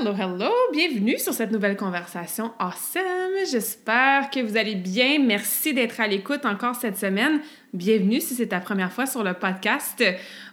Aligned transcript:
Hello, 0.00 0.14
hello! 0.18 0.50
Bienvenue 0.72 1.18
sur 1.18 1.34
cette 1.34 1.50
nouvelle 1.50 1.76
conversation 1.76 2.52
awesome! 2.58 3.02
J'espère 3.50 4.30
que 4.30 4.40
vous 4.40 4.56
allez 4.56 4.74
bien. 4.74 5.18
Merci 5.18 5.74
d'être 5.74 6.00
à 6.00 6.06
l'écoute 6.06 6.46
encore 6.46 6.74
cette 6.74 6.96
semaine. 6.96 7.40
Bienvenue 7.74 8.18
si 8.18 8.34
c'est 8.34 8.46
ta 8.46 8.60
première 8.60 8.90
fois 8.92 9.04
sur 9.04 9.22
le 9.22 9.34
podcast. 9.34 10.02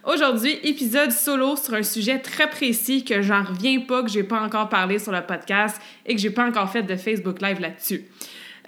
Aujourd'hui, 0.04 0.58
épisode 0.64 1.12
solo 1.12 1.56
sur 1.56 1.72
un 1.72 1.82
sujet 1.82 2.18
très 2.18 2.50
précis 2.50 3.06
que 3.06 3.22
j'en 3.22 3.42
reviens 3.42 3.80
pas, 3.80 4.02
que 4.02 4.10
j'ai 4.10 4.22
pas 4.22 4.42
encore 4.42 4.68
parlé 4.68 4.98
sur 4.98 5.12
le 5.12 5.22
podcast 5.22 5.80
et 6.04 6.14
que 6.14 6.20
j'ai 6.20 6.30
pas 6.30 6.46
encore 6.46 6.70
fait 6.70 6.82
de 6.82 6.96
Facebook 6.96 7.40
Live 7.40 7.60
là-dessus. 7.60 8.04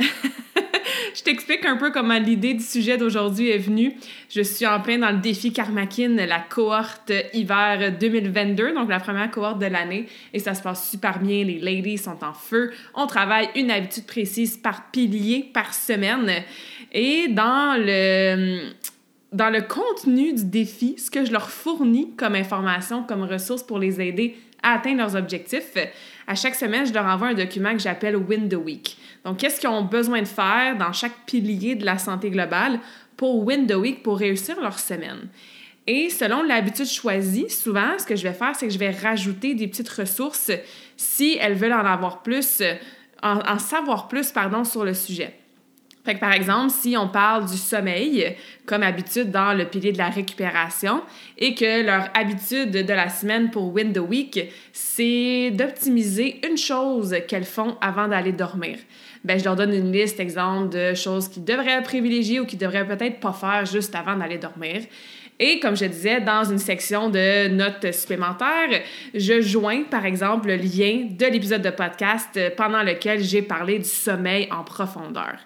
je 1.15 1.23
t'explique 1.23 1.65
un 1.65 1.77
peu 1.77 1.91
comment 1.91 2.19
l'idée 2.19 2.55
du 2.55 2.63
sujet 2.63 2.97
d'aujourd'hui 2.97 3.51
est 3.51 3.59
venue. 3.59 3.95
Je 4.29 4.43
suis 4.43 4.67
en 4.67 4.81
plein 4.81 4.99
dans 4.99 5.11
le 5.11 5.19
défi 5.19 5.53
Karmakin, 5.53 6.17
la 6.17 6.41
cohorte 6.41 7.13
hiver 7.33 7.93
2022, 7.99 8.75
donc 8.75 8.89
la 8.89 9.01
première 9.01 9.31
cohorte 9.31 9.59
de 9.59 9.67
l'année, 9.67 10.07
et 10.33 10.39
ça 10.39 10.55
se 10.55 10.63
passe 10.63 10.91
super 10.91 11.19
bien. 11.19 11.45
Les 11.45 11.59
ladies 11.59 11.99
sont 11.99 12.23
en 12.25 12.33
feu. 12.33 12.73
On 12.95 13.07
travaille 13.07 13.49
une 13.57 13.71
habitude 13.71 14.07
précise 14.07 14.57
par 14.57 14.91
pilier 14.91 15.51
par 15.53 15.75
semaine. 15.75 16.31
Et 16.93 17.29
dans 17.29 17.77
le 17.79 18.71
dans 19.33 19.51
le 19.51 19.61
contenu 19.63 20.33
du 20.33 20.45
défi, 20.45 20.97
ce 20.99 21.09
que 21.09 21.25
je 21.25 21.31
leur 21.31 21.51
fournis 21.51 22.11
comme 22.17 22.35
information, 22.35 23.05
comme 23.05 23.23
ressources 23.23 23.63
pour 23.63 23.79
les 23.79 24.01
aider 24.01 24.37
à 24.63 24.75
atteindre 24.75 24.99
leurs 24.99 25.17
objectifs, 25.17 25.75
à 26.31 26.37
chaque 26.37 26.55
semaine, 26.55 26.87
je 26.87 26.93
leur 26.93 27.07
envoie 27.07 27.27
un 27.27 27.35
document 27.35 27.73
que 27.73 27.81
j'appelle 27.81 28.15
Win 28.15 28.49
the 28.49 28.55
Week. 28.55 28.97
Donc, 29.25 29.39
qu'est-ce 29.39 29.59
qu'ils 29.59 29.69
ont 29.69 29.83
besoin 29.83 30.23
de 30.23 30.29
faire 30.29 30.77
dans 30.79 30.93
chaque 30.93 31.27
pilier 31.27 31.75
de 31.75 31.85
la 31.85 31.99
santé 31.99 32.31
globale 32.31 32.79
pour 33.17 33.45
Win 33.45 33.67
the 33.67 33.75
Week, 33.75 34.05
pour 34.05 34.17
réussir 34.17 34.61
leur 34.61 34.79
semaine? 34.79 35.29
Et 35.89 36.09
selon 36.09 36.45
l'habitude 36.45 36.87
choisie, 36.87 37.51
souvent, 37.51 37.99
ce 37.99 38.07
que 38.07 38.15
je 38.15 38.23
vais 38.23 38.33
faire, 38.33 38.55
c'est 38.55 38.69
que 38.69 38.73
je 38.73 38.79
vais 38.79 38.93
rajouter 38.93 39.57
des 39.57 39.67
petites 39.67 39.89
ressources 39.89 40.53
si 40.97 41.37
elles 41.41 41.55
veulent 41.55 41.73
en 41.73 41.85
avoir 41.85 42.23
plus, 42.23 42.63
en, 43.25 43.41
en 43.41 43.59
savoir 43.59 44.07
plus, 44.07 44.31
pardon, 44.31 44.63
sur 44.63 44.85
le 44.85 44.95
sujet. 44.95 45.35
Fait 46.05 46.15
que 46.15 46.21
par 46.21 46.33
exemple, 46.33 46.71
si 46.71 46.97
on 46.97 47.09
parle 47.09 47.47
du 47.47 47.59
sommeil, 47.59 48.35
comme 48.65 48.83
habitude 48.83 49.31
dans 49.31 49.53
le 49.53 49.67
pilier 49.67 49.93
de 49.93 49.99
la 49.99 50.09
récupération, 50.09 51.03
et 51.37 51.55
que 51.55 51.85
leur 51.85 52.09
habitude 52.15 52.71
de 52.71 52.93
la 52.93 53.11
semaine 53.11 53.51
pour 53.51 53.73
Win 53.75 53.93
the 53.93 53.99
Week, 53.99 54.51
c'est 54.73 55.51
d'optimiser 55.51 56.41
une 56.49 56.57
chose 56.57 57.15
qu'elles 57.29 57.45
font 57.45 57.77
avant 57.83 58.09
d'aller 58.09 58.33
dormir. 58.33 58.79
Ben, 59.25 59.39
je 59.39 59.45
leur 59.45 59.57
donne 59.57 59.75
une 59.75 59.93
liste, 59.93 60.19
exemple, 60.19 60.71
de 60.71 60.95
choses 60.95 61.29
qu'ils 61.29 61.45
devraient 61.45 61.83
privilégier 61.83 62.41
ou 62.41 62.47
qu'ils 62.47 62.59
devraient 62.59 62.87
peut-être 62.87 63.21
pas 63.21 63.35
faire 63.35 63.67
juste 63.67 63.95
avant 63.95 64.17
d'aller 64.17 64.39
dormir. 64.39 64.81
Et 65.39 65.59
comme 65.61 65.77
je 65.77 65.87
disais, 65.87 66.21
dans 66.21 66.45
une 66.45 66.59
section 66.59 67.11
de 67.11 67.49
notes 67.49 67.93
supplémentaires, 67.93 68.83
je 69.15 69.41
joins 69.41 69.85
par 69.85 70.05
exemple 70.05 70.49
le 70.49 70.57
lien 70.57 71.09
de 71.11 71.27
l'épisode 71.27 71.63
de 71.63 71.71
podcast 71.71 72.39
pendant 72.57 72.83
lequel 72.83 73.23
j'ai 73.23 73.43
parlé 73.43 73.79
du 73.79 73.89
sommeil 73.89 74.49
en 74.51 74.65
profondeur. 74.65 75.39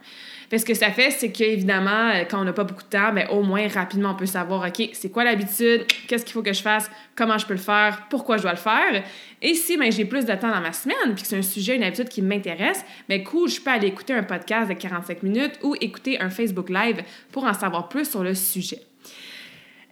Fait 0.51 0.59
ce 0.59 0.65
que 0.65 0.75
ça 0.75 0.91
fait, 0.91 1.11
c'est 1.11 1.33
qu'évidemment, 1.33 2.11
euh, 2.11 2.25
quand 2.29 2.41
on 2.41 2.45
n'a 2.45 2.53
pas 2.53 2.65
beaucoup 2.65 2.83
de 2.83 2.89
temps, 2.89 3.13
mais 3.13 3.25
ben, 3.25 3.37
au 3.37 3.43
moins 3.43 3.67
rapidement, 3.69 4.11
on 4.11 4.15
peut 4.15 4.27
savoir, 4.27 4.67
OK, 4.67 4.91
c'est 4.93 5.11
quoi 5.11 5.25
l'habitude, 5.25 5.87
qu'est-ce 6.07 6.25
qu'il 6.25 6.33
faut 6.33 6.43
que 6.43 6.53
je 6.53 6.63
fasse, 6.63 6.91
comment 7.17 7.39
je 7.39 7.47
peux 7.47 7.55
le 7.55 7.61
faire, 7.61 8.07
pourquoi 8.11 8.37
je 8.37 8.43
dois 8.43 8.53
le 8.53 8.59
faire? 8.59 9.03
Et 9.43 9.55
si 9.55 9.77
ben, 9.77 9.91
j'ai 9.91 10.05
plus 10.05 10.25
de 10.25 10.35
temps 10.35 10.51
dans 10.51 10.61
ma 10.61 10.73
semaine, 10.73 11.15
puis 11.15 11.23
que 11.23 11.29
c'est 11.29 11.39
un 11.39 11.43
sujet, 11.43 11.77
une 11.77 11.85
habitude 11.85 12.09
qui 12.09 12.23
m'intéresse, 12.23 12.85
mais 13.09 13.19
ben, 13.19 13.25
cool, 13.25 13.49
je 13.49 13.61
peux 13.61 13.71
aller 13.71 13.89
écouter 13.89 14.13
un 14.13 14.23
podcast 14.23 14.69
de 14.69 14.75
45 14.75 15.23
minutes 15.23 15.59
ou 15.63 15.75
écouter 15.81 16.21
un 16.21 16.31
Facebook 16.31 16.69
Live 16.69 17.03
pour 17.33 17.45
en 17.45 17.55
savoir 17.55 17.89
plus 17.89 18.09
sur 18.09 18.23
le 18.23 18.35
sujet. 18.35 18.81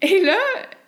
Et 0.05 0.21
là, 0.21 0.37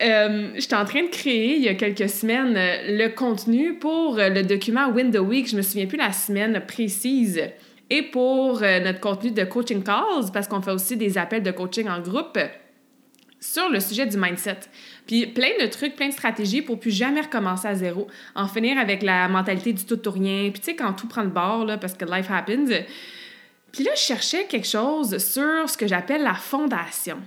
euh, 0.01 0.51
j'étais 0.55 0.75
en 0.75 0.83
train 0.83 1.03
de 1.03 1.07
créer 1.07 1.55
il 1.55 1.61
y 1.61 1.69
a 1.69 1.75
quelques 1.75 2.09
semaines 2.09 2.53
le 2.53 3.07
contenu 3.07 3.75
pour 3.75 4.17
le 4.17 4.43
document 4.43 4.89
Win 4.89 5.09
the 5.09 5.19
Week. 5.19 5.49
Je 5.49 5.55
me 5.55 5.61
souviens 5.61 5.85
plus 5.85 5.97
la 5.97 6.11
semaine 6.11 6.61
précise 6.67 7.41
et 7.89 8.01
pour 8.03 8.63
euh, 8.63 8.79
notre 8.79 8.99
contenu 8.99 9.31
de 9.31 9.43
coaching 9.43 9.83
calls, 9.83 10.31
parce 10.33 10.47
qu'on 10.47 10.61
fait 10.61 10.71
aussi 10.71 10.97
des 10.97 11.17
appels 11.17 11.43
de 11.43 11.51
coaching 11.51 11.87
en 11.87 11.99
groupe 11.99 12.37
sur 13.39 13.69
le 13.69 13.79
sujet 13.79 14.05
du 14.05 14.17
mindset. 14.17 14.59
Puis 15.05 15.27
plein 15.27 15.51
de 15.61 15.67
trucs, 15.67 15.95
plein 15.95 16.07
de 16.07 16.13
stratégies 16.13 16.61
pour 16.61 16.79
plus 16.79 16.91
jamais 16.91 17.21
recommencer 17.21 17.67
à 17.67 17.75
zéro, 17.75 18.07
en 18.33 18.47
finir 18.47 18.77
avec 18.79 19.03
la 19.03 19.27
mentalité 19.27 19.73
du 19.73 19.85
tout 19.85 20.07
ou 20.07 20.11
rien. 20.11 20.49
Puis 20.51 20.59
tu 20.59 20.65
sais, 20.65 20.75
quand 20.75 20.93
tout 20.93 21.07
prend 21.07 21.21
le 21.21 21.29
bord, 21.29 21.65
là, 21.65 21.77
parce 21.77 21.93
que 21.93 22.05
life 22.05 22.29
happens. 22.31 22.83
Puis 23.71 23.83
là, 23.83 23.91
je 23.95 24.01
cherchais 24.01 24.45
quelque 24.45 24.67
chose 24.67 25.17
sur 25.17 25.69
ce 25.69 25.77
que 25.77 25.85
j'appelle 25.85 26.23
la 26.23 26.33
fondation. 26.33 27.17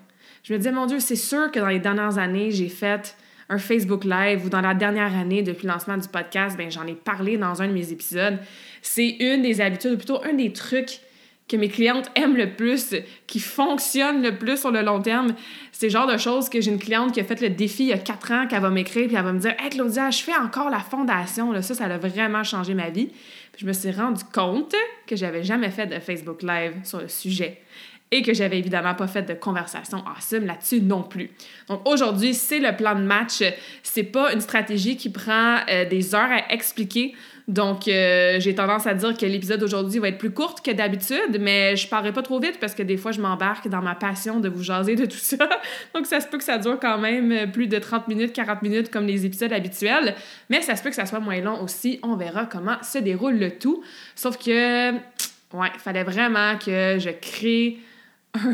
Je 0.43 0.53
me 0.55 0.59
disais, 0.59 0.73
mon 0.73 0.87
Dieu, 0.87 0.99
c'est 0.99 1.17
sûr 1.17 1.51
que 1.51 1.61
dans 1.61 1.69
les 1.69 1.79
dernières 1.79 2.19
années, 2.19 2.51
j'ai 2.51 2.69
fait 2.69 3.15
un 3.49 3.59
Facebook 3.59 4.05
Live 4.05 4.45
ou 4.45 4.49
dans 4.49 4.61
la 4.61 4.75
dernière 4.75 5.17
année 5.17 5.43
depuis 5.43 5.67
le 5.67 5.73
lancement 5.73 5.97
du 5.97 6.09
podcast, 6.09 6.57
ben 6.57 6.71
j'en 6.71 6.87
ai 6.87 6.95
parlé 6.95 7.37
dans 7.39 7.63
un 7.63 7.69
de 7.69 7.73
mes 7.73 7.93
épisodes. 7.93 8.39
C'est 8.83 9.09
une 9.21 9.43
des 9.43 9.61
habitudes, 9.61 9.93
ou 9.93 9.97
plutôt 9.97 10.23
un 10.25 10.35
des 10.35 10.53
trucs 10.53 11.01
que 11.49 11.57
mes 11.57 11.69
clientes 11.69 12.11
aiment 12.15 12.37
le 12.37 12.51
plus, 12.51 12.95
qui 13.27 13.41
fonctionne 13.41 14.23
le 14.23 14.37
plus 14.37 14.59
sur 14.59 14.71
le 14.71 14.83
long 14.83 15.01
terme. 15.01 15.35
C'est 15.73 15.87
le 15.87 15.93
genre 15.93 16.07
de 16.07 16.19
choses 16.19 16.51
que 16.51 16.61
j'ai 16.61 16.71
une 16.71 16.79
cliente 16.79 17.13
qui 17.13 17.21
a 17.21 17.25
fait 17.25 17.41
le 17.41 17.49
défi 17.49 17.85
il 17.85 17.89
y 17.89 17.93
a 17.95 17.99
quatre 17.99 18.31
ans, 18.33 18.47
qu'elle 18.47 18.61
va 18.61 18.69
m'écrire, 18.69 19.07
puis 19.07 19.17
elle 19.17 19.25
va 19.25 19.33
me 19.33 19.39
dire 19.39 19.55
Hey 19.59 19.71
Claudia, 19.71 20.11
je 20.11 20.23
fais 20.23 20.37
encore 20.37 20.69
la 20.69 20.81
fondation. 20.81 21.51
Là. 21.51 21.63
Ça, 21.63 21.75
ça 21.75 21.87
a 21.87 21.97
vraiment 21.97 22.45
changé 22.45 22.75
ma 22.75 22.91
vie. 22.91 23.11
Je 23.57 23.65
me 23.65 23.73
suis 23.73 23.91
rendu 23.91 24.23
compte 24.33 24.75
que 25.07 25.17
j'avais 25.17 25.43
jamais 25.43 25.71
fait 25.71 25.87
de 25.87 25.99
Facebook 25.99 26.43
Live 26.43 26.75
sur 26.85 27.01
le 27.01 27.09
sujet 27.09 27.63
et 28.11 28.23
que 28.23 28.33
j'avais 28.33 28.59
évidemment 28.59 28.95
pas 28.95 29.07
fait 29.07 29.23
de 29.23 29.35
conversation 29.35 30.03
awesome 30.07 30.47
là-dessus 30.47 30.81
non 30.81 31.03
plus. 31.03 31.31
Donc 31.69 31.87
aujourd'hui, 31.87 32.35
c'est 32.35 32.59
le 32.59 32.75
plan 32.75 32.95
de 32.95 33.03
match. 33.03 33.43
C'est 33.83 34.05
pas 34.05 34.33
une 34.33 34.41
stratégie 34.41 34.97
qui 34.97 35.11
prend 35.11 35.59
euh, 35.69 35.85
des 35.85 36.15
heures 36.15 36.31
à 36.31 36.53
expliquer. 36.53 37.15
Donc 37.49 37.89
euh, 37.89 38.39
j'ai 38.41 38.55
tendance 38.55 38.87
à 38.87 38.93
dire 38.93 39.17
que 39.17 39.25
l'épisode 39.25 39.61
d'aujourd'hui 39.61 39.99
va 40.01 40.09
être 40.09 40.19
plus 40.19 40.31
court 40.31 40.63
que 40.63 40.71
d'habitude, 40.71 41.39
mais 41.41 41.77
je 41.77 41.89
parlerai 41.89 42.13
pas 42.13 42.21
trop 42.21 42.39
vite 42.39 42.59
parce 42.61 42.75
que 42.75 42.83
des 42.83 42.99
fois 42.99 43.11
je 43.11 43.23
m'embarque 43.23 43.69
dans 43.69 43.81
ma 43.81 43.95
passion 43.95 44.39
de 44.39 44.51
vous 44.51 44.63
jaser 44.63 44.97
de 44.97 45.07
tout 45.07 45.17
ça. 45.17 45.49
Donc 45.95 46.05
ça 46.05 46.21
se 46.21 46.27
peut 46.27 46.37
que 46.37 46.45
ça 46.45 46.59
dure 46.59 46.79
quand 46.79 46.99
même 46.99 47.51
plus 47.51 47.67
de 47.67 47.79
30 47.79 48.07
minutes, 48.07 48.35
40 48.35 48.61
minutes 48.61 48.91
comme 48.91 49.07
les 49.07 49.25
épisodes 49.25 49.53
habituels, 49.53 50.15
mais 50.51 50.61
ça 50.61 50.77
se 50.77 50.83
peut 50.83 50.91
que 50.91 50.95
ça 50.95 51.07
soit 51.07 51.21
moins 51.21 51.41
long 51.41 51.63
aussi. 51.63 51.99
On 52.03 52.17
verra 52.17 52.45
comment 52.45 52.77
se 52.83 52.99
déroule 52.99 53.39
le 53.39 53.51
tout. 53.51 53.83
Sauf 54.15 54.37
que 54.37 54.93
ouais, 54.93 55.71
fallait 55.79 56.05
vraiment 56.05 56.59
que 56.59 56.99
je 56.99 57.11
crée 57.19 57.79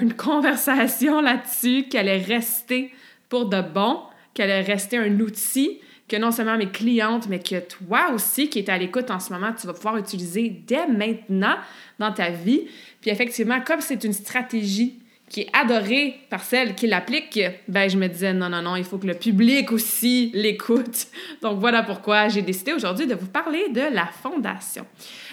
une 0.01 0.15
conversation 0.15 1.21
là-dessus, 1.21 1.85
qu'elle 1.91 2.09
est 2.09 2.23
restée 2.23 2.93
pour 3.29 3.47
de 3.47 3.61
bon, 3.61 4.01
qu'elle 4.33 4.51
est 4.51 4.63
restée 4.63 4.99
un 4.99 5.21
outil 5.21 5.81
que 6.09 6.17
non 6.17 6.31
seulement 6.31 6.59
mes 6.59 6.69
clientes, 6.69 7.29
mais 7.29 7.39
que 7.39 7.61
toi 7.61 8.11
aussi 8.13 8.49
qui 8.49 8.59
es 8.59 8.71
à 8.71 8.77
l'écoute 8.77 9.11
en 9.11 9.21
ce 9.21 9.33
moment, 9.33 9.53
tu 9.59 9.67
vas 9.67 9.73
pouvoir 9.73 9.97
utiliser 9.97 10.51
dès 10.67 10.87
maintenant 10.87 11.57
dans 11.99 12.13
ta 12.13 12.29
vie. 12.31 12.69
Puis 13.01 13.11
effectivement, 13.11 13.61
comme 13.61 13.81
c'est 13.81 14.05
une 14.05 14.13
stratégie 14.13 14.99
qui 15.31 15.41
est 15.43 15.51
adorée 15.55 16.21
par 16.29 16.45
celles 16.45 16.75
qui 16.75 16.87
l'appliquent, 16.87 17.41
ben 17.67 17.89
je 17.89 17.97
me 17.97 18.07
disais 18.07 18.35
non, 18.35 18.51
non, 18.51 18.61
non, 18.61 18.77
il 18.77 18.85
faut 18.85 18.99
que 18.99 19.07
le 19.07 19.15
public 19.15 19.73
aussi 19.73 20.31
l'écoute. 20.35 21.07
Donc 21.41 21.59
voilà 21.59 21.83
pourquoi 21.83 22.29
j'ai 22.29 22.43
décidé 22.43 22.75
aujourd'hui 22.75 23.07
de 23.07 23.15
vous 23.15 23.27
parler 23.27 23.71
de 23.71 23.81
la 23.81 24.07
fondation. 24.07 24.87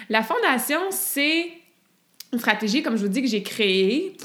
La 0.08 0.22
fondation, 0.22 0.80
c'est 0.90 1.50
une 2.32 2.38
stratégie, 2.38 2.82
comme 2.82 2.96
je 2.96 3.02
vous 3.02 3.08
dis, 3.08 3.20
que 3.20 3.28
j'ai 3.28 3.42
créée 3.42 4.16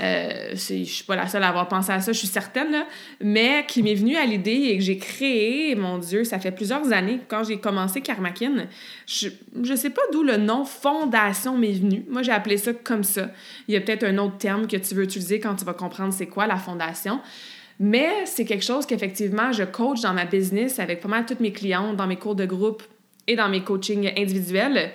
euh, 0.00 0.50
je 0.52 0.84
suis 0.84 1.04
pas 1.04 1.16
la 1.16 1.26
seule 1.26 1.42
à 1.42 1.48
avoir 1.48 1.68
pensé 1.68 1.92
à 1.92 2.00
ça, 2.00 2.12
je 2.12 2.18
suis 2.18 2.26
certaine, 2.26 2.70
là, 2.72 2.86
mais 3.22 3.64
qui 3.66 3.82
m'est 3.82 3.94
venue 3.94 4.16
à 4.16 4.24
l'idée 4.24 4.68
et 4.70 4.78
que 4.78 4.82
j'ai 4.82 4.98
créé, 4.98 5.74
mon 5.74 5.98
Dieu, 5.98 6.24
ça 6.24 6.38
fait 6.38 6.50
plusieurs 6.50 6.92
années, 6.92 7.20
quand 7.28 7.44
j'ai 7.44 7.58
commencé 7.58 8.00
Karmakin, 8.00 8.66
je, 9.06 9.28
je 9.62 9.74
sais 9.74 9.90
pas 9.90 10.02
d'où 10.12 10.22
le 10.22 10.36
nom 10.36 10.64
fondation 10.64 11.56
m'est 11.56 11.72
venu. 11.72 12.04
Moi, 12.08 12.22
j'ai 12.22 12.32
appelé 12.32 12.56
ça 12.56 12.72
comme 12.72 13.04
ça. 13.04 13.30
Il 13.68 13.74
y 13.74 13.76
a 13.76 13.80
peut-être 13.80 14.04
un 14.04 14.18
autre 14.18 14.38
terme 14.38 14.66
que 14.66 14.76
tu 14.76 14.94
veux 14.94 15.04
utiliser 15.04 15.40
quand 15.40 15.54
tu 15.54 15.64
vas 15.64 15.74
comprendre 15.74 16.12
c'est 16.12 16.26
quoi 16.26 16.46
la 16.46 16.56
fondation. 16.56 17.20
Mais 17.78 18.10
c'est 18.26 18.44
quelque 18.44 18.64
chose 18.64 18.84
qu'effectivement, 18.86 19.52
je 19.52 19.64
coach 19.64 20.00
dans 20.02 20.12
ma 20.12 20.26
business 20.26 20.78
avec 20.78 21.00
pas 21.00 21.08
mal 21.08 21.24
toutes 21.24 21.40
mes 21.40 21.52
clientes, 21.52 21.96
dans 21.96 22.06
mes 22.06 22.16
cours 22.16 22.34
de 22.34 22.44
groupe, 22.44 22.82
et 23.30 23.36
dans 23.36 23.48
mes 23.48 23.62
coachings 23.62 24.12
individuels 24.16 24.90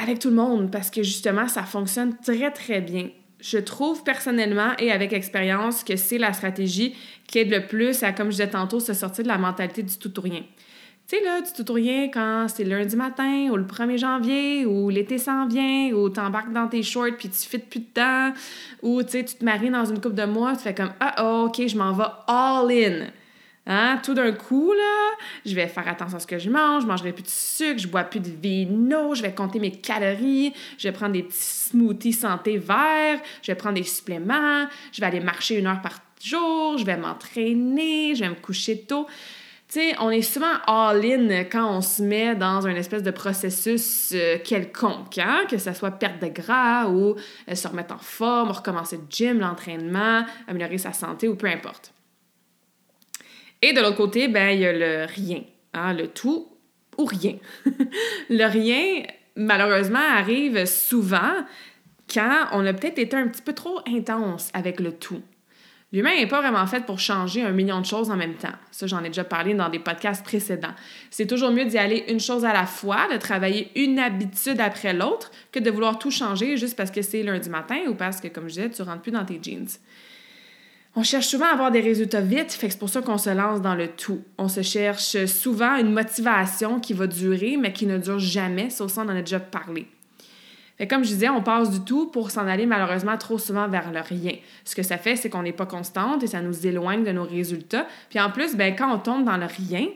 avec 0.00 0.20
tout 0.20 0.28
le 0.28 0.36
monde 0.36 0.70
parce 0.70 0.90
que 0.90 1.02
justement, 1.02 1.48
ça 1.48 1.64
fonctionne 1.64 2.16
très, 2.18 2.52
très 2.52 2.80
bien. 2.80 3.10
Je 3.40 3.58
trouve 3.58 4.02
personnellement 4.02 4.72
et 4.78 4.90
avec 4.90 5.12
expérience 5.12 5.84
que 5.84 5.96
c'est 5.96 6.18
la 6.18 6.32
stratégie 6.32 6.96
qui 7.26 7.38
aide 7.38 7.50
le 7.50 7.66
plus 7.66 8.02
à, 8.02 8.12
comme 8.12 8.26
je 8.26 8.32
disais 8.32 8.50
tantôt, 8.50 8.80
se 8.80 8.94
sortir 8.94 9.22
de 9.22 9.28
la 9.28 9.38
mentalité 9.38 9.82
du 9.82 9.96
tout 9.96 10.12
ou 10.18 10.22
rien. 10.22 10.42
Tu 11.06 11.16
sais, 11.16 11.24
là, 11.24 11.40
du 11.40 11.52
tout 11.52 11.70
ou 11.70 11.74
rien 11.74 12.10
quand 12.12 12.46
c'est 12.48 12.64
lundi 12.64 12.96
matin 12.96 13.48
ou 13.50 13.56
le 13.56 13.64
1er 13.64 13.96
janvier 13.96 14.66
ou 14.66 14.90
l'été 14.90 15.18
s'en 15.18 15.46
vient 15.46 15.90
ou 15.92 16.10
t'embarques 16.10 16.52
dans 16.52 16.68
tes 16.68 16.82
shorts 16.82 17.16
puis 17.16 17.30
tu 17.30 17.48
fites 17.48 17.70
plus 17.70 17.80
de 17.80 17.86
temps 17.94 18.32
ou 18.82 19.02
tu 19.02 19.10
sais, 19.12 19.24
tu 19.24 19.36
te 19.36 19.44
maries 19.44 19.70
dans 19.70 19.84
une 19.84 20.00
coupe 20.00 20.14
de 20.14 20.24
mois, 20.24 20.54
tu 20.56 20.64
fais 20.64 20.74
comme 20.74 20.92
Ah, 21.00 21.14
oh, 21.22 21.46
ok, 21.46 21.66
je 21.66 21.76
m'en 21.78 21.92
vais 21.92 22.04
all 22.26 22.70
in. 22.70 23.06
Hein? 23.68 24.00
Tout 24.02 24.14
d'un 24.14 24.32
coup, 24.32 24.72
là, 24.72 25.16
je 25.44 25.54
vais 25.54 25.68
faire 25.68 25.86
attention 25.86 26.16
à 26.16 26.20
ce 26.20 26.26
que 26.26 26.38
je 26.38 26.48
mange, 26.48 26.82
je 26.82 26.86
mangerai 26.86 27.12
plus 27.12 27.22
de 27.22 27.28
sucre, 27.28 27.78
je 27.78 27.86
bois 27.86 28.04
plus 28.04 28.20
de 28.20 28.30
vino, 28.30 29.14
je 29.14 29.20
vais 29.20 29.34
compter 29.34 29.60
mes 29.60 29.70
calories, 29.70 30.54
je 30.78 30.88
vais 30.88 30.92
prendre 30.92 31.12
des 31.12 31.22
petits 31.22 31.38
smoothies 31.38 32.14
santé 32.14 32.56
verts, 32.56 33.20
je 33.42 33.52
vais 33.52 33.56
prendre 33.56 33.74
des 33.74 33.84
suppléments, 33.84 34.66
je 34.90 35.00
vais 35.00 35.06
aller 35.06 35.20
marcher 35.20 35.58
une 35.58 35.66
heure 35.66 35.82
par 35.82 36.00
jour, 36.22 36.78
je 36.78 36.84
vais 36.86 36.96
m'entraîner, 36.96 38.14
je 38.14 38.20
vais 38.20 38.30
me 38.30 38.34
coucher 38.36 38.80
tôt. 38.80 39.06
Tu 39.70 39.80
on 40.00 40.08
est 40.08 40.22
souvent 40.22 40.54
all-in 40.66 41.44
quand 41.44 41.70
on 41.76 41.82
se 41.82 42.02
met 42.02 42.34
dans 42.34 42.66
un 42.66 42.74
espèce 42.74 43.02
de 43.02 43.10
processus 43.10 44.12
euh, 44.14 44.38
quelconque, 44.42 45.18
hein? 45.18 45.42
que 45.46 45.58
ce 45.58 45.74
soit 45.74 45.90
perte 45.90 46.22
de 46.22 46.28
gras 46.28 46.86
ou 46.88 47.16
euh, 47.50 47.54
se 47.54 47.68
remettre 47.68 47.94
en 47.94 47.98
forme, 47.98 48.50
recommencer 48.50 48.96
le 48.96 49.02
gym, 49.10 49.40
l'entraînement, 49.40 50.24
améliorer 50.46 50.78
sa 50.78 50.94
santé 50.94 51.28
ou 51.28 51.36
peu 51.36 51.48
importe. 51.48 51.92
Et 53.62 53.72
de 53.72 53.80
l'autre 53.80 53.96
côté, 53.96 54.28
ben, 54.28 54.50
il 54.50 54.60
y 54.60 54.66
a 54.66 54.72
le 54.72 55.06
rien, 55.06 55.42
hein, 55.74 55.92
le 55.92 56.08
tout 56.08 56.48
ou 56.96 57.04
rien. 57.04 57.36
le 58.30 58.44
rien, 58.44 59.02
malheureusement, 59.36 59.98
arrive 59.98 60.64
souvent 60.66 61.44
quand 62.12 62.46
on 62.52 62.64
a 62.66 62.72
peut-être 62.72 62.98
été 62.98 63.16
un 63.16 63.28
petit 63.28 63.42
peu 63.42 63.52
trop 63.52 63.80
intense 63.86 64.50
avec 64.54 64.80
le 64.80 64.92
tout. 64.92 65.22
L'humain 65.90 66.14
n'est 66.16 66.26
pas 66.26 66.42
vraiment 66.42 66.66
fait 66.66 66.84
pour 66.84 66.98
changer 66.98 67.42
un 67.42 67.50
million 67.50 67.80
de 67.80 67.86
choses 67.86 68.10
en 68.10 68.16
même 68.16 68.34
temps. 68.34 68.52
Ça, 68.70 68.86
j'en 68.86 69.02
ai 69.04 69.08
déjà 69.08 69.24
parlé 69.24 69.54
dans 69.54 69.70
des 69.70 69.78
podcasts 69.78 70.22
précédents. 70.22 70.74
C'est 71.10 71.26
toujours 71.26 71.50
mieux 71.50 71.64
d'y 71.64 71.78
aller 71.78 72.04
une 72.08 72.20
chose 72.20 72.44
à 72.44 72.52
la 72.52 72.66
fois, 72.66 73.08
de 73.10 73.16
travailler 73.16 73.70
une 73.74 73.98
habitude 73.98 74.60
après 74.60 74.92
l'autre, 74.92 75.30
que 75.50 75.58
de 75.58 75.70
vouloir 75.70 75.98
tout 75.98 76.10
changer 76.10 76.58
juste 76.58 76.76
parce 76.76 76.90
que 76.90 77.00
c'est 77.00 77.22
lundi 77.22 77.48
matin 77.48 77.78
ou 77.88 77.94
parce 77.94 78.20
que, 78.20 78.28
comme 78.28 78.48
je 78.48 78.54
disais, 78.54 78.70
tu 78.70 78.82
rentres 78.82 79.00
plus 79.00 79.12
dans 79.12 79.24
tes 79.24 79.40
jeans. 79.42 79.66
On 80.96 81.02
cherche 81.02 81.26
souvent 81.26 81.46
à 81.46 81.52
avoir 81.52 81.70
des 81.70 81.80
résultats 81.80 82.20
vite, 82.20 82.52
fait 82.52 82.66
que 82.66 82.72
c'est 82.72 82.78
pour 82.78 82.88
ça 82.88 83.02
qu'on 83.02 83.18
se 83.18 83.30
lance 83.30 83.60
dans 83.60 83.74
le 83.74 83.88
tout. 83.88 84.22
On 84.36 84.48
se 84.48 84.62
cherche 84.62 85.24
souvent 85.26 85.76
une 85.76 85.92
motivation 85.92 86.80
qui 86.80 86.92
va 86.92 87.06
durer, 87.06 87.56
mais 87.56 87.72
qui 87.72 87.86
ne 87.86 87.98
dure 87.98 88.18
jamais, 88.18 88.70
sauf 88.70 88.90
ça, 88.90 89.02
on 89.02 89.08
en 89.08 89.16
a 89.16 89.20
déjà 89.20 89.38
parlé. 89.38 89.86
Fait 90.78 90.86
comme 90.86 91.02
je 91.02 91.08
disais, 91.08 91.28
on 91.28 91.42
passe 91.42 91.70
du 91.70 91.80
tout 91.80 92.06
pour 92.06 92.30
s'en 92.30 92.46
aller 92.46 92.64
malheureusement 92.64 93.16
trop 93.16 93.36
souvent 93.36 93.68
vers 93.68 93.92
le 93.92 94.00
rien. 94.00 94.32
Ce 94.64 94.76
que 94.76 94.84
ça 94.84 94.96
fait, 94.96 95.16
c'est 95.16 95.28
qu'on 95.28 95.42
n'est 95.42 95.52
pas 95.52 95.66
constante 95.66 96.22
et 96.22 96.28
ça 96.28 96.40
nous 96.40 96.66
éloigne 96.66 97.02
de 97.02 97.10
nos 97.10 97.24
résultats. 97.24 97.86
Puis 98.10 98.20
en 98.20 98.30
plus, 98.30 98.56
ben, 98.56 98.74
quand 98.76 98.94
on 98.94 98.98
tombe 98.98 99.24
dans 99.24 99.36
le 99.36 99.46
rien, 99.46 99.88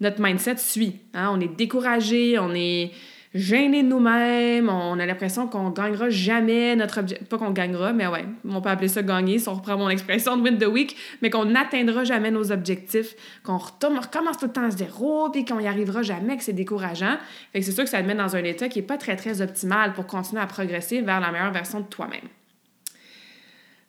notre 0.00 0.20
mindset 0.20 0.56
suit. 0.56 1.00
Hein. 1.14 1.30
On 1.32 1.40
est 1.40 1.56
découragé, 1.56 2.38
on 2.40 2.52
est 2.54 2.90
gênés 3.36 3.82
de 3.82 3.88
nous-mêmes, 3.88 4.68
on 4.68 4.98
a 4.98 5.06
l'impression 5.06 5.46
qu'on 5.46 5.70
gagnera 5.70 6.10
jamais 6.10 6.74
notre 6.74 7.00
objectif. 7.00 7.28
Pas 7.28 7.38
qu'on 7.38 7.50
gagnera, 7.50 7.92
mais 7.92 8.06
ouais, 8.06 8.24
on 8.48 8.60
peut 8.60 8.68
appeler 8.68 8.88
ça 8.88 9.02
gagner 9.02 9.38
si 9.38 9.48
on 9.48 9.54
reprend 9.54 9.76
mon 9.76 9.88
expression 9.88 10.36
de 10.36 10.42
win 10.42 10.58
the 10.58 10.66
week, 10.66 10.96
mais 11.22 11.30
qu'on 11.30 11.44
n'atteindra 11.44 12.04
jamais 12.04 12.30
nos 12.30 12.50
objectifs, 12.50 13.14
qu'on 13.44 13.58
recommence 13.58 14.38
tout 14.38 14.46
le 14.46 14.52
temps 14.52 14.64
à 14.64 14.70
zéro, 14.70 15.30
puis 15.30 15.44
qu'on 15.44 15.60
n'y 15.60 15.68
arrivera 15.68 16.02
jamais, 16.02 16.36
que 16.36 16.42
c'est 16.42 16.52
décourageant. 16.52 17.16
Fait 17.52 17.60
que 17.60 17.64
c'est 17.64 17.72
sûr 17.72 17.84
que 17.84 17.90
ça 17.90 18.02
te 18.02 18.06
met 18.06 18.14
dans 18.14 18.34
un 18.34 18.44
état 18.44 18.68
qui 18.68 18.80
n'est 18.80 18.86
pas 18.86 18.96
très, 18.96 19.16
très 19.16 19.42
optimal 19.42 19.92
pour 19.92 20.06
continuer 20.06 20.42
à 20.42 20.46
progresser 20.46 21.02
vers 21.02 21.20
la 21.20 21.30
meilleure 21.30 21.52
version 21.52 21.80
de 21.80 21.86
toi-même. 21.86 22.28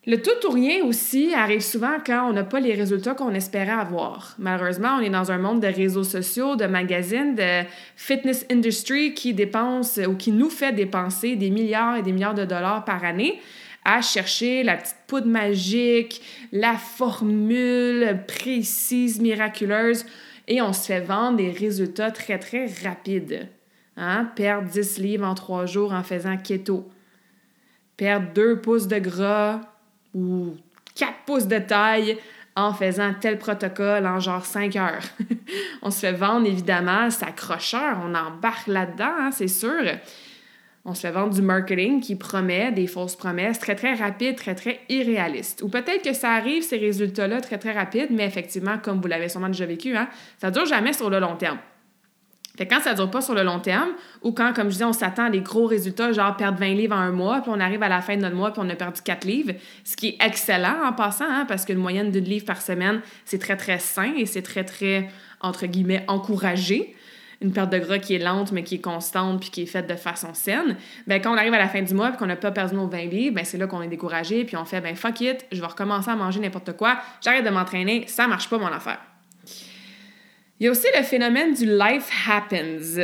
Le 0.08 0.22
tout 0.22 0.48
ou 0.48 0.52
rien 0.52 0.86
aussi 0.86 1.34
arrive 1.34 1.60
souvent 1.60 1.98
quand 2.04 2.30
on 2.30 2.32
n'a 2.32 2.46
pas 2.46 2.62
les 2.62 2.74
résultats 2.74 3.14
qu'on 3.14 3.34
espérait 3.34 3.72
avoir. 3.72 4.36
Malheureusement, 4.40 4.96
on 4.98 5.02
est 5.02 5.10
dans 5.10 5.34
un 5.34 5.38
monde 5.38 5.60
de 5.60 5.68
réseaux 5.68 6.06
sociaux, 6.06 6.56
de 6.56 6.66
magazines, 6.66 7.36
de 7.36 7.64
fitness 7.98 8.46
industry 8.50 9.14
qui 9.14 9.34
dépense 9.34 10.00
ou 10.08 10.16
qui 10.16 10.32
nous 10.32 10.50
fait 10.50 10.72
dépenser 10.72 11.36
des 11.36 11.50
milliards 11.50 11.98
et 11.98 12.04
des 12.04 12.14
milliards 12.14 12.36
de 12.36 12.46
dollars 12.46 12.86
par 12.86 13.04
année 13.04 13.42
à 13.84 14.02
chercher 14.02 14.64
la 14.64 14.78
petite 14.78 14.96
poudre 15.08 15.28
magique, 15.28 16.22
la 16.54 16.76
formule 16.76 18.18
précise, 18.28 19.20
miraculeuse, 19.20 20.06
et 20.48 20.62
on 20.62 20.72
se 20.72 20.86
fait 20.86 21.02
vendre 21.02 21.36
des 21.36 21.52
résultats 21.52 22.12
très, 22.12 22.40
très 22.40 22.68
rapides. 22.82 23.50
Hein? 23.98 24.30
Perdre 24.38 24.70
10 24.70 25.00
livres 25.00 25.28
en 25.28 25.36
3 25.36 25.66
jours 25.66 25.92
en 25.92 26.04
faisant 26.04 26.38
keto. 26.38 26.88
Perdre 27.98 28.28
2 28.34 28.62
pouces 28.62 28.88
de 28.88 29.00
gras 29.00 29.60
ou 30.14 30.56
4 30.96 31.14
pouces 31.26 31.48
de 31.48 31.60
taille 31.60 32.18
en 32.56 32.74
faisant 32.74 33.14
tel 33.14 33.38
protocole 33.38 34.08
en 34.08 34.20
genre 34.20 34.46
5 34.46 34.76
heures. 34.78 35.04
on 35.84 35.92
se 35.92 36.00
fait 36.00 36.14
vendre 36.14 36.48
évidemment 36.48 37.10
s'accrocheur, 37.12 38.00
on 38.04 38.16
embarque 38.16 38.68
là-dedans, 38.68 39.14
hein, 39.20 39.30
c'est 39.32 39.48
sûr. 39.48 39.84
On 40.84 40.96
se 40.96 41.02
fait 41.02 41.12
vendre 41.12 41.34
du 41.34 41.42
marketing 41.42 42.00
qui 42.00 42.16
promet 42.16 42.72
des 42.72 42.88
fausses 42.88 43.16
promesses 43.16 43.60
très 43.60 43.76
très 43.76 43.94
rapides, 43.94 44.38
très 44.38 44.56
très 44.56 44.80
irréalistes. 44.90 45.62
Ou 45.62 45.68
peut-être 45.68 46.02
que 46.02 46.14
ça 46.14 46.32
arrive 46.32 46.64
ces 46.64 46.78
résultats-là 46.78 47.42
très 47.42 47.58
très 47.58 47.74
rapides, 47.74 48.10
mais 48.10 48.26
effectivement, 48.26 48.78
comme 48.78 49.02
vous 49.02 49.08
l'avez 49.08 49.30
sûrement 49.30 49.50
déjà 49.50 49.66
vécu, 49.66 49.96
hein, 49.96 50.08
ça 50.40 50.50
dure 50.50 50.66
jamais 50.66 50.94
sur 50.94 51.10
le 51.10 51.20
long 51.20 51.36
terme. 51.36 51.60
Fait 52.58 52.66
quand 52.66 52.80
ça 52.80 52.96
dure 52.96 53.12
pas 53.12 53.22
sur 53.22 53.36
le 53.36 53.44
long 53.44 53.60
terme, 53.60 53.90
ou 54.24 54.32
quand, 54.32 54.52
comme 54.54 54.68
je 54.68 54.74
disais, 54.74 54.86
on 54.86 54.94
s'attend 54.94 55.26
à 55.26 55.30
des 55.30 55.42
gros 55.42 55.68
résultats, 55.68 56.12
genre 56.12 56.36
perdre 56.36 56.60
20 56.60 56.74
livres 56.74 56.96
en 56.96 57.00
un 57.00 57.12
mois, 57.12 57.42
puis 57.42 57.52
on 57.54 57.60
arrive 57.60 57.84
à 57.84 57.90
la 57.90 58.02
fin 58.02 58.18
de 58.18 58.22
notre 58.22 58.36
mois, 58.36 58.52
puis 58.52 58.62
on 58.66 58.70
a 58.70 58.76
perdu 58.76 59.02
4 59.02 59.26
livres, 59.26 59.54
ce 59.84 59.96
qui 59.96 60.08
est 60.08 60.18
excellent 60.26 60.84
en 60.84 60.92
passant, 60.94 61.30
hein, 61.30 61.46
parce 61.48 61.66
qu'une 61.66 61.78
moyenne 61.78 62.10
d'une 62.10 62.26
livre 62.26 62.46
par 62.46 62.62
semaine, 62.62 63.02
c'est 63.26 63.38
très, 63.38 63.58
très 63.58 63.78
sain 63.78 64.12
et 64.18 64.26
c'est 64.26 64.42
très, 64.42 64.64
très, 64.64 65.10
entre 65.40 65.68
guillemets, 65.68 66.04
encouragé. 66.08 66.96
Une 67.40 67.52
perte 67.54 67.72
de 67.72 67.78
gras 67.78 68.00
qui 68.00 68.16
est 68.16 68.20
lente, 68.20 68.52
mais 68.52 68.64
qui 68.64 68.76
est 68.76 68.82
constante, 68.82 69.42
puis 69.42 69.52
qui 69.52 69.62
est 69.62 69.68
faite 69.68 69.88
de 69.88 69.94
façon 69.94 70.34
saine. 70.34 70.76
Bien, 71.06 71.20
quand 71.20 71.32
on 71.32 71.38
arrive 71.38 71.54
à 71.54 71.60
la 71.60 71.68
fin 71.68 71.84
du 71.84 71.94
mois, 71.94 72.10
puis 72.10 72.18
qu'on 72.18 72.26
n'a 72.26 72.36
pas 72.36 72.50
perdu 72.50 72.74
nos 72.74 72.88
20 72.88 72.98
livres, 73.06 73.36
bien, 73.36 73.44
c'est 73.44 73.60
là 73.60 73.68
qu'on 73.68 73.84
est 73.84 73.88
découragé, 73.88 74.44
puis 74.44 74.58
on 74.58 74.66
fait, 74.66 74.82
ben 74.82 74.96
fuck 74.96 75.22
it, 75.22 75.46
je 75.52 75.62
vais 75.62 75.68
recommencer 75.68 76.10
à 76.10 76.16
manger 76.16 76.40
n'importe 76.40 76.76
quoi, 76.76 76.98
j'arrête 77.24 77.46
de 77.46 77.52
m'entraîner, 77.52 78.06
ça 78.08 78.26
marche 78.26 78.50
pas 78.50 78.58
mon 78.58 78.66
affaire. 78.66 78.98
Il 80.60 80.66
y 80.66 80.68
a 80.68 80.72
aussi 80.72 80.88
le 80.96 81.04
phénomène 81.04 81.54
du 81.54 81.66
life 81.66 82.10
happens. 82.28 82.98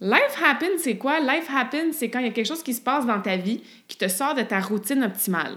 Life 0.00 0.42
happens, 0.44 0.78
c'est 0.78 0.96
quoi? 0.96 1.20
Life 1.20 1.48
happens, 1.54 1.92
c'est 1.92 2.10
quand 2.10 2.18
il 2.18 2.26
y 2.26 2.28
a 2.28 2.32
quelque 2.32 2.46
chose 2.46 2.62
qui 2.62 2.74
se 2.74 2.82
passe 2.82 3.06
dans 3.06 3.20
ta 3.20 3.36
vie 3.36 3.62
qui 3.88 3.96
te 3.96 4.08
sort 4.08 4.34
de 4.34 4.42
ta 4.42 4.60
routine 4.60 5.02
optimale. 5.02 5.56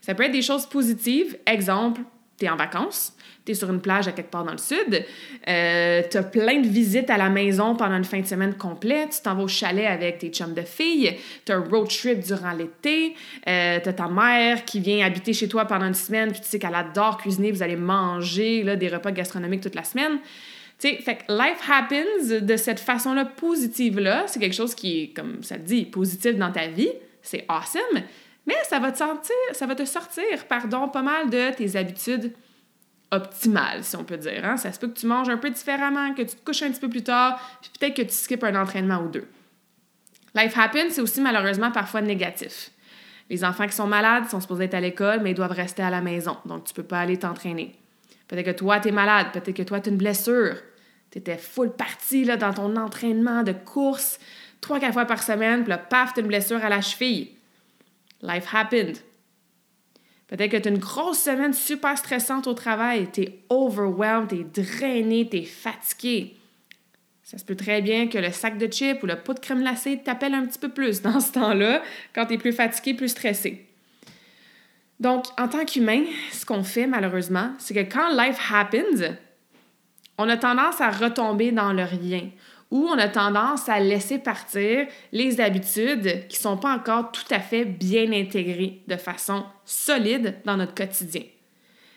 Ça 0.00 0.14
peut 0.14 0.22
être 0.22 0.32
des 0.32 0.42
choses 0.42 0.66
positives. 0.66 1.36
Exemple, 1.44 2.02
tu 2.38 2.46
es 2.46 2.48
en 2.48 2.56
vacances, 2.56 3.14
tu 3.44 3.52
es 3.52 3.54
sur 3.54 3.68
une 3.68 3.80
plage 3.80 4.06
à 4.06 4.12
quelque 4.12 4.30
part 4.30 4.44
dans 4.44 4.52
le 4.52 4.58
sud, 4.58 5.04
euh, 5.48 6.02
tu 6.08 6.16
as 6.16 6.22
plein 6.22 6.60
de 6.60 6.68
visites 6.68 7.10
à 7.10 7.18
la 7.18 7.28
maison 7.28 7.74
pendant 7.74 7.96
une 7.96 8.04
fin 8.04 8.20
de 8.20 8.26
semaine 8.26 8.54
complète, 8.54 9.10
tu 9.10 9.22
t'en 9.22 9.34
vas 9.34 9.42
au 9.42 9.48
chalet 9.48 9.86
avec 9.86 10.18
tes 10.18 10.28
chums 10.28 10.54
de 10.54 10.62
filles, 10.62 11.16
tu 11.44 11.52
as 11.52 11.56
un 11.56 11.64
road 11.68 11.88
trip 11.88 12.20
durant 12.20 12.52
l'été, 12.52 13.14
euh, 13.46 13.78
tu 13.80 13.88
as 13.88 13.92
ta 13.92 14.08
mère 14.08 14.64
qui 14.64 14.80
vient 14.80 15.04
habiter 15.04 15.32
chez 15.32 15.48
toi 15.48 15.66
pendant 15.66 15.86
une 15.86 15.94
semaine, 15.94 16.30
puis 16.30 16.40
tu 16.40 16.46
sais 16.46 16.58
qu'elle 16.58 16.74
adore 16.74 17.18
cuisiner, 17.18 17.52
vous 17.52 17.62
allez 17.62 17.76
manger 17.76 18.62
là, 18.62 18.76
des 18.76 18.88
repas 18.88 19.10
gastronomiques 19.10 19.62
toute 19.62 19.74
la 19.74 19.84
semaine. 19.84 20.18
Tu 20.80 20.96
fait 21.02 21.16
que 21.16 21.32
life 21.32 21.60
happens 21.70 22.40
de 22.40 22.56
cette 22.56 22.80
façon-là 22.80 23.26
positive-là, 23.26 24.24
c'est 24.26 24.40
quelque 24.40 24.54
chose 24.54 24.74
qui 24.74 25.02
est, 25.02 25.08
comme 25.08 25.42
ça 25.42 25.56
te 25.56 25.62
dit, 25.62 25.84
positif 25.84 26.36
dans 26.36 26.50
ta 26.50 26.68
vie, 26.68 26.90
c'est 27.20 27.44
awesome, 27.48 28.02
mais 28.46 28.56
ça 28.66 28.78
va 28.78 28.90
te 28.90 28.96
sortir, 28.96 29.34
ça 29.52 29.66
va 29.66 29.74
te 29.74 29.84
sortir, 29.84 30.46
pardon, 30.48 30.88
pas 30.88 31.02
mal 31.02 31.28
de 31.28 31.54
tes 31.54 31.76
habitudes 31.76 32.32
optimales, 33.10 33.84
si 33.84 33.94
on 33.96 34.04
peut 34.04 34.16
dire. 34.16 34.42
Hein? 34.42 34.56
Ça 34.56 34.72
se 34.72 34.78
peut 34.78 34.88
que 34.88 34.98
tu 34.98 35.06
manges 35.06 35.28
un 35.28 35.36
peu 35.36 35.50
différemment, 35.50 36.14
que 36.14 36.22
tu 36.22 36.36
te 36.36 36.44
couches 36.44 36.62
un 36.62 36.70
petit 36.70 36.80
peu 36.80 36.88
plus 36.88 37.02
tard, 37.02 37.38
puis 37.60 37.70
peut-être 37.78 37.96
que 37.96 38.02
tu 38.02 38.14
skippes 38.14 38.44
un 38.44 38.58
entraînement 38.58 39.02
ou 39.02 39.08
deux. 39.08 39.28
Life 40.34 40.56
happens, 40.56 40.90
c'est 40.90 41.02
aussi 41.02 41.20
malheureusement 41.20 41.72
parfois 41.72 42.00
négatif. 42.00 42.70
Les 43.28 43.44
enfants 43.44 43.66
qui 43.66 43.74
sont 43.74 43.86
malades 43.86 44.30
sont 44.30 44.40
supposés 44.40 44.64
être 44.64 44.74
à 44.74 44.80
l'école, 44.80 45.20
mais 45.20 45.32
ils 45.32 45.36
doivent 45.36 45.52
rester 45.52 45.82
à 45.82 45.90
la 45.90 46.00
maison, 46.00 46.38
donc 46.46 46.64
tu 46.64 46.72
peux 46.72 46.84
pas 46.84 47.00
aller 47.00 47.18
t'entraîner. 47.18 47.76
Peut-être 48.28 48.46
que 48.46 48.58
toi, 48.58 48.80
tu 48.80 48.88
es 48.88 48.92
malade, 48.92 49.26
peut-être 49.32 49.56
que 49.56 49.62
toi, 49.62 49.80
tu 49.80 49.90
as 49.90 49.92
une 49.92 49.98
blessure, 49.98 50.54
tu 51.10 51.18
étais 51.18 51.36
full 51.36 51.72
partie 51.72 52.24
là, 52.24 52.36
dans 52.36 52.52
ton 52.52 52.76
entraînement 52.76 53.42
de 53.42 53.52
course 53.52 54.18
trois, 54.60 54.80
quatre 54.80 54.92
fois 54.92 55.06
par 55.06 55.22
semaine, 55.22 55.62
puis 55.62 55.70
là, 55.70 55.78
paf, 55.78 56.14
tu 56.14 56.20
une 56.20 56.26
blessure 56.26 56.62
à 56.64 56.68
la 56.68 56.80
cheville. 56.80 57.30
Life 58.22 58.46
happened. 58.52 58.98
Peut-être 60.28 60.52
que 60.52 60.56
tu 60.58 60.68
as 60.68 60.70
une 60.70 60.78
grosse 60.78 61.18
semaine 61.18 61.52
super 61.52 61.98
stressante 61.98 62.46
au 62.46 62.54
travail, 62.54 63.08
tu 63.12 63.22
es 63.22 63.38
overwhelmed, 63.48 64.28
tu 64.28 64.36
es 64.36 64.64
drainé, 64.64 65.28
tu 65.28 65.44
fatigué. 65.44 66.36
Ça 67.24 67.38
se 67.38 67.44
peut 67.44 67.56
très 67.56 67.80
bien 67.80 68.08
que 68.08 68.18
le 68.18 68.30
sac 68.30 68.58
de 68.58 68.66
chips 68.66 69.02
ou 69.02 69.06
le 69.06 69.16
pot 69.16 69.34
de 69.34 69.40
crème 69.40 69.60
glacée 69.60 70.00
t'appelle 70.04 70.34
un 70.34 70.46
petit 70.46 70.58
peu 70.58 70.68
plus 70.68 71.02
dans 71.02 71.20
ce 71.20 71.32
temps-là, 71.32 71.82
quand 72.14 72.26
tu 72.26 72.34
es 72.34 72.38
plus 72.38 72.52
fatigué, 72.52 72.94
plus 72.94 73.08
stressé. 73.08 73.66
Donc, 75.00 75.24
en 75.38 75.48
tant 75.48 75.64
qu'humain, 75.64 76.04
ce 76.30 76.44
qu'on 76.44 76.62
fait 76.62 76.86
malheureusement, 76.86 77.52
c'est 77.58 77.72
que 77.72 77.92
quand 77.92 78.10
life 78.10 78.38
happens, 78.52 79.16
on 80.20 80.28
a 80.28 80.36
tendance 80.36 80.80
à 80.80 80.90
retomber 80.90 81.50
dans 81.50 81.72
le 81.72 81.84
rien 81.84 82.30
où 82.70 82.86
on 82.88 82.98
a 82.98 83.08
tendance 83.08 83.68
à 83.68 83.80
laisser 83.80 84.18
partir 84.18 84.86
les 85.12 85.40
habitudes 85.40 86.28
qui 86.28 86.38
ne 86.38 86.42
sont 86.42 86.56
pas 86.56 86.72
encore 86.72 87.10
tout 87.10 87.24
à 87.30 87.40
fait 87.40 87.64
bien 87.64 88.12
intégrées 88.12 88.82
de 88.86 88.96
façon 88.96 89.44
solide 89.64 90.36
dans 90.44 90.56
notre 90.56 90.74
quotidien. 90.74 91.22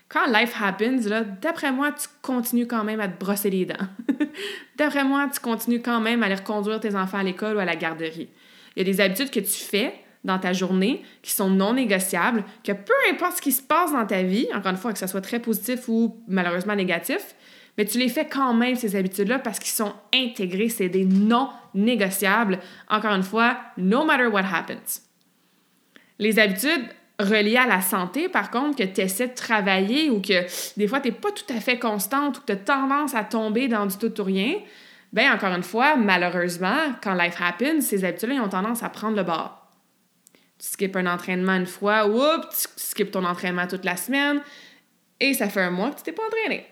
Quand 0.09 0.25
life 0.27 0.55
happens, 0.59 1.07
d'après 1.41 1.71
moi, 1.71 1.91
tu 1.91 2.07
continues 2.21 2.67
quand 2.67 2.83
même 2.83 2.99
à 2.99 3.07
te 3.07 3.19
brosser 3.19 3.49
les 3.49 3.65
dents. 3.65 3.87
d'après 4.77 5.03
moi, 5.03 5.29
tu 5.31 5.39
continues 5.39 5.81
quand 5.81 5.99
même 5.99 6.23
à 6.23 6.27
aller 6.27 6.35
reconduire 6.35 6.79
tes 6.79 6.95
enfants 6.95 7.19
à 7.19 7.23
l'école 7.23 7.57
ou 7.57 7.59
à 7.59 7.65
la 7.65 7.75
garderie. 7.75 8.29
Il 8.75 8.79
y 8.79 8.89
a 8.89 8.91
des 8.91 9.01
habitudes 9.01 9.31
que 9.31 9.39
tu 9.39 9.63
fais 9.63 9.93
dans 10.23 10.39
ta 10.39 10.53
journée 10.53 11.03
qui 11.21 11.31
sont 11.31 11.49
non 11.49 11.73
négociables, 11.73 12.43
que 12.63 12.71
peu 12.71 12.93
importe 13.11 13.37
ce 13.37 13.41
qui 13.41 13.51
se 13.51 13.61
passe 13.61 13.91
dans 13.91 14.05
ta 14.05 14.23
vie, 14.23 14.47
encore 14.53 14.71
une 14.71 14.77
fois, 14.77 14.93
que 14.93 14.99
ce 14.99 15.07
soit 15.07 15.21
très 15.21 15.39
positif 15.39 15.87
ou 15.87 16.15
malheureusement 16.27 16.75
négatif, 16.75 17.35
mais 17.77 17.85
tu 17.85 17.97
les 17.97 18.09
fais 18.09 18.27
quand 18.27 18.53
même, 18.53 18.75
ces 18.75 18.95
habitudes-là, 18.95 19.39
parce 19.39 19.59
qu'ils 19.59 19.71
sont 19.71 19.93
intégrés, 20.13 20.69
c'est 20.69 20.89
des 20.89 21.05
non 21.05 21.49
négociables. 21.73 22.59
Encore 22.89 23.13
une 23.13 23.23
fois, 23.23 23.57
no 23.77 24.05
matter 24.05 24.27
what 24.27 24.43
happens. 24.51 25.01
Les 26.19 26.37
habitudes 26.39 26.85
reliées 27.19 27.57
à 27.57 27.65
la 27.65 27.81
santé, 27.81 28.29
par 28.29 28.51
contre, 28.51 28.77
que 28.77 28.83
tu 28.83 29.01
essaies 29.01 29.29
de 29.29 29.33
travailler 29.33 30.09
ou 30.09 30.21
que 30.21 30.45
des 30.77 30.87
fois, 30.87 30.99
tu 30.99 31.09
n'es 31.09 31.15
pas 31.15 31.31
tout 31.31 31.51
à 31.51 31.59
fait 31.59 31.79
constante 31.79 32.37
ou 32.37 32.41
que 32.41 32.47
tu 32.47 32.53
as 32.53 32.57
tendance 32.57 33.15
à 33.15 33.23
tomber 33.23 33.67
dans 33.67 33.85
du 33.85 33.97
tout 33.97 34.21
ou 34.21 34.23
rien, 34.23 34.55
bien, 35.11 35.33
encore 35.33 35.53
une 35.53 35.63
fois, 35.63 35.95
malheureusement, 35.95 36.93
quand 37.01 37.13
life 37.15 37.35
happens, 37.39 37.81
ces 37.81 38.05
habitudes-là, 38.05 38.43
ont 38.43 38.49
tendance 38.49 38.83
à 38.83 38.89
prendre 38.89 39.15
le 39.15 39.23
bord 39.23 39.63
tu 40.63 40.69
skippes 40.69 40.95
un 40.95 41.07
entraînement 41.07 41.55
une 41.55 41.65
fois, 41.65 42.07
oups, 42.07 42.47
tu 42.49 42.67
skippes 42.77 43.11
ton 43.11 43.25
entraînement 43.25 43.67
toute 43.67 43.83
la 43.83 43.97
semaine, 43.97 44.41
et 45.19 45.33
ça 45.33 45.49
fait 45.49 45.61
un 45.61 45.71
mois 45.71 45.91
que 45.91 45.97
tu 45.97 46.03
t'es 46.03 46.11
pas 46.13 46.23
entraîné. 46.25 46.65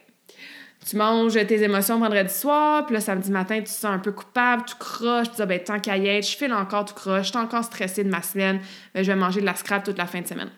Tu 0.87 0.95
manges 0.95 1.33
tes 1.33 1.61
émotions 1.61 1.99
vendredi 1.99 2.33
soir, 2.33 2.85
puis 2.85 2.95
le 2.95 3.01
samedi 3.01 3.29
matin, 3.29 3.57
tu 3.57 3.65
te 3.65 3.69
sens 3.69 3.85
un 3.85 3.99
peu 3.99 4.11
coupable, 4.11 4.63
tu 4.65 4.75
croches, 4.75 5.29
tu 5.29 5.35
dis, 5.35 5.41
ah, 5.41 5.45
ben, 5.45 5.59
tant 5.63 5.79
qu'à 5.79 5.95
y 5.97 6.07
être, 6.07 6.27
je 6.27 6.35
file 6.35 6.53
encore, 6.53 6.85
tu 6.85 6.93
croches, 6.95 7.27
je 7.27 7.29
suis 7.29 7.37
encore 7.37 7.63
stressée 7.63 8.03
de 8.03 8.09
ma 8.09 8.23
semaine, 8.23 8.59
ben, 8.93 9.03
je 9.03 9.11
vais 9.11 9.17
manger 9.17 9.41
de 9.41 9.45
la 9.45 9.55
scrap 9.55 9.83
toute 9.83 9.97
la 9.97 10.07
fin 10.07 10.21
de 10.21 10.27
semaine. 10.27 10.49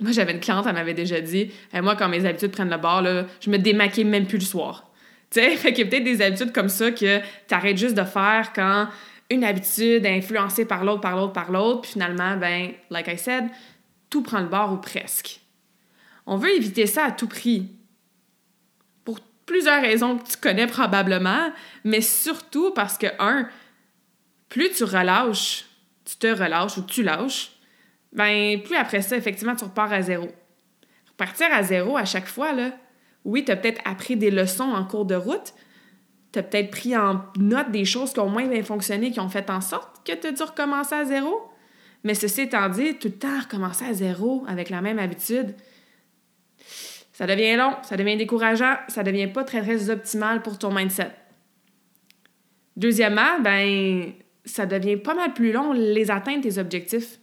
Moi, 0.00 0.12
j'avais 0.12 0.32
une 0.32 0.40
cliente, 0.40 0.66
elle 0.66 0.74
m'avait 0.74 0.94
déjà 0.94 1.20
dit, 1.20 1.52
moi, 1.74 1.94
quand 1.94 2.08
mes 2.08 2.24
habitudes 2.24 2.52
prennent 2.52 2.70
le 2.70 2.78
bord, 2.78 3.02
là, 3.02 3.26
je 3.40 3.50
me 3.50 3.58
démaquille 3.58 4.04
même 4.04 4.26
plus 4.26 4.38
le 4.38 4.44
soir. 4.44 4.84
Tu 5.28 5.40
sais, 5.40 5.56
fait 5.56 5.72
qu'il 5.72 5.84
y 5.84 5.88
a 5.88 5.90
peut-être 5.90 6.04
des 6.04 6.22
habitudes 6.22 6.52
comme 6.52 6.68
ça 6.68 6.92
que 6.92 7.18
tu 7.18 7.54
arrêtes 7.54 7.76
juste 7.76 7.96
de 7.96 8.04
faire 8.04 8.52
quand 8.54 8.86
une 9.28 9.42
habitude 9.42 10.06
influencée 10.06 10.64
par 10.64 10.84
l'autre, 10.84 11.00
par 11.00 11.16
l'autre, 11.16 11.32
par 11.32 11.50
l'autre, 11.50 11.80
puis 11.80 11.92
finalement, 11.92 12.36
ben, 12.36 12.70
like 12.90 13.08
I 13.08 13.18
said, 13.18 13.46
tout 14.08 14.22
prend 14.22 14.40
le 14.40 14.46
bord 14.46 14.72
ou 14.72 14.76
presque. 14.76 15.40
On 16.26 16.36
veut 16.36 16.54
éviter 16.54 16.86
ça 16.86 17.06
à 17.06 17.10
tout 17.10 17.26
prix. 17.26 17.75
Plusieurs 19.46 19.80
raisons 19.80 20.18
que 20.18 20.28
tu 20.28 20.36
connais 20.36 20.66
probablement, 20.66 21.52
mais 21.84 22.00
surtout 22.00 22.72
parce 22.72 22.98
que, 22.98 23.06
un, 23.18 23.48
plus 24.48 24.70
tu 24.70 24.84
relâches, 24.84 25.66
tu 26.04 26.16
te 26.16 26.26
relâches 26.26 26.76
ou 26.78 26.82
tu 26.82 27.02
lâches, 27.02 27.52
ben, 28.12 28.60
plus 28.62 28.76
après 28.76 29.02
ça, 29.02 29.16
effectivement, 29.16 29.54
tu 29.54 29.64
repars 29.64 29.92
à 29.92 30.02
zéro. 30.02 30.28
Repartir 31.08 31.46
à 31.52 31.62
zéro 31.62 31.96
à 31.96 32.04
chaque 32.04 32.26
fois, 32.26 32.52
là, 32.52 32.72
oui, 33.24 33.44
tu 33.44 33.52
as 33.52 33.56
peut-être 33.56 33.80
appris 33.84 34.16
des 34.16 34.30
leçons 34.30 34.64
en 34.70 34.84
cours 34.84 35.04
de 35.04 35.14
route, 35.14 35.54
tu 36.32 36.38
as 36.38 36.42
peut-être 36.42 36.70
pris 36.70 36.96
en 36.96 37.24
note 37.36 37.70
des 37.70 37.84
choses 37.84 38.12
qui 38.12 38.20
ont 38.20 38.28
moins 38.28 38.46
bien 38.46 38.62
fonctionné, 38.62 39.10
qui 39.10 39.20
ont 39.20 39.28
fait 39.28 39.50
en 39.50 39.60
sorte 39.60 40.06
que 40.06 40.12
tu 40.12 40.26
as 40.26 40.32
dû 40.32 40.42
recommencer 40.42 40.94
à 40.94 41.04
zéro. 41.04 41.50
Mais 42.04 42.14
ceci 42.14 42.42
étant 42.42 42.68
dit, 42.68 42.94
tout 42.98 43.08
le 43.08 43.14
temps 43.14 43.40
recommencer 43.40 43.84
à 43.84 43.92
zéro 43.92 44.44
avec 44.46 44.70
la 44.70 44.80
même 44.80 44.98
habitude, 44.98 45.54
ça 47.16 47.26
devient 47.26 47.56
long, 47.56 47.74
ça 47.82 47.96
devient 47.96 48.18
décourageant, 48.18 48.74
ça 48.88 49.02
devient 49.02 49.26
pas 49.26 49.42
très, 49.42 49.62
très 49.62 49.88
optimal 49.88 50.42
pour 50.42 50.58
ton 50.58 50.70
mindset. 50.70 51.12
Deuxièmement, 52.76 53.40
ben, 53.40 54.12
ça 54.44 54.66
devient 54.66 54.98
pas 54.98 55.14
mal 55.14 55.32
plus 55.32 55.50
long 55.50 55.72
les 55.72 56.10
atteindre 56.10 56.42
tes 56.42 56.58
objectifs. 56.58 57.18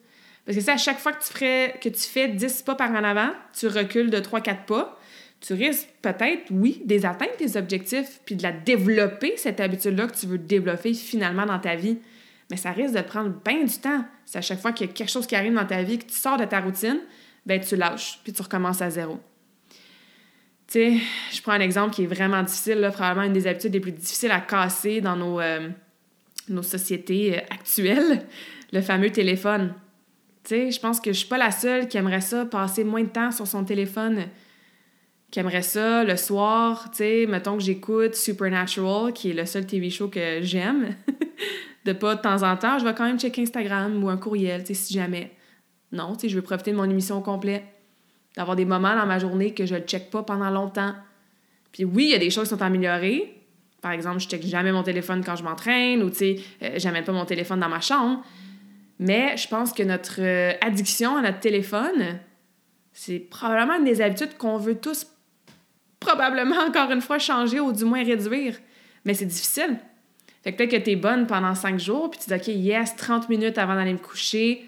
Parce 0.47 0.57
que 0.57 0.63
c'est 0.63 0.71
à 0.71 0.77
chaque 0.77 0.97
fois 0.97 1.11
que 1.13 1.89
tu, 1.89 2.09
fais 2.09 2.27
10 2.27 2.63
pas 2.63 2.73
par 2.73 2.89
en 2.89 3.03
avant, 3.03 3.29
tu 3.55 3.67
recules 3.67 4.09
de 4.09 4.17
3-4 4.17 4.65
pas 4.65 4.99
tu 5.41 5.53
risques 5.53 5.89
peut-être, 6.01 6.45
oui, 6.49 6.81
des 6.85 7.01
tes 7.37 7.57
objectifs, 7.57 8.21
puis 8.25 8.35
de 8.35 8.43
la 8.43 8.53
développer, 8.53 9.35
cette 9.35 9.59
habitude-là 9.59 10.07
que 10.07 10.15
tu 10.15 10.25
veux 10.25 10.37
développer 10.37 10.93
finalement 10.93 11.45
dans 11.45 11.59
ta 11.59 11.75
vie. 11.75 11.99
Mais 12.49 12.55
ça 12.55 12.71
risque 12.71 12.95
de 12.95 13.01
prendre 13.01 13.29
bien 13.43 13.61
du 13.61 13.77
temps. 13.77 14.05
C'est 14.25 14.37
à 14.37 14.41
chaque 14.41 14.59
fois 14.59 14.71
qu'il 14.71 14.87
y 14.87 14.89
a 14.89 14.93
quelque 14.93 15.11
chose 15.11 15.27
qui 15.27 15.35
arrive 15.35 15.53
dans 15.53 15.65
ta 15.65 15.83
vie, 15.83 15.99
que 15.99 16.05
tu 16.05 16.15
sors 16.15 16.37
de 16.37 16.45
ta 16.45 16.61
routine, 16.61 16.99
ben 17.45 17.59
tu 17.59 17.75
lâches, 17.75 18.21
puis 18.23 18.31
tu 18.31 18.41
recommences 18.41 18.81
à 18.81 18.89
zéro. 18.89 19.19
Je 20.73 21.41
prends 21.41 21.53
un 21.53 21.59
exemple 21.59 21.93
qui 21.93 22.03
est 22.03 22.07
vraiment 22.07 22.41
difficile, 22.41 22.79
là, 22.79 22.91
probablement 22.91 23.27
une 23.27 23.33
des 23.33 23.47
habitudes 23.47 23.73
les 23.73 23.79
plus 23.79 23.91
difficiles 23.91 24.31
à 24.31 24.39
casser 24.39 25.01
dans 25.01 25.15
nos, 25.15 25.39
euh, 25.39 25.69
nos 26.49 26.63
sociétés 26.63 27.37
euh, 27.37 27.41
actuelles, 27.49 28.25
le 28.71 28.81
fameux 28.81 29.11
téléphone. 29.11 29.73
Tu 30.43 30.49
sais, 30.49 30.71
je 30.71 30.79
pense 30.79 30.99
que 30.99 31.13
je 31.13 31.19
suis 31.19 31.27
pas 31.27 31.37
la 31.37 31.51
seule 31.51 31.87
qui 31.87 31.97
aimerait 31.97 32.21
ça, 32.21 32.45
passer 32.45 32.83
moins 32.83 33.03
de 33.03 33.09
temps 33.09 33.31
sur 33.31 33.47
son 33.47 33.63
téléphone 33.63 34.25
qui 35.31 35.39
aimerait 35.39 35.63
ça 35.63 36.03
le 36.03 36.15
soir, 36.15 36.91
tu 36.91 36.97
sais, 36.97 37.25
mettons 37.27 37.57
que 37.57 37.63
j'écoute 37.63 38.13
Supernatural, 38.13 39.13
qui 39.13 39.31
est 39.31 39.33
le 39.33 39.47
seul 39.47 39.65
TV 39.65 39.89
show 39.89 40.07
que 40.07 40.43
j'aime, 40.43 40.95
de 41.85 41.93
pas 41.93 42.13
de 42.13 42.21
temps 42.21 42.43
en 42.43 42.55
temps, 42.55 42.77
je 42.77 42.85
vais 42.85 42.93
quand 42.93 43.05
même 43.05 43.19
checker 43.19 43.41
Instagram 43.41 44.03
ou 44.03 44.09
un 44.09 44.17
courriel, 44.17 44.63
tu 44.63 44.67
sais, 44.67 44.73
si 44.75 44.93
jamais. 44.93 45.31
Non, 45.91 46.13
tu 46.13 46.21
sais, 46.21 46.29
je 46.29 46.35
veux 46.35 46.43
profiter 46.43 46.71
de 46.71 46.77
mon 46.77 46.83
émission 46.83 47.17
au 47.17 47.21
complet, 47.21 47.63
d'avoir 48.35 48.55
des 48.55 48.65
moments 48.65 48.95
dans 48.95 49.05
ma 49.05 49.19
journée 49.19 49.53
que 49.53 49.65
je 49.65 49.75
ne 49.75 49.81
check 49.81 50.09
pas 50.09 50.23
pendant 50.23 50.49
longtemps. 50.49 50.93
Puis 51.71 51.85
oui, 51.85 52.05
il 52.05 52.09
y 52.11 52.15
a 52.15 52.19
des 52.19 52.29
choses 52.29 52.49
qui 52.49 52.55
sont 52.55 52.61
améliorées. 52.61 53.39
Par 53.81 53.91
exemple, 53.91 54.19
je 54.19 54.27
check 54.27 54.43
jamais 54.45 54.71
mon 54.71 54.83
téléphone 54.83 55.23
quand 55.25 55.35
je 55.35 55.43
m'entraîne 55.43 56.03
ou, 56.03 56.09
tu 56.09 56.15
sais, 56.15 56.39
euh, 56.61 56.73
j'amène 56.77 57.03
pas 57.03 57.11
mon 57.11 57.25
téléphone 57.25 57.59
dans 57.59 57.69
ma 57.69 57.81
chambre. 57.81 58.23
Mais 58.99 59.35
je 59.37 59.47
pense 59.47 59.73
que 59.73 59.83
notre 59.83 60.21
euh, 60.21 60.53
addiction 60.61 61.17
à 61.17 61.21
notre 61.21 61.39
téléphone, 61.39 62.19
c'est 62.93 63.19
probablement 63.19 63.77
une 63.77 63.85
des 63.85 64.01
habitudes 64.01 64.37
qu'on 64.37 64.57
veut 64.57 64.75
tous 64.75 65.07
probablement 65.99 66.57
encore 66.67 66.91
une 66.91 67.01
fois 67.01 67.19
changer 67.19 67.59
ou 67.59 67.73
du 67.73 67.85
moins 67.85 68.03
réduire. 68.03 68.57
Mais 69.05 69.13
c'est 69.13 69.25
difficile. 69.25 69.79
Fait 70.43 70.51
que 70.51 70.57
peut-être 70.57 70.71
que 70.71 70.77
t'es 70.77 70.95
bonne 70.95 71.25
pendant 71.25 71.55
cinq 71.55 71.79
jours, 71.79 72.09
puis 72.09 72.19
tu 72.19 72.29
dis, 72.29 72.35
OK, 72.35 72.47
yes, 72.47 72.95
30 72.95 73.29
minutes 73.29 73.57
avant 73.57 73.75
d'aller 73.75 73.93
me 73.93 73.97
coucher, 73.97 74.65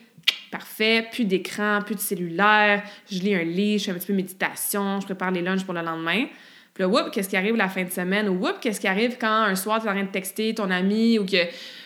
parfait, 0.57 1.05
plus 1.11 1.25
d'écran, 1.25 1.81
plus 1.85 1.95
de 1.95 1.99
cellulaire, 1.99 2.81
je 3.11 3.19
lis 3.19 3.35
un 3.35 3.43
livre, 3.43 3.79
je 3.79 3.85
fais 3.85 3.91
un 3.91 3.95
petit 3.95 4.07
peu 4.07 4.13
de 4.13 4.17
méditation, 4.17 5.01
je 5.01 5.05
prépare 5.05 5.31
les 5.31 5.41
lunchs 5.41 5.65
pour 5.65 5.73
le 5.73 5.81
lendemain. 5.81 6.27
Puis 6.73 6.81
là, 6.83 6.87
whoop, 6.87 7.11
qu'est-ce 7.11 7.27
qui 7.27 7.35
arrive 7.35 7.57
la 7.57 7.67
fin 7.67 7.83
de 7.83 7.89
semaine? 7.89 8.29
Ou 8.29 8.35
whoop, 8.35 8.59
qu'est-ce 8.61 8.79
qui 8.79 8.87
arrive 8.87 9.17
quand 9.19 9.43
un 9.43 9.55
soir, 9.55 9.81
tu 9.81 9.87
es 9.87 9.89
en 9.89 9.93
train 9.93 10.03
de 10.03 10.11
texter 10.11 10.55
ton 10.55 10.71
ami 10.71 11.19
ou 11.19 11.25
que 11.25 11.43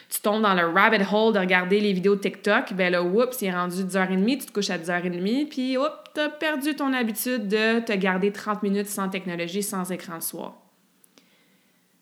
tu 0.09 0.21
tombes 0.21 0.43
dans 0.43 0.53
le 0.53 0.67
rabbit 0.67 1.03
hole 1.11 1.33
de 1.33 1.39
regarder 1.39 1.79
les 1.79 1.93
vidéos 1.93 2.15
TikTok, 2.15 2.73
ben 2.73 2.91
là, 2.91 3.03
oups, 3.03 3.35
c'est 3.37 3.51
rendu 3.51 3.83
10h30, 3.83 4.39
tu 4.39 4.45
te 4.45 4.51
couches 4.51 4.69
à 4.69 4.77
10h30, 4.77 5.47
puis 5.47 5.77
oups, 5.77 5.89
t'as 6.13 6.29
perdu 6.29 6.75
ton 6.75 6.93
habitude 6.93 7.47
de 7.47 7.79
te 7.79 7.93
garder 7.93 8.31
30 8.31 8.61
minutes 8.61 8.87
sans 8.87 9.09
technologie, 9.09 9.63
sans 9.63 9.91
écran 9.91 10.15
le 10.15 10.21
soir. 10.21 10.53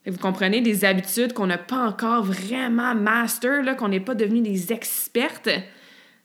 vous 0.06 0.18
comprenez, 0.18 0.60
des 0.60 0.84
habitudes 0.84 1.32
qu'on 1.32 1.48
n'a 1.48 1.58
pas 1.58 1.88
encore 1.88 2.24
vraiment 2.24 2.94
master, 2.94 3.76
qu'on 3.78 3.88
n'est 3.88 4.02
pas 4.02 4.16
devenu 4.16 4.42
des 4.42 4.74
expertes, 4.74 5.50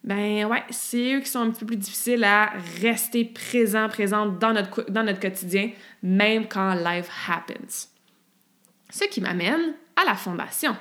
ben 0.04 0.46
ouais, 0.46 0.64
c'est 0.70 1.14
eux 1.14 1.20
qui 1.20 1.30
sont 1.30 1.40
un 1.40 1.50
peu 1.50 1.64
plus 1.64 1.76
difficiles 1.76 2.24
à 2.24 2.52
rester 2.80 3.24
présents, 3.24 3.88
présentes 3.88 4.38
dans 4.38 4.52
notre, 4.52 4.90
dans 4.90 5.04
notre 5.04 5.20
quotidien, 5.20 5.70
même 6.02 6.48
quand 6.48 6.74
life 6.74 7.08
happens. 7.28 7.88
Ce 8.90 9.04
qui 9.04 9.20
m'amène 9.20 9.74
à 9.96 10.04
la 10.04 10.14
fondation. 10.14 10.76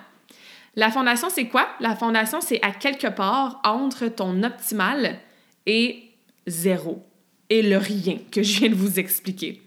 La 0.76 0.90
fondation, 0.90 1.30
c'est 1.30 1.48
quoi? 1.48 1.70
La 1.80 1.96
fondation, 1.96 2.42
c'est 2.42 2.62
à 2.64 2.72
quelque 2.72 3.08
part 3.08 3.62
entre 3.64 4.08
ton 4.08 4.42
optimal 4.44 5.20
et 5.66 6.04
zéro 6.48 7.06
et 7.50 7.62
le 7.62 7.78
rien 7.78 8.18
que 8.32 8.42
je 8.42 8.60
viens 8.60 8.70
de 8.70 8.76
vous 8.76 9.00
expliquer. 9.00 9.62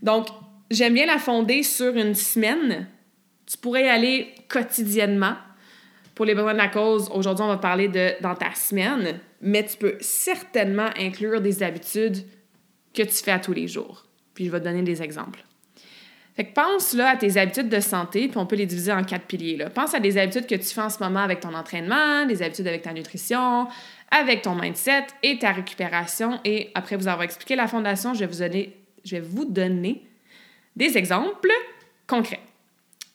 Donc, 0.00 0.28
j'aime 0.70 0.94
bien 0.94 1.06
la 1.06 1.18
fonder 1.18 1.62
sur 1.62 1.94
une 1.96 2.14
semaine. 2.14 2.86
Tu 3.46 3.58
pourrais 3.58 3.86
y 3.86 3.88
aller 3.88 4.34
quotidiennement. 4.48 5.34
Pour 6.22 6.28
les 6.28 6.36
besoins 6.36 6.52
de 6.52 6.58
la 6.58 6.68
cause, 6.68 7.10
aujourd'hui, 7.12 7.44
on 7.44 7.48
va 7.48 7.56
parler 7.56 7.88
de 7.88 8.12
dans 8.20 8.36
ta 8.36 8.54
semaine, 8.54 9.18
mais 9.40 9.66
tu 9.66 9.76
peux 9.76 9.96
certainement 9.98 10.86
inclure 10.96 11.40
des 11.40 11.64
habitudes 11.64 12.18
que 12.94 13.02
tu 13.02 13.14
fais 13.24 13.32
à 13.32 13.40
tous 13.40 13.52
les 13.52 13.66
jours. 13.66 14.04
Puis 14.32 14.46
je 14.46 14.52
vais 14.52 14.60
te 14.60 14.64
donner 14.64 14.82
des 14.82 15.02
exemples. 15.02 15.44
Fait 16.36 16.44
que 16.44 16.52
pense 16.52 16.92
là 16.92 17.08
à 17.08 17.16
tes 17.16 17.38
habitudes 17.38 17.68
de 17.68 17.80
santé, 17.80 18.28
puis 18.28 18.38
on 18.38 18.46
peut 18.46 18.54
les 18.54 18.66
diviser 18.66 18.92
en 18.92 19.02
quatre 19.02 19.24
piliers. 19.24 19.56
Là. 19.56 19.68
Pense 19.68 19.94
à 19.94 19.98
des 19.98 20.16
habitudes 20.16 20.46
que 20.46 20.54
tu 20.54 20.72
fais 20.72 20.80
en 20.80 20.90
ce 20.90 21.02
moment 21.02 21.18
avec 21.18 21.40
ton 21.40 21.54
entraînement, 21.54 22.24
des 22.24 22.40
habitudes 22.40 22.68
avec 22.68 22.82
ta 22.82 22.92
nutrition, 22.92 23.66
avec 24.12 24.42
ton 24.42 24.54
mindset 24.54 25.06
et 25.24 25.40
ta 25.40 25.50
récupération. 25.50 26.38
Et 26.44 26.70
après 26.76 26.94
vous 26.94 27.08
avoir 27.08 27.24
expliqué 27.24 27.56
la 27.56 27.66
fondation, 27.66 28.14
je 28.14 28.20
vais 28.20 28.26
vous 28.26 28.38
donner, 28.38 28.76
je 29.04 29.16
vais 29.16 29.22
vous 29.22 29.44
donner 29.44 30.06
des 30.76 30.96
exemples 30.96 31.50
concrets. 32.06 32.38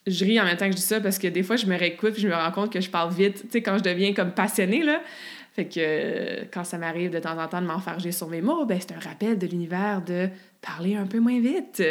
Je 0.08 0.26
ris 0.26 0.40
en 0.40 0.46
même 0.46 0.58
temps 0.58 0.66
que 0.66 0.72
je 0.72 0.78
dis 0.78 0.84
ça 0.84 1.00
parce 1.02 1.20
que 1.20 1.28
des 1.28 1.44
fois, 1.44 1.56
je 1.58 1.66
me 1.66 1.78
réécoute 1.78 2.18
et 2.18 2.22
je 2.22 2.28
me 2.28 2.34
rends 2.34 2.52
compte 2.52 2.72
que 2.72 2.82
je 2.82 2.90
parle 2.90 3.14
vite, 3.14 3.44
tu 3.44 3.48
sais, 3.52 3.62
quand 3.62 3.78
je 3.78 3.84
deviens 3.84 4.14
comme 4.14 4.32
passionnée, 4.32 4.84
là. 4.84 5.02
Fait 5.54 5.66
que 5.66 5.80
euh, 5.80 6.44
quand 6.52 6.64
ça 6.64 6.78
m'arrive 6.78 7.10
de 7.10 7.20
temps 7.20 7.38
en 7.38 7.48
temps 7.48 7.62
de 7.62 7.68
m'enfarger 7.68 8.12
sur 8.12 8.28
mes 8.28 8.42
mots, 8.42 8.66
ben 8.66 8.80
c'est 8.80 8.94
un 8.94 9.00
rappel 9.00 9.38
de 9.38 9.48
l'univers 9.48 10.02
de 10.04 10.30
parler 10.62 10.96
un 10.96 11.08
peu 11.08 11.20
moins 11.20 11.40
vite. 11.40 11.84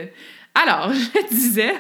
Alors, 0.55 0.93
je 0.93 1.29
disais, 1.35 1.75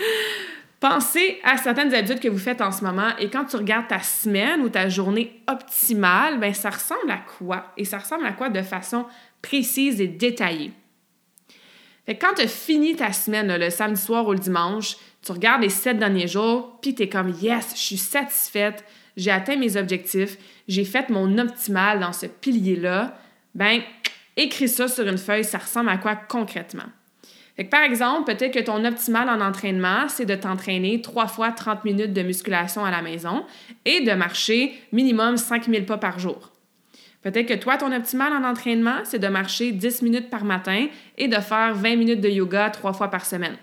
Pensez 0.80 1.38
à 1.44 1.58
certaines 1.58 1.92
habitudes 1.92 2.20
que 2.20 2.28
vous 2.28 2.38
faites 2.38 2.62
en 2.62 2.72
ce 2.72 2.82
moment 2.82 3.10
et 3.18 3.28
quand 3.28 3.44
tu 3.44 3.56
regardes 3.56 3.88
ta 3.88 4.00
semaine 4.00 4.62
ou 4.62 4.70
ta 4.70 4.88
journée 4.88 5.42
optimale, 5.46 6.40
ben 6.40 6.54
ça 6.54 6.70
ressemble 6.70 7.10
à 7.10 7.18
quoi? 7.18 7.66
Et 7.76 7.84
ça 7.84 7.98
ressemble 7.98 8.24
à 8.24 8.32
quoi 8.32 8.48
de 8.48 8.62
façon 8.62 9.04
précise 9.42 10.00
et 10.00 10.08
détaillée? 10.08 10.72
Fait 12.06 12.16
que 12.16 12.24
quand 12.24 12.32
tu 12.34 12.42
as 12.42 12.48
fini 12.48 12.96
ta 12.96 13.12
semaine 13.12 13.54
le 13.54 13.68
samedi 13.68 14.00
soir 14.00 14.26
ou 14.26 14.32
le 14.32 14.38
dimanche, 14.38 14.96
tu 15.24 15.32
regardes 15.32 15.62
les 15.62 15.68
sept 15.68 15.98
derniers 15.98 16.28
jours, 16.28 16.78
puis 16.80 16.94
tu 16.94 17.08
comme 17.08 17.34
Yes, 17.40 17.72
je 17.74 17.80
suis 17.80 17.96
satisfaite, 17.96 18.84
j'ai 19.16 19.30
atteint 19.30 19.56
mes 19.56 19.76
objectifs, 19.76 20.38
j'ai 20.66 20.84
fait 20.84 21.08
mon 21.10 21.38
optimal 21.38 22.00
dans 22.00 22.12
ce 22.12 22.26
pilier-là. 22.26 23.18
Ben, 23.54 23.80
écris 24.36 24.68
ça 24.68 24.88
sur 24.88 25.06
une 25.06 25.18
feuille, 25.18 25.44
ça 25.44 25.58
ressemble 25.58 25.90
à 25.90 25.98
quoi 25.98 26.16
concrètement? 26.16 26.86
par 27.70 27.82
exemple, 27.82 28.32
peut-être 28.32 28.54
que 28.54 28.64
ton 28.64 28.84
optimal 28.86 29.28
en 29.28 29.40
entraînement, 29.40 30.08
c'est 30.08 30.24
de 30.24 30.34
t'entraîner 30.34 31.02
trois 31.02 31.26
fois 31.26 31.52
30 31.52 31.84
minutes 31.84 32.12
de 32.14 32.22
musculation 32.22 32.86
à 32.86 32.90
la 32.90 33.02
maison 33.02 33.44
et 33.84 34.00
de 34.00 34.12
marcher 34.12 34.72
minimum 34.92 35.36
5000 35.36 35.84
pas 35.84 35.98
par 35.98 36.18
jour. 36.18 36.52
Peut-être 37.22 37.46
que 37.46 37.54
toi, 37.54 37.76
ton 37.76 37.92
optimal 37.92 38.32
en 38.32 38.48
entraînement, 38.48 39.00
c'est 39.04 39.18
de 39.18 39.28
marcher 39.28 39.72
10 39.72 40.00
minutes 40.00 40.30
par 40.30 40.44
matin 40.44 40.86
et 41.18 41.28
de 41.28 41.36
faire 41.36 41.74
20 41.74 41.96
minutes 41.96 42.22
de 42.22 42.30
yoga 42.30 42.70
trois 42.70 42.94
fois 42.94 43.08
par 43.08 43.26
semaine. 43.26 43.58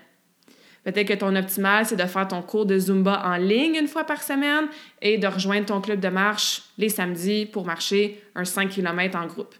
Peut-être 0.84 1.08
que 1.08 1.14
ton 1.14 1.34
optimal, 1.36 1.84
c'est 1.84 1.96
de 1.96 2.04
faire 2.04 2.28
ton 2.28 2.40
cours 2.42 2.64
de 2.64 2.78
Zumba 2.78 3.22
en 3.24 3.36
ligne 3.36 3.74
une 3.74 3.88
fois 3.88 4.04
par 4.04 4.22
semaine 4.22 4.66
et 5.02 5.18
de 5.18 5.26
rejoindre 5.26 5.66
ton 5.66 5.80
club 5.80 6.00
de 6.00 6.08
marche 6.08 6.62
les 6.78 6.88
samedis 6.88 7.46
pour 7.46 7.66
marcher 7.66 8.22
un 8.34 8.44
5 8.44 8.70
km 8.70 9.18
en 9.18 9.26
groupe. 9.26 9.54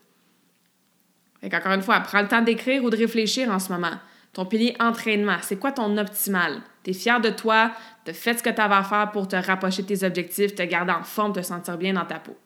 Encore 1.44 1.72
une 1.72 1.82
fois, 1.82 2.00
prends 2.00 2.22
le 2.22 2.28
temps 2.28 2.42
d'écrire 2.42 2.82
ou 2.82 2.90
de 2.90 2.96
réfléchir 2.96 3.50
en 3.50 3.58
ce 3.58 3.72
moment. 3.72 3.98
Ton 4.32 4.44
pilier 4.44 4.76
entraînement, 4.80 5.38
c'est 5.42 5.58
quoi 5.58 5.72
ton 5.72 5.96
optimal? 5.96 6.60
Tu 6.84 6.90
es 6.90 6.92
fier 6.92 7.20
de 7.20 7.30
toi, 7.30 7.72
tu 8.04 8.10
as 8.10 8.14
fait 8.14 8.38
ce 8.38 8.42
que 8.42 8.50
tu 8.50 8.60
avais 8.60 8.74
à 8.74 8.82
faire 8.82 9.10
pour 9.10 9.28
te 9.28 9.36
rapprocher 9.36 9.82
de 9.82 9.88
tes 9.88 10.04
objectifs, 10.04 10.54
te 10.54 10.62
garder 10.62 10.92
en 10.92 11.02
forme, 11.02 11.32
te 11.32 11.42
sentir 11.42 11.76
bien 11.76 11.92
dans 11.92 12.04
ta 12.04 12.18
peau. 12.18 12.36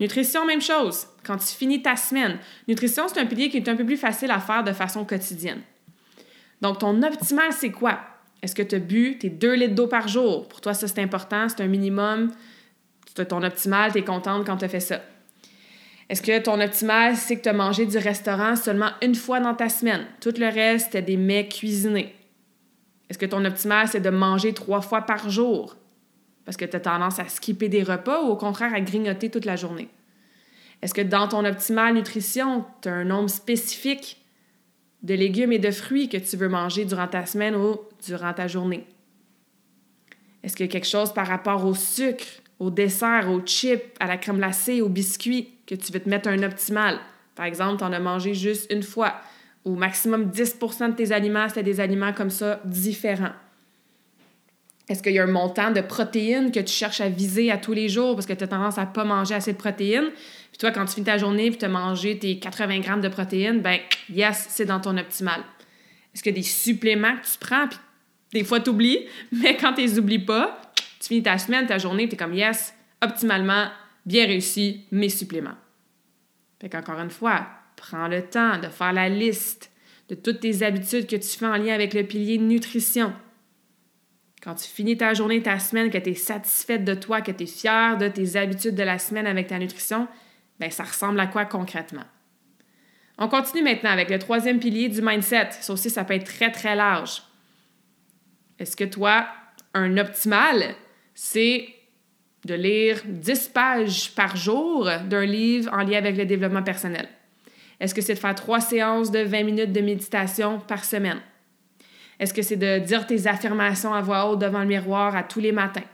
Nutrition, 0.00 0.46
même 0.46 0.62
chose. 0.62 1.08
Quand 1.24 1.36
tu 1.38 1.46
finis 1.46 1.82
ta 1.82 1.96
semaine, 1.96 2.38
nutrition, 2.68 3.08
c'est 3.08 3.20
un 3.20 3.26
pilier 3.26 3.48
qui 3.48 3.56
est 3.56 3.68
un 3.68 3.76
peu 3.76 3.84
plus 3.84 3.96
facile 3.96 4.30
à 4.30 4.38
faire 4.38 4.62
de 4.62 4.72
façon 4.72 5.04
quotidienne. 5.04 5.60
Donc, 6.60 6.78
ton 6.78 7.02
optimal, 7.02 7.52
c'est 7.52 7.70
quoi? 7.70 7.98
Est-ce 8.42 8.54
que 8.54 8.62
tu 8.62 8.76
as 8.76 8.78
bu 8.78 9.18
tes 9.18 9.30
2 9.30 9.54
litres 9.54 9.74
d'eau 9.74 9.86
par 9.86 10.08
jour? 10.08 10.48
Pour 10.48 10.60
toi, 10.60 10.74
ça, 10.74 10.86
c'est 10.86 11.02
important, 11.02 11.48
c'est 11.48 11.62
un 11.62 11.68
minimum. 11.68 12.30
Ton 13.28 13.42
optimal, 13.42 13.92
tu 13.92 13.98
es 13.98 14.04
contente 14.04 14.46
quand 14.46 14.56
tu 14.56 14.64
as 14.64 14.68
fait 14.68 14.80
ça. 14.80 15.00
Est-ce 16.08 16.22
que 16.22 16.38
ton 16.38 16.60
optimal, 16.60 17.16
c'est 17.16 17.36
que 17.36 17.42
tu 17.42 17.48
as 17.48 17.52
mangé 17.52 17.84
du 17.84 17.98
restaurant 17.98 18.56
seulement 18.56 18.90
une 19.02 19.14
fois 19.14 19.40
dans 19.40 19.54
ta 19.54 19.68
semaine? 19.68 20.06
Tout 20.20 20.34
le 20.38 20.46
reste, 20.46 20.90
c'est 20.92 21.02
des 21.02 21.16
mets 21.16 21.48
cuisinés. 21.48 22.14
Est-ce 23.10 23.18
que 23.18 23.26
ton 23.26 23.44
optimal, 23.44 23.88
c'est 23.88 24.00
de 24.00 24.10
manger 24.10 24.54
trois 24.54 24.80
fois 24.80 25.02
par 25.02 25.28
jour? 25.28 25.76
Parce 26.44 26.56
que 26.56 26.64
tu 26.64 26.76
as 26.76 26.80
tendance 26.80 27.18
à 27.18 27.28
skipper 27.28 27.68
des 27.68 27.82
repas 27.82 28.22
ou 28.22 28.28
au 28.28 28.36
contraire 28.36 28.72
à 28.72 28.80
grignoter 28.80 29.30
toute 29.30 29.44
la 29.44 29.56
journée? 29.56 29.88
Est-ce 30.80 30.94
que 30.94 31.02
dans 31.02 31.28
ton 31.28 31.44
optimal 31.44 31.94
nutrition, 31.94 32.64
tu 32.80 32.88
as 32.88 32.92
un 32.94 33.04
nombre 33.04 33.28
spécifique 33.28 34.17
de 35.02 35.14
légumes 35.14 35.52
et 35.52 35.58
de 35.58 35.70
fruits 35.70 36.08
que 36.08 36.16
tu 36.16 36.36
veux 36.36 36.48
manger 36.48 36.84
durant 36.84 37.06
ta 37.06 37.26
semaine 37.26 37.54
ou 37.56 37.76
durant 38.06 38.32
ta 38.32 38.48
journée? 38.48 38.86
Est-ce 40.42 40.56
qu'il 40.56 40.66
y 40.66 40.68
a 40.68 40.72
quelque 40.72 40.86
chose 40.86 41.12
par 41.12 41.26
rapport 41.26 41.64
au 41.64 41.74
sucre, 41.74 42.24
au 42.58 42.70
dessert, 42.70 43.30
aux 43.30 43.40
chips, 43.40 43.82
à 44.00 44.06
la 44.06 44.16
crème 44.16 44.38
glacée, 44.38 44.80
aux 44.80 44.88
biscuits 44.88 45.48
que 45.66 45.74
tu 45.74 45.92
veux 45.92 46.00
te 46.00 46.08
mettre 46.08 46.28
un 46.28 46.42
optimal? 46.42 46.98
Par 47.34 47.46
exemple, 47.46 47.78
tu 47.78 47.84
en 47.84 47.92
as 47.92 48.00
mangé 48.00 48.34
juste 48.34 48.72
une 48.72 48.82
fois. 48.82 49.14
Ou 49.64 49.74
maximum 49.74 50.30
10 50.30 50.58
de 50.58 50.92
tes 50.92 51.12
aliments, 51.12 51.48
c'est 51.48 51.62
des 51.62 51.80
aliments 51.80 52.12
comme 52.12 52.30
ça 52.30 52.60
différents. 52.64 53.32
Est-ce 54.88 55.02
qu'il 55.02 55.12
y 55.12 55.18
a 55.18 55.24
un 55.24 55.26
montant 55.26 55.70
de 55.70 55.82
protéines 55.82 56.50
que 56.50 56.60
tu 56.60 56.72
cherches 56.72 57.02
à 57.02 57.08
viser 57.08 57.50
à 57.50 57.58
tous 57.58 57.74
les 57.74 57.88
jours 57.88 58.14
parce 58.14 58.26
que 58.26 58.32
tu 58.32 58.44
as 58.44 58.48
tendance 58.48 58.78
à 58.78 58.86
pas 58.86 59.04
manger 59.04 59.34
assez 59.34 59.52
de 59.52 59.58
protéines? 59.58 60.10
Puis 60.50 60.58
toi, 60.58 60.70
quand 60.70 60.86
tu 60.86 60.94
finis 60.94 61.04
ta 61.04 61.18
journée 61.18 61.46
et 61.46 61.56
tu 61.56 61.64
as 61.64 61.68
mangé 61.68 62.18
tes 62.18 62.38
80 62.38 62.80
grammes 62.80 63.00
de 63.02 63.08
protéines, 63.08 63.60
ben 63.60 63.78
yes, 64.08 64.46
c'est 64.48 64.64
dans 64.64 64.80
ton 64.80 64.96
optimal. 64.96 65.40
Est-ce 66.14 66.26
a 66.26 66.32
des 66.32 66.42
suppléments 66.42 67.16
que 67.16 67.26
tu 67.26 67.38
prends? 67.38 67.68
Puis 67.68 67.78
des 68.40 68.44
fois, 68.44 68.60
tu 68.60 68.70
oublies, 68.70 69.06
mais 69.32 69.56
quand 69.56 69.74
tu 69.74 69.82
les 69.82 69.98
oublies 69.98 70.18
pas, 70.18 70.60
tu 71.00 71.08
finis 71.08 71.22
ta 71.22 71.36
semaine, 71.36 71.66
ta 71.66 71.76
journée, 71.76 72.08
tu 72.08 72.14
es 72.14 72.16
comme 72.16 72.34
yes, 72.34 72.74
optimalement, 73.02 73.68
bien 74.06 74.26
réussi, 74.26 74.86
mes 74.90 75.10
suppléments. 75.10 75.56
Fait 76.60 76.70
qu'encore 76.70 76.98
une 76.98 77.10
fois, 77.10 77.46
prends 77.76 78.08
le 78.08 78.22
temps 78.22 78.58
de 78.58 78.68
faire 78.68 78.92
la 78.92 79.08
liste 79.08 79.70
de 80.08 80.14
toutes 80.14 80.40
tes 80.40 80.62
habitudes 80.62 81.06
que 81.06 81.16
tu 81.16 81.28
fais 81.28 81.46
en 81.46 81.56
lien 81.56 81.74
avec 81.74 81.92
le 81.92 82.02
pilier 82.02 82.38
nutrition. 82.38 83.12
Quand 84.48 84.54
tu 84.54 84.66
finis 84.66 84.96
ta 84.96 85.12
journée, 85.12 85.42
ta 85.42 85.58
semaine, 85.58 85.90
que 85.90 85.98
tu 85.98 86.08
es 86.08 86.14
satisfaite 86.14 86.82
de 86.82 86.94
toi, 86.94 87.20
que 87.20 87.30
tu 87.30 87.42
es 87.42 87.46
fière 87.46 87.98
de 87.98 88.08
tes 88.08 88.36
habitudes 88.36 88.74
de 88.74 88.82
la 88.82 88.98
semaine 88.98 89.26
avec 89.26 89.48
ta 89.48 89.58
nutrition, 89.58 90.08
bien, 90.58 90.70
ça 90.70 90.84
ressemble 90.84 91.20
à 91.20 91.26
quoi 91.26 91.44
concrètement? 91.44 92.04
On 93.18 93.28
continue 93.28 93.62
maintenant 93.62 93.90
avec 93.90 94.08
le 94.08 94.18
troisième 94.18 94.58
pilier 94.58 94.88
du 94.88 95.02
mindset. 95.02 95.50
Ça 95.50 95.70
aussi, 95.70 95.90
ça 95.90 96.02
peut 96.02 96.14
être 96.14 96.24
très, 96.24 96.50
très 96.50 96.74
large. 96.74 97.22
Est-ce 98.58 98.74
que 98.74 98.84
toi, 98.84 99.26
un 99.74 99.98
optimal, 99.98 100.74
c'est 101.14 101.68
de 102.46 102.54
lire 102.54 103.02
10 103.04 103.48
pages 103.48 104.14
par 104.14 104.34
jour 104.34 104.88
d'un 105.10 105.26
livre 105.26 105.70
en 105.74 105.82
lien 105.82 105.98
avec 105.98 106.16
le 106.16 106.24
développement 106.24 106.62
personnel? 106.62 107.06
Est-ce 107.80 107.94
que 107.94 108.00
c'est 108.00 108.14
de 108.14 108.18
faire 108.18 108.34
trois 108.34 108.60
séances 108.60 109.10
de 109.10 109.18
20 109.18 109.42
minutes 109.42 109.72
de 109.72 109.82
méditation 109.82 110.58
par 110.58 110.86
semaine? 110.86 111.20
Est-ce 112.20 112.34
que 112.34 112.42
c'est 112.42 112.56
de 112.56 112.78
dire 112.78 113.06
tes 113.06 113.26
affirmations 113.26 113.94
à 113.94 114.00
voix 114.00 114.28
haute 114.30 114.40
devant 114.40 114.60
le 114.60 114.66
miroir 114.66 115.14
à 115.14 115.22
tous 115.22 115.40
les 115.40 115.52
matins? 115.52 115.84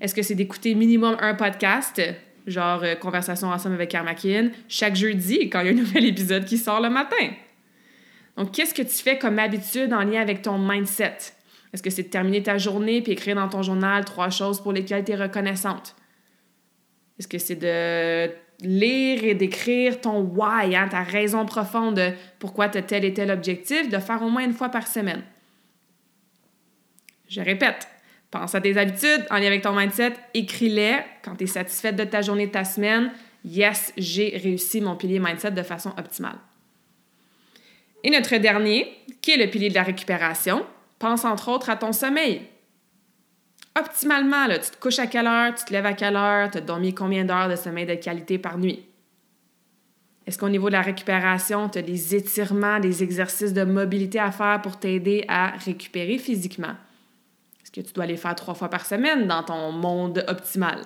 Est-ce 0.00 0.14
que 0.14 0.22
c'est 0.22 0.34
d'écouter 0.34 0.74
minimum 0.74 1.16
un 1.20 1.34
podcast, 1.34 2.02
genre 2.46 2.82
euh, 2.82 2.94
Conversation 2.94 3.48
ensemble 3.48 3.76
avec 3.76 3.90
Karmakin, 3.90 4.50
chaque 4.68 4.96
jeudi 4.96 5.48
quand 5.48 5.60
il 5.60 5.66
y 5.66 5.68
a 5.70 5.72
un 5.72 5.76
nouvel 5.82 6.04
épisode 6.04 6.44
qui 6.44 6.58
sort 6.58 6.80
le 6.80 6.90
matin? 6.90 7.30
Donc, 8.36 8.52
qu'est-ce 8.52 8.74
que 8.74 8.82
tu 8.82 8.88
fais 8.88 9.18
comme 9.18 9.38
habitude 9.38 9.92
en 9.92 10.02
lien 10.02 10.20
avec 10.20 10.42
ton 10.42 10.58
mindset? 10.58 11.16
Est-ce 11.72 11.82
que 11.82 11.90
c'est 11.90 12.02
de 12.04 12.08
terminer 12.08 12.42
ta 12.42 12.58
journée 12.58 13.00
puis 13.00 13.12
écrire 13.12 13.36
dans 13.36 13.48
ton 13.48 13.62
journal 13.62 14.04
trois 14.04 14.30
choses 14.30 14.60
pour 14.60 14.72
lesquelles 14.72 15.04
tu 15.04 15.12
es 15.12 15.16
reconnaissante? 15.16 15.96
Est-ce 17.18 17.28
que 17.28 17.38
c'est 17.38 17.56
de 17.56 18.30
lire 18.60 19.24
et 19.24 19.34
d'écrire 19.34 20.00
ton 20.00 20.20
why, 20.20 20.74
hein, 20.74 20.88
ta 20.88 21.02
raison 21.02 21.44
profonde 21.46 21.96
de 21.96 22.12
pourquoi 22.38 22.68
tu 22.68 22.78
as 22.78 22.82
tel 22.82 23.04
et 23.04 23.12
tel 23.12 23.30
objectif, 23.30 23.88
de 23.88 23.98
faire 23.98 24.22
au 24.22 24.28
moins 24.28 24.44
une 24.44 24.52
fois 24.52 24.68
par 24.68 24.86
semaine? 24.86 25.22
Je 27.28 27.40
répète, 27.40 27.88
pense 28.30 28.54
à 28.54 28.60
tes 28.60 28.76
habitudes 28.76 29.26
en 29.30 29.36
lien 29.36 29.46
avec 29.46 29.62
ton 29.62 29.74
mindset, 29.74 30.14
écris-les 30.34 30.98
quand 31.22 31.36
tu 31.36 31.44
es 31.44 31.48
satisfaite 31.48 31.96
de 31.96 32.04
ta 32.04 32.22
journée, 32.22 32.46
de 32.46 32.52
ta 32.52 32.64
semaine. 32.64 33.10
Yes, 33.44 33.92
j'ai 33.96 34.38
réussi 34.42 34.80
mon 34.80 34.96
pilier 34.96 35.18
mindset 35.18 35.50
de 35.50 35.62
façon 35.62 35.92
optimale. 35.98 36.38
Et 38.02 38.10
notre 38.10 38.36
dernier, 38.36 38.92
qui 39.20 39.32
est 39.32 39.36
le 39.36 39.50
pilier 39.50 39.70
de 39.70 39.74
la 39.74 39.82
récupération, 39.82 40.64
Pense 40.98 41.24
entre 41.24 41.50
autres 41.50 41.70
à 41.70 41.76
ton 41.76 41.92
sommeil. 41.92 42.40
Optimalement, 43.76 44.46
tu 44.50 44.70
te 44.70 44.76
couches 44.78 45.00
à 45.00 45.08
quelle 45.08 45.26
heure, 45.26 45.52
tu 45.54 45.64
te 45.64 45.72
lèves 45.72 45.86
à 45.86 45.94
quelle 45.94 46.14
heure, 46.14 46.48
tu 46.50 46.58
as 46.58 46.60
dormi 46.60 46.94
combien 46.94 47.24
d'heures 47.24 47.48
de 47.48 47.56
sommeil 47.56 47.86
de 47.86 47.94
qualité 47.94 48.38
par 48.38 48.56
nuit? 48.56 48.86
Est-ce 50.26 50.38
qu'au 50.38 50.48
niveau 50.48 50.68
de 50.68 50.74
la 50.74 50.80
récupération, 50.80 51.68
tu 51.68 51.78
as 51.78 51.82
des 51.82 52.14
étirements, 52.14 52.78
des 52.78 53.02
exercices 53.02 53.52
de 53.52 53.64
mobilité 53.64 54.18
à 54.20 54.30
faire 54.30 54.62
pour 54.62 54.78
t'aider 54.78 55.24
à 55.28 55.50
récupérer 55.64 56.18
physiquement? 56.18 56.76
Est-ce 57.62 57.72
que 57.72 57.80
tu 57.80 57.92
dois 57.92 58.06
les 58.06 58.16
faire 58.16 58.34
trois 58.36 58.54
fois 58.54 58.70
par 58.70 58.86
semaine 58.86 59.26
dans 59.26 59.42
ton 59.42 59.72
monde 59.72 60.24
optimal? 60.28 60.84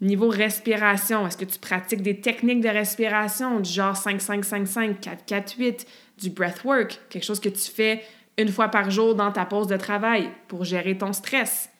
Niveau 0.00 0.28
respiration, 0.28 1.26
est-ce 1.26 1.36
que 1.36 1.44
tu 1.44 1.58
pratiques 1.58 2.02
des 2.02 2.20
techniques 2.20 2.60
de 2.60 2.68
respiration 2.68 3.60
du 3.60 3.70
genre 3.70 3.94
5-5-5-5, 3.94 5.00
4-4-8, 5.00 5.86
du 6.18 6.30
breathwork, 6.30 7.00
quelque 7.08 7.24
chose 7.24 7.40
que 7.40 7.48
tu 7.48 7.70
fais 7.70 8.02
une 8.38 8.48
fois 8.48 8.68
par 8.68 8.90
jour 8.90 9.14
dans 9.14 9.32
ta 9.32 9.44
pause 9.44 9.66
de 9.66 9.76
travail 9.76 10.30
pour 10.46 10.64
gérer 10.64 10.96
ton 10.96 11.12
stress? 11.12 11.70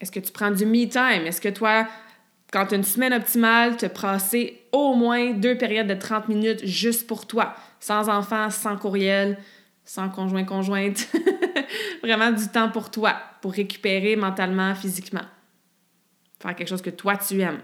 Est-ce 0.00 0.10
que 0.10 0.20
tu 0.20 0.32
prends 0.32 0.50
du 0.50 0.64
me 0.64 0.88
time? 0.88 1.26
Est-ce 1.26 1.40
que 1.40 1.48
toi, 1.48 1.86
quand 2.52 2.66
tu 2.66 2.74
as 2.74 2.76
une 2.78 2.84
semaine 2.84 3.12
optimale, 3.12 3.76
te 3.76 3.86
passer 3.86 4.62
au 4.72 4.94
moins 4.94 5.32
deux 5.32 5.56
périodes 5.56 5.86
de 5.86 5.94
30 5.94 6.28
minutes 6.28 6.64
juste 6.64 7.06
pour 7.06 7.26
toi, 7.26 7.54
sans 7.80 8.08
enfants, 8.08 8.50
sans 8.50 8.76
courriel, 8.76 9.38
sans 9.84 10.08
conjoint-conjointe? 10.08 11.08
Vraiment 12.02 12.30
du 12.30 12.48
temps 12.48 12.70
pour 12.70 12.90
toi, 12.90 13.16
pour 13.42 13.52
récupérer 13.52 14.16
mentalement, 14.16 14.74
physiquement. 14.74 15.24
Faire 16.40 16.56
quelque 16.56 16.68
chose 16.68 16.82
que 16.82 16.90
toi, 16.90 17.16
tu 17.16 17.40
aimes. 17.40 17.60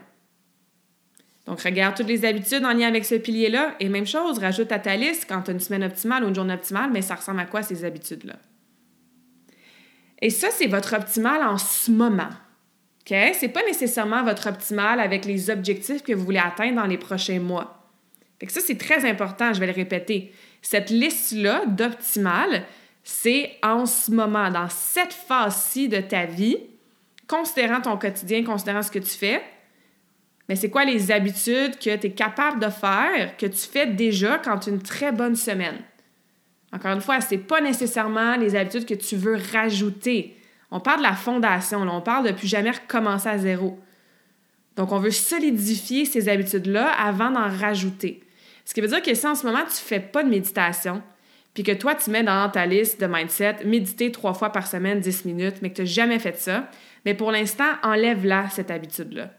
Donc, 1.46 1.61
regarde 1.61 1.94
toutes 1.94 2.09
les 2.09 2.24
habitudes 2.24 2.64
en 2.64 2.72
lien 2.72 2.88
avec 2.88 3.04
ce 3.04 3.16
pilier-là. 3.16 3.74
Et 3.78 3.88
même 3.88 4.07
chose, 4.07 4.38
rajoute 4.38 4.72
à 4.72 4.78
ta 4.78 4.96
liste 4.96 5.26
quand 5.28 5.42
tu 5.42 5.50
as 5.50 5.54
une 5.54 5.61
semaine 5.61 5.85
optimale 5.85 6.24
ou 6.24 6.28
une 6.28 6.35
journée 6.35 6.54
optimale, 6.54 6.90
mais 6.92 7.02
ça 7.02 7.16
ressemble 7.16 7.40
à 7.40 7.44
quoi 7.44 7.62
ces 7.62 7.85
habitudes-là? 7.85 8.37
Et 10.22 10.30
ça, 10.30 10.48
c'est 10.50 10.68
votre 10.68 10.96
optimal 10.96 11.42
en 11.42 11.59
ce 11.59 11.90
moment. 11.90 12.30
OK? 13.00 13.14
C'est 13.35 13.48
pas 13.48 13.62
nécessairement 13.66 14.22
votre 14.22 14.48
optimal 14.48 15.00
avec 15.00 15.26
les 15.26 15.50
objectifs 15.50 16.02
que 16.02 16.14
vous 16.14 16.24
voulez 16.24 16.38
atteindre 16.38 16.76
dans 16.76 16.87
les 16.87 16.96
prochains 16.96 17.40
mois. 17.40 17.90
Fait 18.40 18.46
que 18.46 18.52
ça, 18.52 18.61
c'est 18.61 18.78
très 18.78 19.09
important, 19.09 19.52
je 19.52 19.61
vais 19.61 19.66
le 19.66 19.72
répéter. 19.72 20.33
Cette 20.62 20.88
liste-là 20.88 21.66
d'optimal, 21.66 22.64
c'est 23.02 23.52
en 23.62 23.85
ce 23.85 24.11
moment, 24.11 24.50
dans 24.50 24.70
cette 24.70 25.12
phase-ci 25.12 25.88
de 25.88 26.00
ta 26.00 26.24
vie, 26.24 26.57
considérant 27.28 27.83
ton 27.83 27.98
quotidien, 27.98 28.44
considérant 28.44 28.83
ce 28.83 28.90
que 28.90 28.98
tu 28.98 29.11
fais, 29.11 29.42
mais 30.48 30.57
c'est 30.57 30.70
quoi 30.70 30.85
les 30.85 31.11
habitudes 31.11 31.78
que 31.78 31.96
tu 31.96 32.07
es 32.07 32.11
capable 32.11 32.61
de 32.61 32.70
faire, 32.70 33.37
que 33.37 33.46
tu 33.46 33.66
fais 33.66 33.87
déjà 33.87 34.38
quand 34.38 34.59
tu 34.59 34.70
as 34.70 34.72
une 34.72 34.83
très 34.83 35.12
bonne 35.12 35.37
semaine? 35.37 35.78
Encore 36.72 36.92
une 36.92 37.00
fois, 37.00 37.20
ce 37.20 37.35
n'est 37.35 37.40
pas 37.40 37.61
nécessairement 37.61 38.37
les 38.37 38.57
habitudes 38.57 38.85
que 38.85 38.94
tu 38.94 39.16
veux 39.16 39.38
rajouter. 39.52 40.37
On 40.70 40.80
parle 40.80 40.98
de 40.98 41.04
la 41.04 41.14
fondation, 41.14 41.80
on 41.83 42.00
parle 42.00 42.26
de 42.26 42.33
plus 42.33 42.48
jamais 42.48 42.72
recommencer 42.72 43.28
à 43.28 43.38
zéro. 43.38 43.78
Donc, 44.76 44.90
on 44.90 44.98
veut 44.98 45.12
solidifier 45.12 46.04
ces 46.04 46.28
habitudes-là 46.28 46.90
avant 46.90 47.30
d'en 47.30 47.48
rajouter. 47.48 48.24
Ce 48.64 48.74
qui 48.74 48.80
veut 48.80 48.88
dire 48.88 49.02
que 49.02 49.14
si 49.14 49.26
en 49.26 49.37
ce 49.37 49.46
moment, 49.46 49.61
tu 49.61 49.66
ne 49.66 49.87
fais 49.87 50.00
pas 50.00 50.24
de 50.24 50.28
méditation, 50.28 51.02
puis 51.54 51.62
que 51.62 51.72
toi, 51.72 51.94
tu 51.94 52.11
mets 52.11 52.24
dans 52.24 52.50
ta 52.50 52.66
liste 52.66 53.00
de 53.00 53.07
mindset 53.07 53.59
méditer 53.64 54.11
trois 54.11 54.35
fois 54.35 54.50
par 54.50 54.66
semaine, 54.66 54.98
10 54.98 55.26
minutes, 55.26 55.57
mais 55.62 55.70
que 55.70 55.76
tu 55.76 55.83
n'as 55.83 55.88
jamais 55.88 56.18
fait 56.18 56.37
ça, 56.37 56.68
mais 57.04 57.14
pour 57.14 57.30
l'instant, 57.30 57.70
enlève-la, 57.85 58.50
cette 58.50 58.72
habitude-là. 58.72 59.30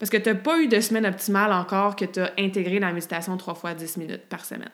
Parce 0.00 0.08
que 0.08 0.16
tu 0.16 0.30
n'as 0.30 0.34
pas 0.34 0.58
eu 0.58 0.66
de 0.66 0.80
semaine 0.80 1.04
optimale 1.04 1.52
encore 1.52 1.94
que 1.94 2.06
tu 2.06 2.20
as 2.20 2.32
intégré 2.38 2.80
la 2.80 2.90
méditation 2.90 3.36
trois 3.36 3.54
fois 3.54 3.74
10 3.74 3.98
minutes 3.98 4.26
par 4.30 4.46
semaine. 4.46 4.72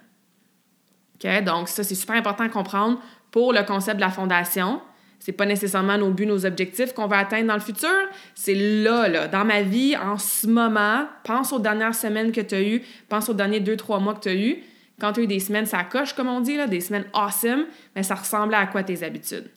OK? 1.16 1.44
Donc, 1.44 1.68
ça, 1.68 1.82
c'est 1.82 1.96
super 1.96 2.14
important 2.14 2.44
à 2.44 2.48
comprendre 2.48 3.00
pour 3.32 3.52
le 3.52 3.64
concept 3.64 3.96
de 3.96 4.02
la 4.02 4.10
fondation. 4.10 4.80
C'est 5.18 5.32
pas 5.32 5.44
nécessairement 5.44 5.98
nos 5.98 6.12
buts, 6.12 6.26
nos 6.26 6.46
objectifs 6.46 6.92
qu'on 6.92 7.08
va 7.08 7.18
atteindre 7.18 7.48
dans 7.48 7.54
le 7.54 7.60
futur. 7.60 7.90
C'est 8.36 8.54
là, 8.54 9.08
là, 9.08 9.26
dans 9.26 9.44
ma 9.44 9.62
vie, 9.62 9.96
en 9.96 10.16
ce 10.16 10.46
moment. 10.46 11.08
Pense 11.24 11.52
aux 11.52 11.58
dernières 11.58 11.96
semaines 11.96 12.30
que 12.30 12.40
tu 12.40 12.54
as 12.54 12.62
eues. 12.62 12.82
Pense 13.08 13.28
aux 13.28 13.34
derniers 13.34 13.60
deux, 13.60 13.76
trois 13.76 13.98
mois 13.98 14.14
que 14.14 14.20
tu 14.20 14.28
as 14.28 14.34
eues. 14.36 14.62
Quand 15.00 15.12
tu 15.12 15.20
as 15.20 15.22
eu 15.24 15.26
des 15.26 15.40
semaines, 15.40 15.66
ça 15.66 15.82
coche, 15.82 16.12
comme 16.12 16.28
on 16.28 16.40
dit, 16.40 16.56
là, 16.56 16.68
des 16.68 16.80
semaines 16.80 17.06
awesome, 17.12 17.64
mais 17.96 18.04
ça 18.04 18.14
ressemblait 18.14 18.58
à 18.58 18.66
quoi 18.66 18.84
tes 18.84 19.02
habitudes? 19.02 19.50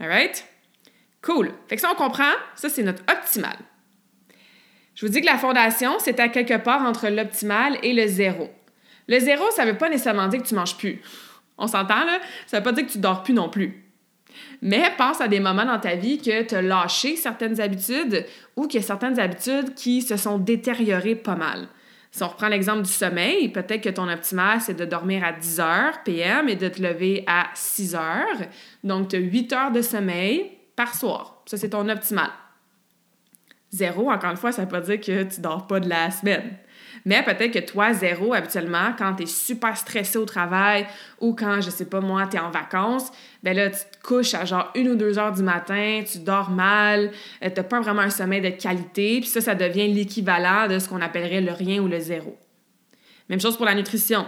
All 0.00 0.08
right? 0.08 0.46
Cool. 1.20 1.50
Fait 1.68 1.76
que 1.76 1.82
ça, 1.82 1.90
on 1.92 1.94
comprend. 1.94 2.32
Ça, 2.54 2.70
c'est 2.70 2.82
notre 2.82 3.02
optimal. 3.12 3.56
Je 4.96 5.04
vous 5.04 5.12
dis 5.12 5.20
que 5.20 5.26
la 5.26 5.36
fondation, 5.36 5.92
c'est 5.98 6.18
à 6.18 6.28
quelque 6.28 6.56
part 6.56 6.82
entre 6.82 7.08
l'optimal 7.08 7.78
et 7.82 7.92
le 7.92 8.06
zéro. 8.06 8.48
Le 9.08 9.20
zéro, 9.20 9.44
ça 9.50 9.64
ne 9.64 9.70
veut 9.70 9.76
pas 9.76 9.90
nécessairement 9.90 10.26
dire 10.26 10.42
que 10.42 10.48
tu 10.48 10.54
manges 10.54 10.76
plus. 10.76 11.02
On 11.58 11.66
s'entend, 11.66 12.04
là? 12.04 12.18
Ça 12.46 12.56
ne 12.56 12.60
veut 12.60 12.64
pas 12.64 12.72
dire 12.72 12.86
que 12.86 12.92
tu 12.92 12.98
dors 12.98 13.22
plus 13.22 13.34
non 13.34 13.50
plus. 13.50 13.84
Mais 14.62 14.90
pense 14.96 15.20
à 15.20 15.28
des 15.28 15.38
moments 15.38 15.66
dans 15.66 15.78
ta 15.78 15.96
vie 15.96 16.18
que 16.18 16.42
tu 16.42 16.54
as 16.54 16.62
lâché 16.62 17.16
certaines 17.16 17.60
habitudes 17.60 18.24
ou 18.56 18.66
qu'il 18.66 18.80
y 18.80 18.84
a 18.84 18.86
certaines 18.86 19.20
habitudes 19.20 19.74
qui 19.74 20.00
se 20.00 20.16
sont 20.16 20.38
détériorées 20.38 21.14
pas 21.14 21.36
mal. 21.36 21.68
Si 22.10 22.22
on 22.22 22.28
reprend 22.28 22.48
l'exemple 22.48 22.82
du 22.82 22.90
sommeil, 22.90 23.50
peut-être 23.50 23.82
que 23.82 23.90
ton 23.90 24.08
optimal, 24.08 24.62
c'est 24.62 24.74
de 24.74 24.86
dormir 24.86 25.22
à 25.22 25.32
10 25.32 25.60
heures 25.60 26.02
PM 26.04 26.48
et 26.48 26.56
de 26.56 26.68
te 26.68 26.80
lever 26.80 27.22
à 27.26 27.48
6 27.52 27.94
heures. 27.94 28.40
Donc, 28.82 29.08
tu 29.08 29.16
as 29.16 29.18
8 29.18 29.52
heures 29.52 29.72
de 29.72 29.82
sommeil 29.82 30.52
par 30.74 30.94
soir. 30.94 31.42
Ça, 31.44 31.58
c'est 31.58 31.70
ton 31.70 31.86
optimal. 31.90 32.30
Zéro, 33.76 34.10
encore 34.10 34.30
une 34.30 34.38
fois, 34.38 34.52
ça 34.52 34.62
ne 34.62 34.66
veut 34.66 34.72
pas 34.72 34.80
dire 34.80 34.98
que 34.98 35.22
tu 35.24 35.42
dors 35.42 35.66
pas 35.66 35.80
de 35.80 35.88
la 35.88 36.10
semaine. 36.10 36.56
Mais 37.04 37.22
peut-être 37.22 37.52
que 37.52 37.58
toi, 37.58 37.92
zéro, 37.92 38.32
habituellement, 38.32 38.94
quand 38.96 39.16
tu 39.16 39.24
es 39.24 39.26
super 39.26 39.76
stressé 39.76 40.16
au 40.16 40.24
travail 40.24 40.86
ou 41.20 41.34
quand, 41.34 41.60
je 41.60 41.68
sais 41.68 41.84
pas 41.84 42.00
moi, 42.00 42.26
tu 42.26 42.38
es 42.38 42.40
en 42.40 42.50
vacances, 42.50 43.12
ben 43.42 43.54
là, 43.54 43.68
tu 43.68 43.78
te 43.78 44.02
couches 44.02 44.32
à 44.32 44.46
genre 44.46 44.72
une 44.74 44.88
ou 44.88 44.94
deux 44.96 45.18
heures 45.18 45.32
du 45.32 45.42
matin, 45.42 46.02
tu 46.10 46.20
dors 46.20 46.48
mal, 46.48 47.10
euh, 47.44 47.50
tu 47.50 47.56
n'as 47.56 47.62
pas 47.64 47.80
vraiment 47.80 48.00
un 48.00 48.10
sommeil 48.10 48.40
de 48.40 48.48
qualité, 48.48 49.20
puis 49.20 49.28
ça, 49.28 49.42
ça 49.42 49.54
devient 49.54 49.88
l'équivalent 49.92 50.68
de 50.68 50.78
ce 50.78 50.88
qu'on 50.88 51.02
appellerait 51.02 51.42
le 51.42 51.52
rien 51.52 51.82
ou 51.82 51.86
le 51.86 52.00
zéro. 52.00 52.34
Même 53.28 53.40
chose 53.40 53.58
pour 53.58 53.66
la 53.66 53.74
nutrition. 53.74 54.24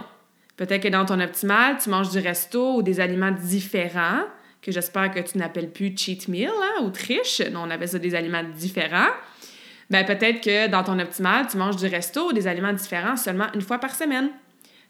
Peut-être 0.55 0.83
que 0.83 0.89
dans 0.89 1.05
ton 1.05 1.19
optimal, 1.19 1.77
tu 1.83 1.89
manges 1.89 2.11
du 2.11 2.19
resto 2.19 2.75
ou 2.75 2.81
des 2.83 2.99
aliments 2.99 3.31
différents, 3.31 4.25
que 4.61 4.71
j'espère 4.71 5.11
que 5.11 5.19
tu 5.19 5.39
n'appelles 5.39 5.71
plus 5.71 5.97
cheat 5.97 6.27
meal 6.27 6.49
hein, 6.49 6.83
ou 6.83 6.91
triche. 6.91 7.41
Non, 7.51 7.63
on 7.63 7.71
appelle 7.71 7.89
ça 7.89 7.97
des 7.97 8.13
aliments 8.13 8.43
différents 8.43 9.09
ben 9.89 10.05
peut-être 10.05 10.41
que 10.41 10.67
dans 10.67 10.83
ton 10.83 10.99
optimal, 10.99 11.47
tu 11.47 11.57
manges 11.57 11.77
du 11.77 11.87
resto 11.87 12.29
ou 12.29 12.33
des 12.33 12.47
aliments 12.47 12.73
différents 12.73 13.17
seulement 13.17 13.47
une 13.53 13.61
fois 13.61 13.79
par 13.79 13.95
semaine. 13.95 14.29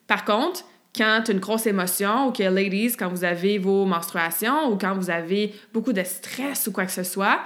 Par 0.08 0.26
contre, 0.26 0.64
quand 0.96 1.22
tu 1.24 1.32
as 1.32 1.34
une 1.34 1.40
grosse 1.40 1.68
émotion 1.68 2.28
ou 2.28 2.32
que, 2.32 2.44
ladies, 2.44 2.96
quand 2.98 3.10
vous 3.10 3.24
avez 3.24 3.60
vos 3.60 3.86
menstruations 3.86 4.72
ou 4.72 4.78
quand 4.78 4.96
vous 4.96 5.10
avez 5.10 5.54
beaucoup 5.72 5.94
de 5.94 6.04
stress 6.04 6.68
ou 6.68 6.72
quoi 6.72 6.86
que 6.86 6.92
ce 6.92 7.04
soit, 7.04 7.40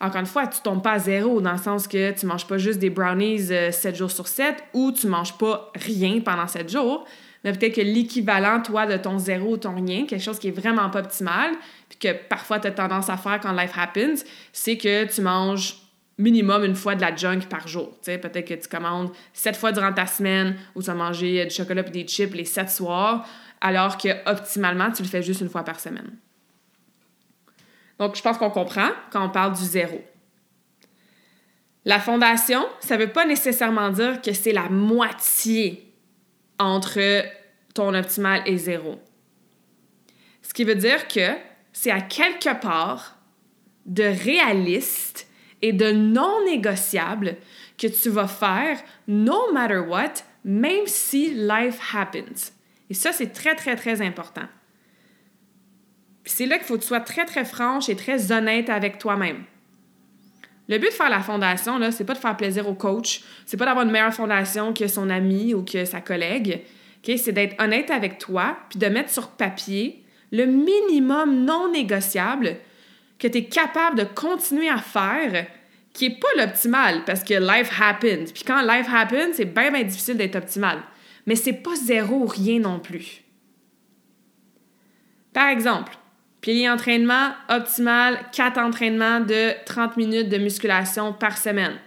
encore 0.00 0.20
une 0.20 0.26
fois, 0.26 0.48
tu 0.48 0.60
tombes 0.60 0.82
pas 0.82 0.92
à 0.92 0.98
zéro 0.98 1.40
dans 1.40 1.52
le 1.52 1.58
sens 1.58 1.86
que 1.86 2.10
tu 2.10 2.26
manges 2.26 2.46
pas 2.46 2.58
juste 2.58 2.80
des 2.80 2.90
brownies 2.90 3.38
7 3.38 3.86
euh, 3.86 3.94
jours 3.94 4.10
sur 4.10 4.26
7 4.26 4.56
ou 4.74 4.90
tu 4.90 5.06
manges 5.06 5.38
pas 5.38 5.70
rien 5.76 6.20
pendant 6.20 6.48
7 6.48 6.68
jours. 6.68 7.06
Mais 7.44 7.52
peut-être 7.52 7.76
que 7.76 7.80
l'équivalent, 7.80 8.60
toi, 8.62 8.86
de 8.86 8.96
ton 8.96 9.18
zéro 9.18 9.52
ou 9.52 9.56
ton 9.56 9.74
rien, 9.74 10.06
quelque 10.06 10.22
chose 10.22 10.38
qui 10.38 10.48
est 10.48 10.52
vraiment 10.52 10.90
pas 10.90 11.00
optimal, 11.00 11.52
puis 11.88 11.98
que 11.98 12.12
parfois 12.28 12.60
tu 12.60 12.68
as 12.68 12.72
tendance 12.72 13.08
à 13.08 13.16
faire 13.16 13.40
quand 13.40 13.52
life 13.52 13.72
happens, 13.76 14.24
c'est 14.52 14.76
que 14.76 15.04
tu 15.12 15.20
manges 15.22 15.81
minimum 16.18 16.64
une 16.64 16.74
fois 16.74 16.94
de 16.94 17.00
la 17.00 17.14
junk 17.14 17.40
par 17.48 17.66
jour. 17.68 17.98
Peut-être 18.04 18.46
que 18.46 18.54
tu 18.54 18.68
commandes 18.68 19.10
sept 19.32 19.56
fois 19.56 19.72
durant 19.72 19.92
ta 19.92 20.06
semaine 20.06 20.56
ou 20.74 20.80
tu 20.80 20.86
vas 20.86 20.94
manger 20.94 21.44
du 21.44 21.54
chocolat 21.54 21.86
et 21.86 21.90
des 21.90 22.06
chips 22.06 22.34
les 22.34 22.44
sept 22.44 22.70
soirs, 22.70 23.26
alors 23.60 23.96
que 23.96 24.08
optimalement, 24.30 24.90
tu 24.90 25.02
le 25.02 25.08
fais 25.08 25.22
juste 25.22 25.40
une 25.40 25.48
fois 25.48 25.64
par 25.64 25.80
semaine. 25.80 26.16
Donc, 27.98 28.16
je 28.16 28.22
pense 28.22 28.38
qu'on 28.38 28.50
comprend 28.50 28.90
quand 29.10 29.24
on 29.24 29.30
parle 29.30 29.54
du 29.54 29.64
zéro. 29.64 30.02
La 31.84 31.98
fondation, 31.98 32.64
ça 32.80 32.96
ne 32.96 33.04
veut 33.04 33.12
pas 33.12 33.26
nécessairement 33.26 33.90
dire 33.90 34.20
que 34.22 34.32
c'est 34.32 34.52
la 34.52 34.68
moitié 34.68 35.92
entre 36.58 37.24
ton 37.74 37.94
optimal 37.94 38.42
et 38.46 38.56
zéro. 38.56 39.00
Ce 40.42 40.52
qui 40.52 40.64
veut 40.64 40.74
dire 40.74 41.08
que 41.08 41.36
c'est 41.72 41.90
à 41.90 42.00
quelque 42.00 42.60
part 42.60 43.18
de 43.86 44.04
réaliste 44.04 45.28
et 45.62 45.72
de 45.72 45.92
non 45.92 46.44
négociable 46.44 47.36
que 47.78 47.86
tu 47.86 48.10
vas 48.10 48.28
faire 48.28 48.78
no 49.08 49.52
matter 49.52 49.78
what, 49.78 50.14
même 50.44 50.86
si 50.86 51.34
life 51.34 51.78
happens. 51.94 52.52
Et 52.90 52.94
ça, 52.94 53.12
c'est 53.12 53.32
très, 53.32 53.54
très, 53.54 53.76
très 53.76 54.02
important. 54.02 54.46
C'est 56.24 56.46
là 56.46 56.58
qu'il 56.58 56.66
faut 56.66 56.76
que 56.76 56.82
tu 56.82 56.88
sois 56.88 57.00
très, 57.00 57.24
très 57.24 57.44
franche 57.44 57.88
et 57.88 57.96
très 57.96 58.32
honnête 58.32 58.68
avec 58.68 58.98
toi-même. 58.98 59.44
Le 60.68 60.78
but 60.78 60.88
de 60.88 60.92
faire 60.94 61.10
la 61.10 61.20
fondation, 61.20 61.78
là, 61.78 61.90
c'est 61.90 62.04
pas 62.04 62.14
de 62.14 62.18
faire 62.18 62.36
plaisir 62.36 62.68
au 62.68 62.74
coach, 62.74 63.22
c'est 63.46 63.56
pas 63.56 63.64
d'avoir 63.64 63.84
une 63.84 63.90
meilleure 63.90 64.14
fondation 64.14 64.72
que 64.72 64.86
son 64.86 65.10
ami 65.10 65.54
ou 65.54 65.64
que 65.64 65.84
sa 65.84 66.00
collègue. 66.00 66.62
C'est 67.04 67.32
d'être 67.32 67.60
honnête 67.60 67.90
avec 67.90 68.18
toi, 68.18 68.56
puis 68.70 68.78
de 68.78 68.86
mettre 68.86 69.10
sur 69.10 69.30
papier 69.30 70.04
le 70.30 70.46
minimum 70.46 71.44
non 71.44 71.70
négociable 71.70 72.56
que 73.22 73.28
tu 73.28 73.38
es 73.38 73.44
capable 73.44 73.98
de 73.98 74.04
continuer 74.04 74.68
à 74.68 74.78
faire 74.78 75.46
qui 75.92 76.08
n'est 76.08 76.16
pas 76.16 76.26
l'optimal 76.36 77.04
parce 77.04 77.22
que 77.22 77.34
life 77.34 77.70
happens. 77.80 78.32
Puis 78.34 78.42
quand 78.44 78.62
life 78.62 78.88
happens, 78.92 79.34
c'est 79.34 79.44
bien, 79.44 79.70
bien 79.70 79.84
difficile 79.84 80.16
d'être 80.16 80.34
optimal. 80.34 80.78
Mais 81.26 81.36
c'est 81.36 81.52
pas 81.52 81.76
zéro 81.76 82.24
ou 82.24 82.26
rien 82.26 82.58
non 82.58 82.80
plus. 82.80 83.22
Par 85.32 85.50
exemple, 85.50 85.92
pilier 86.40 86.68
entraînement 86.68 87.30
optimal, 87.48 88.18
4 88.32 88.58
entraînements 88.58 89.20
de 89.20 89.52
30 89.66 89.96
minutes 89.96 90.28
de 90.28 90.38
musculation 90.38 91.12
par 91.12 91.38
semaine. 91.38 91.78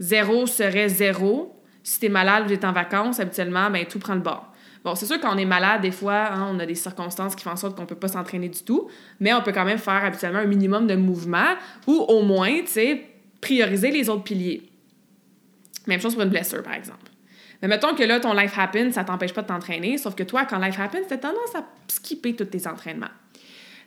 Zéro 0.00 0.46
serait 0.46 0.90
zéro. 0.90 1.58
Si 1.82 1.98
tu 1.98 2.06
es 2.06 2.10
malade 2.10 2.44
ou 2.44 2.48
tu 2.48 2.54
es 2.54 2.64
en 2.66 2.72
vacances, 2.72 3.20
habituellement, 3.20 3.70
ben, 3.70 3.86
tout 3.86 3.98
prend 3.98 4.14
le 4.14 4.20
bord. 4.20 4.45
Bon, 4.86 4.94
c'est 4.94 5.06
sûr 5.06 5.20
qu'on 5.20 5.36
est 5.36 5.44
malade, 5.44 5.80
des 5.80 5.90
fois, 5.90 6.28
hein, 6.32 6.46
on 6.48 6.60
a 6.60 6.64
des 6.64 6.76
circonstances 6.76 7.34
qui 7.34 7.42
font 7.42 7.50
en 7.50 7.56
sorte 7.56 7.74
qu'on 7.74 7.82
ne 7.82 7.88
peut 7.88 7.96
pas 7.96 8.06
s'entraîner 8.06 8.48
du 8.48 8.62
tout, 8.62 8.88
mais 9.18 9.34
on 9.34 9.42
peut 9.42 9.50
quand 9.50 9.64
même 9.64 9.78
faire 9.78 10.04
habituellement 10.04 10.38
un 10.38 10.46
minimum 10.46 10.86
de 10.86 10.94
mouvement 10.94 11.56
ou 11.88 11.94
au 11.94 12.22
moins, 12.22 12.60
tu 12.60 12.68
sais, 12.68 13.02
prioriser 13.40 13.90
les 13.90 14.08
autres 14.08 14.22
piliers. 14.22 14.62
Même 15.88 16.00
chose 16.00 16.14
pour 16.14 16.22
une 16.22 16.28
blessure, 16.28 16.62
par 16.62 16.74
exemple. 16.74 17.10
Mais 17.60 17.66
mettons 17.66 17.96
que 17.96 18.04
là, 18.04 18.20
ton 18.20 18.32
life 18.32 18.56
happens, 18.56 18.92
ça 18.92 19.02
t'empêche 19.02 19.32
pas 19.32 19.42
de 19.42 19.48
t'entraîner, 19.48 19.98
sauf 19.98 20.14
que 20.14 20.22
toi, 20.22 20.44
quand 20.44 20.60
life 20.60 20.78
happens, 20.78 21.08
tu 21.08 21.14
as 21.14 21.18
tendance 21.18 21.56
à 21.56 21.64
skipper 21.88 22.36
tous 22.36 22.44
tes 22.44 22.68
entraînements. 22.68 23.10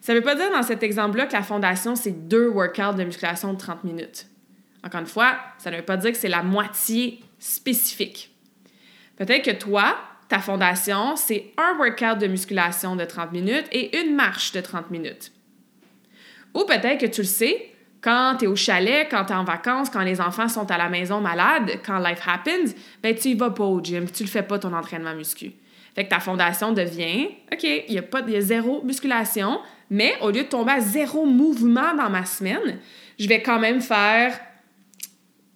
Ça 0.01 0.13
veut 0.13 0.19
pas 0.21 0.35
dire 0.35 0.51
dans 0.51 0.63
cet 0.63 0.83
exemple-là 0.83 1.27
que 1.27 1.33
la 1.33 1.43
fondation, 1.43 1.95
c'est 1.95 2.27
deux 2.27 2.49
workouts 2.49 2.97
de 2.97 3.05
musculation 3.05 3.53
de 3.53 3.57
30 3.57 3.85
minutes. 3.85 4.27
Encore 4.83 4.99
une 4.99 5.07
fois, 5.07 5.37
ça 5.59 5.71
ne 5.71 5.77
veut 5.77 5.83
pas 5.83 5.95
dire 5.95 6.11
que 6.11 6.17
c'est 6.17 6.27
la 6.27 6.43
moitié 6.43 7.21
spécifique. 7.39 8.35
Peut-être 9.15 9.45
que 9.45 9.57
toi, 9.57 9.95
ta 10.29 10.39
fondation, 10.39 11.15
c'est 11.15 11.51
un 11.57 11.77
workout 11.77 12.19
de 12.19 12.27
musculation 12.27 12.95
de 12.95 13.03
30 13.03 13.31
minutes 13.31 13.65
et 13.71 13.99
une 13.99 14.15
marche 14.15 14.51
de 14.51 14.61
30 14.61 14.91
minutes. 14.91 15.31
Ou 16.53 16.63
peut-être 16.65 16.99
que 16.99 17.05
tu 17.07 17.21
le 17.21 17.27
sais, 17.27 17.71
quand 18.01 18.37
tu 18.39 18.45
es 18.45 18.47
au 18.47 18.55
chalet, 18.55 19.07
quand 19.09 19.25
tu 19.25 19.33
es 19.33 19.35
en 19.35 19.43
vacances, 19.43 19.89
quand 19.89 20.03
les 20.03 20.21
enfants 20.21 20.47
sont 20.47 20.69
à 20.71 20.77
la 20.77 20.87
maison 20.87 21.19
malades, 21.19 21.79
quand 21.85 21.99
life 21.99 22.21
happens, 22.25 22.73
ben 23.03 23.13
tu 23.13 23.29
y 23.29 23.33
vas 23.33 23.49
pas 23.49 23.65
au 23.65 23.83
gym, 23.83 24.09
tu 24.09 24.23
le 24.23 24.29
fais 24.29 24.43
pas 24.43 24.57
ton 24.57 24.73
entraînement 24.73 25.13
muscu. 25.13 25.51
Fait 25.95 26.05
que 26.05 26.09
ta 26.09 26.19
fondation 26.19 26.71
devient, 26.71 27.29
OK, 27.51 27.63
il 27.63 27.93
y 27.93 27.97
a 27.97 28.03
pas 28.03 28.21
y 28.21 28.41
zéro 28.41 28.81
musculation, 28.83 29.59
mais 29.89 30.15
au 30.21 30.29
lieu 30.29 30.43
de 30.43 30.47
tomber 30.47 30.71
à 30.73 30.79
zéro 30.79 31.25
mouvement 31.25 31.93
dans 31.95 32.09
ma 32.09 32.25
semaine, 32.25 32.79
je 33.19 33.27
vais 33.27 33.41
quand 33.41 33.59
même 33.59 33.81
faire 33.81 34.39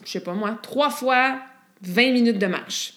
je 0.06 0.12
sais 0.12 0.20
pas 0.20 0.34
moi, 0.34 0.58
trois 0.62 0.90
fois 0.90 1.40
20 1.82 2.12
minutes 2.12 2.40
de 2.40 2.48
marche. 2.48 2.94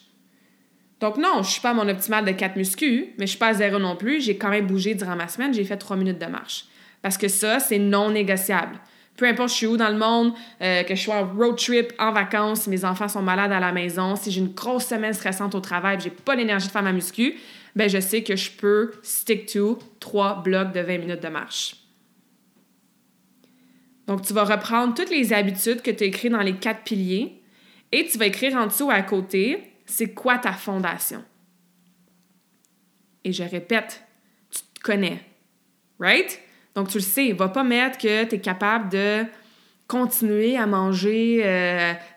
Donc 1.01 1.19
non, 1.19 1.43
je 1.43 1.51
suis 1.51 1.61
pas 1.61 1.75
mon 1.75 1.89
optimal 1.89 2.25
de 2.25 2.33
4 2.33 2.57
muscu, 2.57 3.15
mais 3.19 3.27
je 3.27 3.31
suis 3.31 3.39
pas 3.39 3.49
à 3.49 3.55
zéro 3.55 3.79
non 3.79 3.97
plus. 3.97 4.23
J'ai 4.23 4.37
quand 4.37 4.49
même 4.49 4.67
bougé 4.67 4.95
durant 4.95 5.17
ma 5.17 5.29
semaine, 5.29 5.53
j'ai 5.53 5.65
fait 5.65 5.77
3 5.77 5.97
minutes 5.97 6.19
de 6.19 6.27
marche. 6.27 6.67
Parce 7.03 7.19
que 7.19 7.29
ça, 7.29 7.61
c'est 7.61 7.79
non 7.79 8.11
négociable. 8.11 8.79
Peu 9.17 9.27
importe 9.27 9.51
je 9.51 9.55
suis 9.55 9.67
où 9.67 9.77
dans 9.77 9.89
le 9.89 9.97
monde, 9.97 10.35
euh, 10.61 10.83
que 10.83 10.95
je 10.95 11.03
sois 11.03 11.17
en 11.17 11.27
road 11.27 11.57
trip, 11.57 11.93
en 11.99 12.13
vacances, 12.13 12.67
mes 12.67 12.85
enfants 12.85 13.09
sont 13.09 13.23
malades 13.23 13.53
à 13.53 13.61
la 13.61 13.73
maison, 13.73 14.15
si 14.15 14.31
j'ai 14.31 14.41
une 14.41 14.53
grosse 14.53 14.87
semaine 14.87 15.15
stressante 15.15 15.55
au 15.55 15.61
travail, 15.61 15.99
j'ai 16.01 16.11
pas 16.11 16.35
l'énergie 16.35 16.67
de 16.67 16.73
faire 16.73 16.83
ma 16.83 16.93
muscu, 16.93 17.35
ben 17.75 17.89
je 17.89 17.99
sais 17.99 18.23
que 18.23 18.37
je 18.37 18.51
peux 18.51 18.93
stick 19.03 19.47
to 19.47 19.79
3 20.01 20.43
blocs 20.43 20.73
de 20.73 20.81
20 20.81 20.99
minutes 20.99 21.23
de 21.23 21.29
marche. 21.29 21.77
Donc, 24.07 24.23
tu 24.23 24.33
vas 24.33 24.45
reprendre 24.45 24.95
toutes 24.95 25.11
les 25.11 25.33
habitudes 25.33 25.83
que 25.83 25.91
tu 25.91 26.05
as 26.05 26.07
écrites 26.07 26.33
dans 26.33 26.43
les 26.43 26.55
quatre 26.55 26.83
piliers 26.85 27.43
et 27.93 28.07
tu 28.07 28.19
vas 28.19 28.27
écrire 28.27 28.57
en 28.57 28.67
dessous 28.67 28.91
à 28.91 29.03
côté, 29.03 29.73
c'est 29.87 30.13
quoi 30.13 30.39
ta 30.39 30.53
fondation? 30.53 31.25
Et 33.25 33.33
je 33.33 33.43
répète, 33.43 34.05
tu 34.51 34.61
te 34.75 34.81
connais. 34.81 35.21
Right? 35.99 36.41
Donc, 36.75 36.89
tu 36.89 36.99
le 36.99 37.03
sais, 37.03 37.33
va 37.33 37.49
pas 37.49 37.65
mettre 37.65 37.99
que 37.99 38.25
tu 38.25 38.35
es 38.35 38.41
capable 38.41 38.91
de 38.91 39.25
continuer 39.89 40.57
à 40.57 40.67
manger 40.67 41.39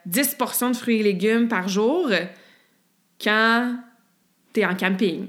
10 0.06 0.20
euh, 0.20 0.38
portions 0.38 0.72
de 0.72 0.76
fruits 0.76 1.00
et 1.00 1.04
légumes 1.04 1.48
par 1.48 1.68
jour 1.68 2.10
quand 3.22 3.78
tu 4.54 4.60
es 4.60 4.66
en 4.66 4.76
camping. 4.76 5.28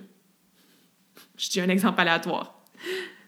Je 1.36 1.48
dis 1.50 1.60
un 1.60 1.68
exemple 1.68 2.00
aléatoire. 2.00 2.54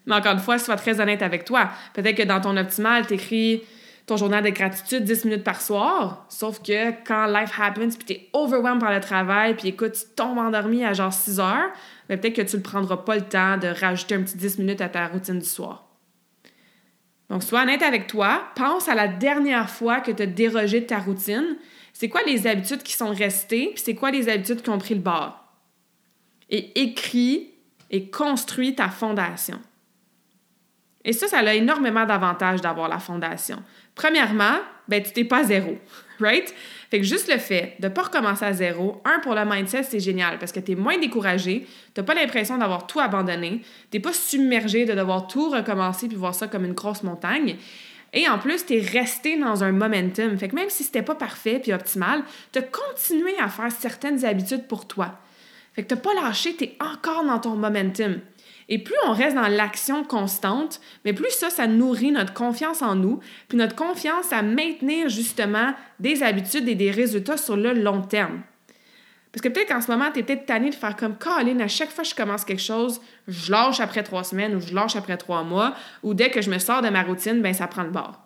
Mais 0.07 0.15
encore 0.15 0.33
une 0.33 0.41
fois, 0.41 0.59
sois 0.59 0.77
très 0.77 1.01
honnête 1.01 1.23
avec 1.23 1.45
toi. 1.45 1.71
Peut-être 1.95 2.17
que 2.17 2.23
dans 2.23 2.41
ton 2.41 2.57
optimal, 2.57 3.07
tu 3.07 3.15
écris 3.15 3.63
ton 4.07 4.17
journal 4.17 4.43
de 4.43 4.51
gratitude 4.51 5.05
10 5.05 5.25
minutes 5.27 5.45
par 5.45 5.61
soir, 5.61 6.27
sauf 6.29 6.61
que 6.61 6.91
quand 7.05 7.27
life 7.27 7.53
happens, 7.59 7.97
puis 7.97 8.05
tu 8.07 8.13
es 8.15 8.29
overwhelmed 8.33 8.81
par 8.81 8.93
le 8.93 9.01
travail, 9.01 9.55
puis 9.55 9.69
écoute, 9.69 9.93
tu 9.93 10.15
tombes 10.17 10.39
endormi 10.39 10.85
à 10.85 10.93
genre 10.93 11.13
6 11.13 11.41
heures, 11.41 11.71
mais 12.09 12.17
peut-être 12.17 12.37
que 12.37 12.43
tu 12.43 12.57
ne 12.57 12.63
prendras 12.63 12.99
pas 12.99 13.15
le 13.17 13.23
temps 13.23 13.57
de 13.57 13.69
rajouter 13.69 14.17
un 14.17 14.23
petit 14.23 14.37
10 14.37 14.59
minutes 14.59 14.81
à 14.81 14.89
ta 14.89 15.07
routine 15.07 15.39
du 15.39 15.47
soir. 15.47 15.89
Donc, 17.31 17.43
sois 17.43 17.63
honnête 17.63 17.83
avec 17.83 18.09
toi. 18.09 18.43
Pense 18.57 18.89
à 18.89 18.95
la 18.95 19.09
dernière 19.09 19.71
fois 19.71 20.01
que 20.01 20.11
tu 20.11 20.23
as 20.23 20.27
dérogé 20.27 20.81
de 20.81 20.87
ta 20.87 20.99
routine. 20.99 21.57
C'est 21.95 22.11
quoi 22.11 22.21
les 22.27 22.47
habitudes 22.47 22.83
qui 22.83 22.93
sont 22.93 23.11
restées, 23.11 23.71
puis 23.75 23.83
c'est 23.83 23.95
quoi 23.95 24.11
les 24.11 24.29
habitudes 24.29 24.63
qui 24.63 24.69
ont 24.69 24.79
pris 24.79 24.95
le 24.95 25.01
bord? 25.01 25.43
Et 26.51 26.83
écris 26.83 27.55
et 27.91 28.11
construis 28.11 28.75
ta 28.75 28.89
fondation. 28.89 29.59
Et 31.05 31.13
ça, 31.13 31.27
ça 31.27 31.39
a 31.39 31.55
énormément 31.55 32.05
d'avantages 32.05 32.61
d'avoir 32.61 32.89
la 32.89 32.99
fondation. 32.99 33.63
Premièrement, 33.95 34.59
ben, 34.89 35.03
tu 35.03 35.13
t'es 35.13 35.25
pas 35.25 35.39
à 35.39 35.45
zéro, 35.45 35.79
right? 36.21 36.55
Fait 36.91 36.99
que 36.99 37.07
juste 37.07 37.33
le 37.33 37.39
fait 37.39 37.77
de 37.81 37.89
ne 37.89 37.93
pas 37.93 38.03
recommencer 38.03 38.45
à 38.45 38.53
zéro, 38.53 39.01
un, 39.05 39.19
pour 39.21 39.35
le 39.35 39.45
mindset, 39.45 39.85
c'est 39.85 40.01
génial 40.01 40.39
parce 40.39 40.53
que 40.53 40.61
tu 40.61 40.73
es 40.73 40.75
moins 40.75 40.99
découragé, 40.99 41.67
tu 41.95 42.01
n'as 42.01 42.05
pas 42.05 42.15
l'impression 42.15 42.59
d'avoir 42.59 42.87
tout 42.87 43.01
abandonné, 43.01 43.63
tu 43.91 44.01
pas 44.01 44.13
submergé 44.13 44.85
de 44.85 44.93
devoir 44.93 45.27
tout 45.27 45.49
recommencer 45.49 46.09
puis 46.09 46.17
voir 46.17 46.35
ça 46.35 46.49
comme 46.49 46.65
une 46.65 46.75
grosse 46.75 47.03
montagne. 47.03 47.57
Et 48.13 48.29
en 48.29 48.39
plus, 48.39 48.67
tu 48.67 48.77
es 48.77 48.81
resté 48.81 49.39
dans 49.39 49.65
un 49.65 49.73
momentum. 49.73 50.37
Fait 50.37 50.49
que 50.49 50.55
même 50.55 50.69
si 50.69 50.85
c'était 50.85 51.03
pas 51.03 51.15
parfait 51.15 51.61
puis 51.61 51.73
optimal, 51.73 52.23
tu 52.53 52.59
as 52.59 52.63
continué 52.63 53.39
à 53.39 53.49
faire 53.49 53.73
certaines 53.73 54.25
habitudes 54.27 54.67
pour 54.69 54.87
toi. 54.87 55.19
Fait 55.73 55.83
que 55.83 55.89
tu 55.89 55.95
n'as 55.95 56.01
pas 56.01 56.13
lâché, 56.13 56.55
tu 56.55 56.65
es 56.65 56.77
encore 56.79 57.25
dans 57.25 57.39
ton 57.39 57.57
momentum. 57.57 58.21
Et 58.73 58.79
plus 58.79 58.97
on 59.07 59.13
reste 59.13 59.37
dans 59.37 59.49
l'action 59.49 60.03
constante, 60.03 60.81
mais 61.05 61.13
plus 61.13 61.29
ça, 61.29 61.51
ça 61.51 61.67
nourrit 61.67 62.11
notre 62.11 62.33
confiance 62.33 62.81
en 62.81 62.95
nous, 62.95 63.21
puis 63.49 63.59
notre 63.59 63.77
confiance 63.77 64.33
à 64.33 64.41
maintenir 64.41 65.11
justement 65.11 65.75
des 66.01 66.23
habitudes 66.23 66.67
et 66.67 66.75
des 66.75 66.91
résultats 66.91 67.37
sur 67.37 67.55
le 67.55 67.75
long 67.75 68.01
terme. 68.01 68.41
Parce 69.31 69.43
que 69.43 69.51
peut-être 69.51 69.69
qu'en 69.69 69.83
ce 69.83 69.91
moment, 69.91 70.11
tu 70.11 70.21
es 70.21 70.23
peut-être 70.23 70.49
de 70.49 70.75
faire 70.75 70.97
comme 70.97 71.19
Colin, 71.19 71.61
à 71.61 71.69
chaque 71.69 71.91
fois 71.91 72.03
que 72.03 72.09
je 72.09 72.15
commence 72.15 72.47
quelque 72.47 72.63
chose, 72.63 73.03
je 73.29 73.53
lâche 73.53 73.79
après 73.81 74.03
trois 74.05 74.25
semaines 74.25 74.55
ou 74.55 74.61
je 74.61 74.75
lâche 74.75 74.97
après 74.97 75.19
trois 75.19 75.43
mois, 75.43 75.75
ou 76.03 76.15
dès 76.15 76.31
que 76.31 76.41
je 76.41 76.49
me 76.49 76.59
sors 76.59 76.81
de 76.81 76.89
ma 76.89 77.03
routine, 77.03 77.43
ben 77.43 77.53
ça 77.53 77.67
prend 77.67 77.83
le 77.83 77.91
bord. 77.91 78.23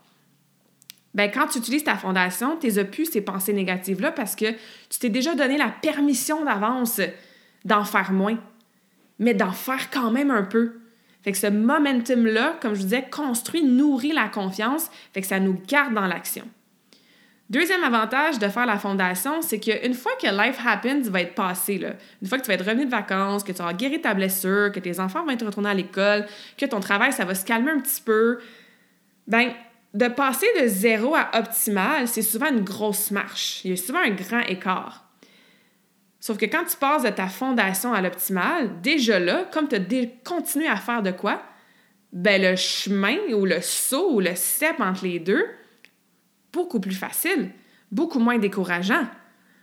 Ben, 1.14 1.28
quand 1.28 1.48
tu 1.48 1.58
utilises 1.58 1.82
ta 1.82 1.96
fondation, 1.96 2.56
tu 2.56 2.70
n'as 2.70 2.84
plus 2.84 3.06
ces 3.06 3.20
pensées 3.20 3.52
négatives-là 3.52 4.12
parce 4.12 4.36
que 4.36 4.52
tu 4.90 5.00
t'es 5.00 5.08
déjà 5.08 5.34
donné 5.34 5.58
la 5.58 5.70
permission 5.70 6.44
d'avance 6.44 7.00
d'en 7.64 7.82
faire 7.82 8.12
moins 8.12 8.38
mais 9.18 9.34
d'en 9.34 9.52
faire 9.52 9.90
quand 9.90 10.10
même 10.10 10.30
un 10.30 10.42
peu. 10.42 10.80
Fait 11.22 11.32
que 11.32 11.38
ce 11.38 11.48
momentum-là, 11.48 12.56
comme 12.60 12.74
je 12.74 12.80
vous 12.80 12.84
disais, 12.84 13.06
construit, 13.10 13.64
nourrit 13.64 14.12
la 14.12 14.28
confiance, 14.28 14.90
fait 15.12 15.20
que 15.20 15.26
ça 15.26 15.40
nous 15.40 15.60
garde 15.66 15.94
dans 15.94 16.06
l'action. 16.06 16.44
Deuxième 17.48 17.84
avantage 17.84 18.40
de 18.40 18.48
faire 18.48 18.66
la 18.66 18.76
fondation, 18.76 19.40
c'est 19.40 19.60
qu'une 19.60 19.94
fois 19.94 20.12
que 20.20 20.26
life 20.26 20.58
happens 20.66 21.02
va 21.02 21.20
être 21.20 21.34
passé, 21.34 21.78
là, 21.78 21.90
une 22.20 22.28
fois 22.28 22.38
que 22.38 22.42
tu 22.42 22.48
vas 22.48 22.54
être 22.54 22.66
revenu 22.66 22.86
de 22.86 22.90
vacances, 22.90 23.44
que 23.44 23.52
tu 23.52 23.62
auras 23.62 23.72
guéri 23.72 24.00
ta 24.00 24.14
blessure, 24.14 24.72
que 24.72 24.80
tes 24.80 24.98
enfants 24.98 25.24
vont 25.24 25.30
être 25.30 25.46
retournés 25.46 25.70
à 25.70 25.74
l'école, 25.74 26.26
que 26.58 26.66
ton 26.66 26.80
travail, 26.80 27.12
ça 27.12 27.24
va 27.24 27.36
se 27.36 27.44
calmer 27.44 27.70
un 27.70 27.80
petit 27.80 28.02
peu, 28.02 28.40
ben 29.28 29.52
de 29.94 30.08
passer 30.08 30.46
de 30.60 30.66
zéro 30.66 31.14
à 31.14 31.30
optimal, 31.38 32.06
c'est 32.06 32.22
souvent 32.22 32.50
une 32.50 32.62
grosse 32.62 33.10
marche. 33.10 33.64
Il 33.64 33.70
y 33.70 33.72
a 33.72 33.76
souvent 33.76 34.00
un 34.00 34.10
grand 34.10 34.40
écart. 34.40 35.05
Sauf 36.26 36.38
que 36.38 36.46
quand 36.46 36.64
tu 36.64 36.76
passes 36.76 37.04
de 37.04 37.10
ta 37.10 37.28
fondation 37.28 37.92
à 37.92 38.00
l'optimal, 38.00 38.80
déjà 38.80 39.20
là, 39.20 39.44
comme 39.52 39.68
tu 39.68 39.76
as 39.76 40.06
continué 40.28 40.66
à 40.66 40.74
faire 40.74 41.00
de 41.00 41.12
quoi, 41.12 41.40
ben 42.12 42.42
le 42.42 42.56
chemin 42.56 43.16
ou 43.32 43.46
le 43.46 43.60
saut 43.60 44.10
ou 44.10 44.18
le 44.18 44.34
step 44.34 44.80
entre 44.80 45.04
les 45.04 45.20
deux, 45.20 45.46
beaucoup 46.52 46.80
plus 46.80 46.96
facile, 46.96 47.52
beaucoup 47.92 48.18
moins 48.18 48.38
décourageant. 48.38 49.06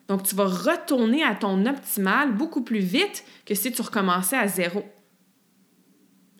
Donc, 0.08 0.23
tu 0.23 0.36
vas 0.36 0.45
retourner 0.45 1.21
à 1.21 1.36
ton 1.36 1.65
optimal 1.65 2.32
beaucoup 2.32 2.62
plus 2.63 2.80
vite 2.80 3.26
que 3.45 3.56
si 3.56 3.73
tu 3.73 3.82
recommençais 3.82 4.38
à 4.38 4.47
zéro. 4.47 4.86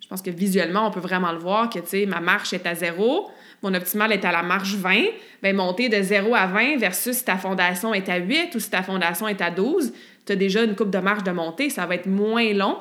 Je 0.02 0.08
pense 0.08 0.22
que 0.22 0.32
visuellement, 0.32 0.88
on 0.88 0.92
peut 0.92 1.02
vraiment 1.02 1.34
le 1.34 1.40
voir 1.40 1.70
que, 1.70 1.80
tu 1.80 1.88
sais, 1.88 2.06
ma 2.06 2.22
marche 2.22 2.54
est 2.54 2.66
à 2.66 2.76
zéro, 2.76 3.30
mon 3.64 3.74
optimal 3.74 4.12
est 4.12 4.26
à 4.26 4.32
la 4.32 4.44
marche 4.44 4.76
20, 4.76 5.04
bien, 5.42 5.54
monter 5.54 5.88
de 5.90 6.02
0 6.02 6.36
à 6.36 6.48
20 6.48 6.78
versus 6.78 7.18
si 7.18 7.26
ta 7.26 7.38
fondation 7.38 7.94
est 7.94 8.10
à 8.10 8.18
8 8.18 8.54
ou 8.54 8.60
si 8.60 8.70
ta 8.70 8.84
fondation 8.84 9.28
est 9.28 9.42
à 9.42 9.50
12, 9.50 9.94
tu 10.26 10.34
as 10.34 10.36
déjà 10.36 10.64
une 10.64 10.76
coupe 10.76 10.90
de 10.90 11.00
marche 11.00 11.24
de 11.24 11.32
montée, 11.32 11.70
ça 11.70 11.86
va 11.86 11.96
être 11.96 12.06
moins 12.06 12.54
long 12.54 12.78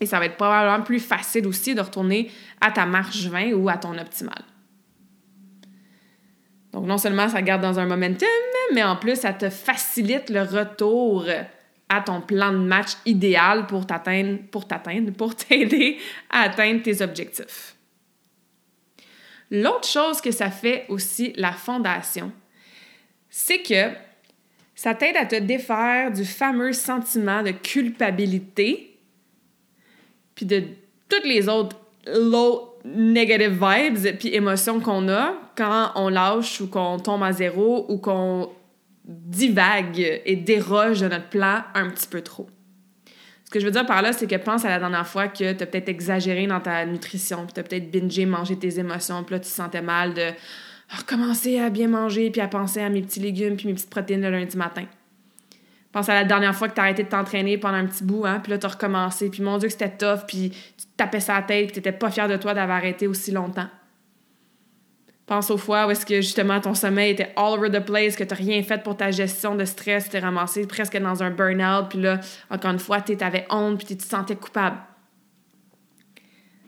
et 0.00 0.06
ça 0.06 0.18
va 0.18 0.26
être 0.26 0.36
probablement 0.36 0.84
plus 0.84 1.00
facile 1.00 1.46
aussi 1.46 1.74
de 1.74 1.80
retourner 1.80 2.30
à 2.60 2.70
ta 2.70 2.86
marche 2.86 3.24
20 3.26 3.52
ou 3.54 3.68
à 3.68 3.76
ton 3.76 3.98
optimal. 3.98 4.42
Donc, 6.72 6.86
non 6.86 6.98
seulement 6.98 7.28
ça 7.28 7.42
garde 7.42 7.62
dans 7.62 7.78
un 7.78 7.86
momentum, 7.86 8.28
mais 8.74 8.84
en 8.84 8.96
plus, 8.96 9.16
ça 9.16 9.32
te 9.32 9.50
facilite 9.50 10.30
le 10.30 10.42
retour 10.42 11.24
à 11.88 12.00
ton 12.00 12.20
plan 12.20 12.52
de 12.52 12.58
match 12.58 12.92
idéal 13.06 13.66
pour 13.66 13.86
t'atteindre, 13.86 14.38
pour 14.50 14.66
t'atteindre, 14.66 15.12
pour 15.12 15.34
t'aider 15.34 15.98
à 16.30 16.42
atteindre 16.42 16.82
tes 16.82 17.02
objectifs. 17.02 17.75
L'autre 19.50 19.86
chose 19.86 20.20
que 20.20 20.30
ça 20.30 20.50
fait 20.50 20.86
aussi 20.88 21.32
la 21.36 21.52
fondation, 21.52 22.32
c'est 23.30 23.62
que 23.62 23.90
ça 24.74 24.94
t'aide 24.94 25.16
à 25.16 25.26
te 25.26 25.36
défaire 25.36 26.10
du 26.12 26.24
fameux 26.24 26.72
sentiment 26.72 27.42
de 27.42 27.50
culpabilité, 27.50 28.98
puis 30.34 30.46
de 30.46 30.64
toutes 31.08 31.24
les 31.24 31.48
autres 31.48 31.76
low 32.06 32.78
negative 32.84 33.58
vibes 33.60 34.18
puis 34.18 34.34
émotions 34.34 34.80
qu'on 34.80 35.08
a 35.08 35.34
quand 35.56 35.92
on 35.96 36.08
lâche 36.08 36.60
ou 36.60 36.68
qu'on 36.68 36.98
tombe 36.98 37.22
à 37.22 37.32
zéro 37.32 37.86
ou 37.88 37.98
qu'on 37.98 38.50
divague 39.04 40.20
et 40.24 40.36
déroge 40.36 41.00
de 41.00 41.08
notre 41.08 41.28
plan 41.28 41.62
un 41.74 41.90
petit 41.90 42.06
peu 42.06 42.20
trop. 42.20 42.48
Que 43.56 43.60
je 43.60 43.64
veux 43.64 43.72
dire 43.72 43.86
par 43.86 44.02
là, 44.02 44.12
c'est 44.12 44.26
que 44.26 44.36
pense 44.36 44.66
à 44.66 44.68
la 44.68 44.78
dernière 44.78 45.06
fois 45.06 45.28
que 45.28 45.54
tu 45.54 45.62
as 45.62 45.66
peut-être 45.66 45.88
exagéré 45.88 46.46
dans 46.46 46.60
ta 46.60 46.84
nutrition, 46.84 47.46
puis 47.46 47.54
tu 47.54 47.60
as 47.60 47.62
peut-être 47.62 47.90
bingé, 47.90 48.26
mangé 48.26 48.54
tes 48.54 48.78
émotions, 48.78 49.24
puis 49.24 49.34
là 49.34 49.40
tu 49.40 49.48
te 49.48 49.54
sentais 49.54 49.80
mal 49.80 50.12
de 50.12 50.26
recommencer 50.94 51.58
à 51.58 51.70
bien 51.70 51.88
manger, 51.88 52.30
puis 52.30 52.42
à 52.42 52.48
penser 52.48 52.82
à 52.82 52.90
mes 52.90 53.00
petits 53.00 53.18
légumes, 53.18 53.56
puis 53.56 53.68
mes 53.68 53.72
petites 53.72 53.88
protéines 53.88 54.20
le 54.20 54.30
lundi 54.30 54.58
matin. 54.58 54.84
Pense 55.90 56.10
à 56.10 56.14
la 56.14 56.24
dernière 56.24 56.54
fois 56.54 56.68
que 56.68 56.74
tu 56.74 56.80
as 56.80 56.84
arrêté 56.84 57.04
de 57.04 57.08
t'entraîner 57.08 57.56
pendant 57.56 57.78
un 57.78 57.86
petit 57.86 58.04
bout, 58.04 58.26
hein, 58.26 58.40
puis 58.42 58.52
là, 58.52 58.58
tu 58.58 58.66
as 58.66 58.68
recommencé, 58.68 59.30
puis 59.30 59.42
mon 59.42 59.56
Dieu, 59.56 59.68
que 59.68 59.72
c'était 59.72 59.96
tough, 59.96 60.26
puis 60.28 60.50
tu 60.50 60.84
tapais 60.94 61.20
sa 61.20 61.40
tête, 61.40 61.68
puis 61.68 61.72
tu 61.72 61.78
n'étais 61.78 61.92
pas 61.92 62.10
fier 62.10 62.28
de 62.28 62.36
toi 62.36 62.52
d'avoir 62.52 62.76
arrêté 62.76 63.06
aussi 63.06 63.30
longtemps. 63.32 63.68
Pense 65.26 65.50
aux 65.50 65.58
fois 65.58 65.86
où 65.86 65.90
est-ce 65.90 66.06
que 66.06 66.16
justement 66.16 66.60
ton 66.60 66.74
sommeil 66.74 67.10
était 67.10 67.32
all 67.36 67.58
over 67.58 67.68
the 67.68 67.84
place, 67.84 68.14
que 68.14 68.22
tu 68.22 68.30
n'as 68.30 68.36
rien 68.36 68.62
fait 68.62 68.82
pour 68.82 68.96
ta 68.96 69.10
gestion 69.10 69.56
de 69.56 69.64
stress, 69.64 70.08
tu 70.08 70.18
ramassé 70.18 70.66
presque 70.66 70.96
dans 70.98 71.22
un 71.22 71.30
burn-out, 71.30 71.88
puis 71.90 72.00
là, 72.00 72.20
encore 72.48 72.70
une 72.70 72.78
fois, 72.78 73.00
tu 73.00 73.16
avais 73.20 73.44
honte, 73.50 73.78
puis 73.78 73.86
tu 73.88 73.96
te 73.96 74.04
sentais 74.04 74.36
coupable 74.36 74.76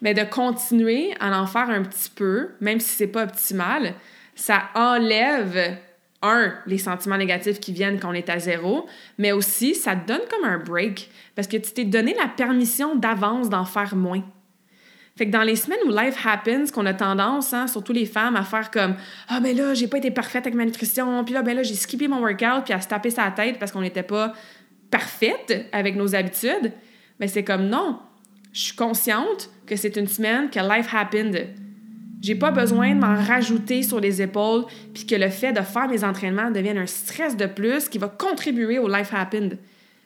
mais 0.01 0.15
de 0.15 0.23
continuer 0.23 1.15
à 1.21 1.41
en 1.41 1.47
faire 1.47 1.71
un 1.71 1.83
petit 1.83 2.11
peu, 2.11 2.51
même 2.61 2.81
si 2.81 2.91
c'est 2.91 3.09
pas 3.09 3.25
optimal, 3.25 3.95
ça 4.35 4.69
enlève 4.75 5.77
un, 6.23 6.55
les 6.67 6.79
sentiments 6.79 7.17
négatifs 7.17 7.61
qui 7.61 7.73
viennent 7.73 7.99
quand 7.99 8.11
on 8.11 8.15
est 8.15 8.29
à 8.29 8.39
zéro, 8.39 8.87
mais 9.19 9.33
aussi 9.33 9.75
ça 9.75 9.95
te 9.95 10.07
donne 10.07 10.23
comme 10.31 10.49
un 10.49 10.59
break 10.59 11.11
parce 11.35 11.49
que 11.49 11.57
tu 11.57 11.73
t'es 11.73 11.85
donné 11.85 12.15
la 12.15 12.29
permission 12.29 12.97
d'avance 12.97 13.49
d'en 13.49 13.65
faire 13.65 13.95
moins. 13.95 14.23
Fait 15.19 15.27
que 15.27 15.33
dans 15.33 15.43
les 15.43 15.57
semaines 15.57 15.81
où 15.85 15.91
life 15.91 16.25
happens, 16.25 16.71
qu'on 16.73 16.87
a 16.87 16.95
tendance, 16.95 17.53
hein, 17.53 17.67
surtout 17.67 17.93
les 17.93 18.07
femmes, 18.07 18.37
à 18.37 18.45
faire 18.45 18.71
comme 18.71 18.95
Ah, 19.27 19.41
ben 19.41 19.55
là, 19.57 19.75
j'ai 19.75 19.89
pas 19.89 19.99
été 19.99 20.13
parfaite 20.13 20.47
avec 20.47 20.55
ma 20.55 20.65
nutrition, 20.65 21.25
puis 21.25 21.35
là, 21.35 21.43
ben 21.43 21.57
là, 21.57 21.65
j'ai 21.65 21.75
skippé 21.75 22.07
mon 22.07 22.21
workout, 22.21 22.65
puis 22.65 22.73
à 22.73 22.81
se 22.81 22.87
taper 22.87 23.11
sa 23.11 23.29
tête 23.33 23.59
parce 23.59 23.73
qu'on 23.73 23.81
n'était 23.81 24.05
pas 24.05 24.33
parfaite 24.93 25.67
avec 25.73 25.97
nos 25.97 26.15
habitudes, 26.15 26.73
mais 27.19 27.27
c'est 27.27 27.43
comme 27.43 27.67
non. 27.67 27.99
Je 28.53 28.61
suis 28.61 28.77
consciente 28.77 29.51
que 29.67 29.75
c'est 29.75 29.97
une 29.97 30.07
semaine 30.07 30.51
que 30.51 30.61
life 30.61 30.95
happened. 30.95 31.49
J'ai 32.23 32.37
pas 32.37 32.53
besoin 32.53 32.95
de 32.95 33.01
m'en 33.01 33.17
rajouter 33.17 33.83
sur 33.83 33.99
les 33.99 34.23
épaules, 34.23 34.67
puis 34.95 35.05
que 35.05 35.17
le 35.17 35.31
fait 35.31 35.53
de 35.53 35.63
faire 35.63 35.89
mes 35.89 36.05
entraînements 36.05 36.53
devienne 36.53 36.79
un 36.79 36.87
stress 36.87 37.37
de 37.37 37.47
plus 37.47 37.89
qui 37.89 37.99
va 37.99 38.07
contribuer 38.07 38.79
au 38.79 38.87
life 38.87 39.13
happened. 39.13 39.59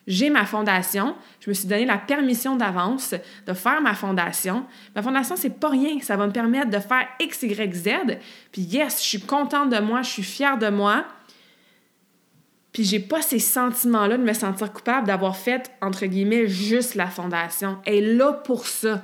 J'ai 0.07 0.31
ma 0.31 0.45
fondation, 0.45 1.15
je 1.41 1.49
me 1.49 1.55
suis 1.55 1.69
donné 1.69 1.85
la 1.85 1.99
permission 1.99 2.57
d'avance 2.57 3.15
de 3.47 3.53
faire 3.53 3.81
ma 3.81 3.95
fondation. 3.95 4.67
Ma 4.97 5.03
fondation, 5.03 5.37
c'est 5.37 5.61
pas 5.61 5.69
rien, 5.69 6.01
ça 6.01 6.17
va 6.17 6.27
me 6.27 6.33
permettre 6.33 6.71
de 6.71 6.79
faire 6.81 7.07
X, 7.21 7.43
Y, 7.43 7.75
Z. 7.75 7.89
Puis 8.51 8.63
yes, 8.63 9.01
je 9.03 9.09
suis 9.09 9.21
contente 9.21 9.71
de 9.71 9.79
moi, 9.79 10.03
je 10.03 10.11
suis 10.11 10.25
fière 10.25 10.59
de 10.59 10.69
moi. 10.69 11.05
Puis 12.73 12.85
j'ai 12.85 12.99
pas 12.99 13.23
ces 13.23 13.39
sentiments-là 13.39 14.17
de 14.17 14.25
me 14.25 14.33
sentir 14.33 14.73
coupable 14.73 15.07
d'avoir 15.07 15.37
fait, 15.37 15.71
entre 15.81 16.07
guillemets, 16.07 16.49
juste 16.49 16.97
la 16.97 17.07
fondation. 17.07 17.79
Elle 17.85 17.95
est 17.95 18.15
là 18.15 18.33
pour 18.33 18.67
ça. 18.67 19.03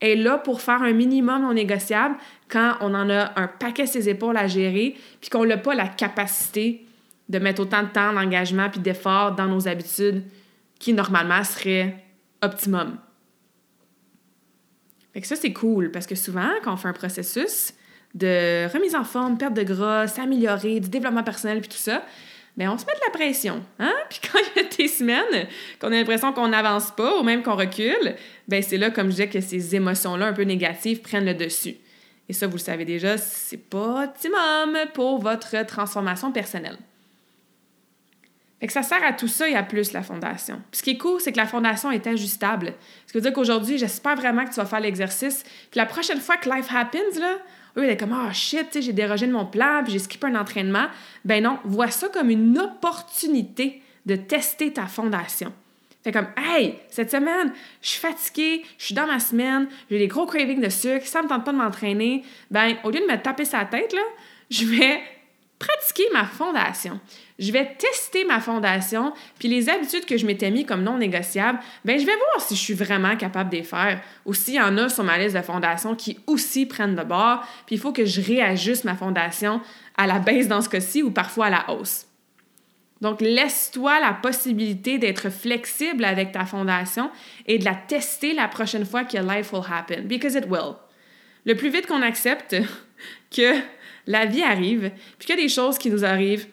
Elle 0.00 0.20
est 0.20 0.22
là 0.22 0.38
pour 0.38 0.62
faire 0.62 0.82
un 0.82 0.92
minimum 0.92 1.42
non 1.42 1.52
négociable 1.52 2.16
quand 2.48 2.76
on 2.80 2.94
en 2.94 3.10
a 3.10 3.32
un 3.38 3.48
paquet 3.48 3.86
ses 3.86 4.08
épaules 4.08 4.36
à 4.36 4.46
gérer, 4.46 4.96
puis 5.20 5.28
qu'on 5.28 5.44
n'a 5.44 5.58
pas 5.58 5.74
la 5.74 5.88
capacité 5.88 6.86
de 7.28 7.38
mettre 7.38 7.60
autant 7.60 7.82
de 7.82 7.88
temps, 7.88 8.14
d'engagement 8.14 8.70
puis 8.70 8.80
d'effort 8.80 9.32
dans 9.32 9.46
nos 9.46 9.68
habitudes 9.68 10.24
qui 10.78 10.92
normalement 10.92 11.42
seraient 11.44 12.04
optimum. 12.42 12.98
Fait 15.12 15.22
ça, 15.22 15.36
c'est 15.36 15.52
cool 15.52 15.90
parce 15.90 16.06
que 16.06 16.14
souvent, 16.14 16.50
quand 16.62 16.74
on 16.74 16.76
fait 16.76 16.88
un 16.88 16.92
processus 16.92 17.74
de 18.14 18.72
remise 18.72 18.94
en 18.94 19.04
forme, 19.04 19.36
perte 19.38 19.54
de 19.54 19.62
gras, 19.62 20.06
s'améliorer, 20.06 20.80
du 20.80 20.88
développement 20.88 21.24
personnel 21.24 21.60
puis 21.60 21.68
tout 21.68 21.76
ça, 21.76 22.04
bien, 22.56 22.72
on 22.72 22.78
se 22.78 22.84
met 22.84 22.92
de 22.92 23.00
la 23.06 23.10
pression. 23.10 23.62
Hein? 23.78 23.94
Puis 24.10 24.20
quand 24.20 24.38
il 24.38 24.62
y 24.62 24.66
a 24.66 24.68
des 24.68 24.88
semaines 24.88 25.46
qu'on 25.80 25.88
a 25.88 25.90
l'impression 25.90 26.32
qu'on 26.32 26.48
n'avance 26.48 26.90
pas 26.90 27.18
ou 27.18 27.22
même 27.22 27.42
qu'on 27.42 27.54
recule, 27.54 28.16
bien, 28.48 28.60
c'est 28.62 28.76
là, 28.78 28.90
comme 28.90 29.06
je 29.06 29.12
disais, 29.12 29.28
que 29.28 29.40
ces 29.40 29.76
émotions-là 29.76 30.26
un 30.26 30.32
peu 30.32 30.42
négatives 30.42 31.00
prennent 31.00 31.26
le 31.26 31.34
dessus. 31.34 31.76
Et 32.28 32.32
ça, 32.32 32.46
vous 32.46 32.56
le 32.56 32.62
savez 32.62 32.84
déjà, 32.84 33.16
c'est 33.16 33.56
pas 33.56 34.04
optimum 34.04 34.76
pour 34.92 35.18
votre 35.20 35.64
transformation 35.66 36.32
personnelle. 36.32 36.78
Fait 38.60 38.66
que 38.66 38.72
ça 38.72 38.82
sert 38.82 39.04
à 39.04 39.12
tout 39.12 39.28
ça 39.28 39.48
et 39.48 39.54
à 39.54 39.62
plus 39.62 39.92
la 39.92 40.02
fondation. 40.02 40.60
Puis 40.70 40.78
ce 40.78 40.82
qui 40.82 40.90
est 40.90 40.98
cool, 40.98 41.20
c'est 41.20 41.30
que 41.30 41.36
la 41.36 41.46
fondation 41.46 41.92
est 41.92 42.06
ajustable. 42.06 42.74
Ce 43.06 43.12
qui 43.12 43.18
veut 43.18 43.22
dire 43.22 43.32
qu'aujourd'hui, 43.32 43.78
j'espère 43.78 44.16
vraiment 44.16 44.44
que 44.44 44.50
tu 44.50 44.56
vas 44.56 44.66
faire 44.66 44.80
l'exercice. 44.80 45.44
Puis 45.70 45.78
la 45.78 45.86
prochaine 45.86 46.20
fois 46.20 46.36
que 46.36 46.50
life 46.50 46.66
happens, 46.74 47.20
là, 47.20 47.36
eux, 47.76 47.84
ils 47.84 47.90
est 47.90 47.96
comme, 47.96 48.16
oh 48.18 48.32
shit, 48.32 48.80
j'ai 48.80 48.92
dérogé 48.92 49.28
de 49.28 49.32
mon 49.32 49.46
plan, 49.46 49.82
puis 49.84 49.92
j'ai 49.92 50.00
skippé 50.00 50.26
un 50.26 50.34
entraînement. 50.34 50.86
Ben 51.24 51.42
non, 51.42 51.58
vois 51.64 51.90
ça 51.90 52.08
comme 52.08 52.30
une 52.30 52.58
opportunité 52.58 53.80
de 54.06 54.16
tester 54.16 54.72
ta 54.72 54.86
fondation. 54.86 55.52
Fait 56.02 56.12
comme, 56.12 56.28
hey, 56.36 56.78
cette 56.88 57.10
semaine, 57.10 57.52
je 57.82 57.90
suis 57.90 58.00
fatiguée, 58.00 58.64
je 58.78 58.86
suis 58.86 58.94
dans 58.94 59.06
ma 59.06 59.20
semaine, 59.20 59.68
j'ai 59.90 59.98
des 59.98 60.08
gros 60.08 60.26
cravings 60.26 60.60
de 60.60 60.68
sucre, 60.68 61.06
ça 61.06 61.22
me 61.22 61.28
tente 61.28 61.44
pas 61.44 61.52
de 61.52 61.58
m'entraîner. 61.58 62.24
Ben, 62.50 62.76
au 62.82 62.90
lieu 62.90 63.00
de 63.00 63.12
me 63.12 63.20
taper 63.20 63.44
sa 63.44 63.64
tête, 63.64 63.94
je 64.50 64.64
vais 64.64 65.00
pratiquer 65.58 66.04
ma 66.12 66.24
fondation. 66.24 67.00
Je 67.38 67.52
vais 67.52 67.74
tester 67.78 68.24
ma 68.24 68.40
fondation, 68.40 69.12
puis 69.38 69.48
les 69.48 69.68
habitudes 69.68 70.04
que 70.04 70.16
je 70.16 70.26
m'étais 70.26 70.50
mis 70.50 70.64
comme 70.64 70.82
non 70.82 70.98
négociables, 70.98 71.58
ben 71.84 71.98
je 71.98 72.06
vais 72.06 72.16
voir 72.16 72.40
si 72.40 72.56
je 72.56 72.60
suis 72.60 72.74
vraiment 72.74 73.16
capable 73.16 73.50
de 73.50 73.56
les 73.56 73.62
faire 73.62 74.00
ou 74.24 74.34
s'il 74.34 74.54
y 74.54 74.60
en 74.60 74.76
a 74.76 74.88
sur 74.88 75.04
ma 75.04 75.18
liste 75.18 75.36
de 75.36 75.42
fondation 75.42 75.94
qui 75.94 76.18
aussi 76.26 76.66
prennent 76.66 76.96
de 76.96 77.04
bord, 77.04 77.44
puis 77.66 77.76
il 77.76 77.80
faut 77.80 77.92
que 77.92 78.04
je 78.04 78.20
réajuste 78.20 78.84
ma 78.84 78.96
fondation 78.96 79.60
à 79.96 80.06
la 80.06 80.18
baisse 80.18 80.48
dans 80.48 80.62
ce 80.62 80.68
cas-ci 80.68 81.02
ou 81.02 81.10
parfois 81.10 81.46
à 81.46 81.50
la 81.50 81.70
hausse. 81.70 82.06
Donc, 83.00 83.20
laisse-toi 83.20 84.00
la 84.00 84.12
possibilité 84.12 84.98
d'être 84.98 85.30
flexible 85.30 86.04
avec 86.04 86.32
ta 86.32 86.44
fondation 86.44 87.10
et 87.46 87.58
de 87.58 87.64
la 87.64 87.74
tester 87.74 88.34
la 88.34 88.48
prochaine 88.48 88.84
fois 88.84 89.04
que 89.04 89.16
life 89.16 89.52
will 89.52 89.62
happen, 89.70 90.02
because 90.06 90.34
it 90.34 90.46
will. 90.48 90.74
Le 91.44 91.54
plus 91.54 91.70
vite 91.70 91.86
qu'on 91.86 92.02
accepte 92.02 92.56
que 93.30 93.54
la 94.08 94.24
vie 94.24 94.42
arrive, 94.42 94.90
puis 95.18 95.26
qu'il 95.26 95.36
y 95.36 95.38
a 95.38 95.42
des 95.42 95.50
choses 95.50 95.78
qui 95.78 95.90
nous 95.90 96.04
arrivent, 96.04 96.46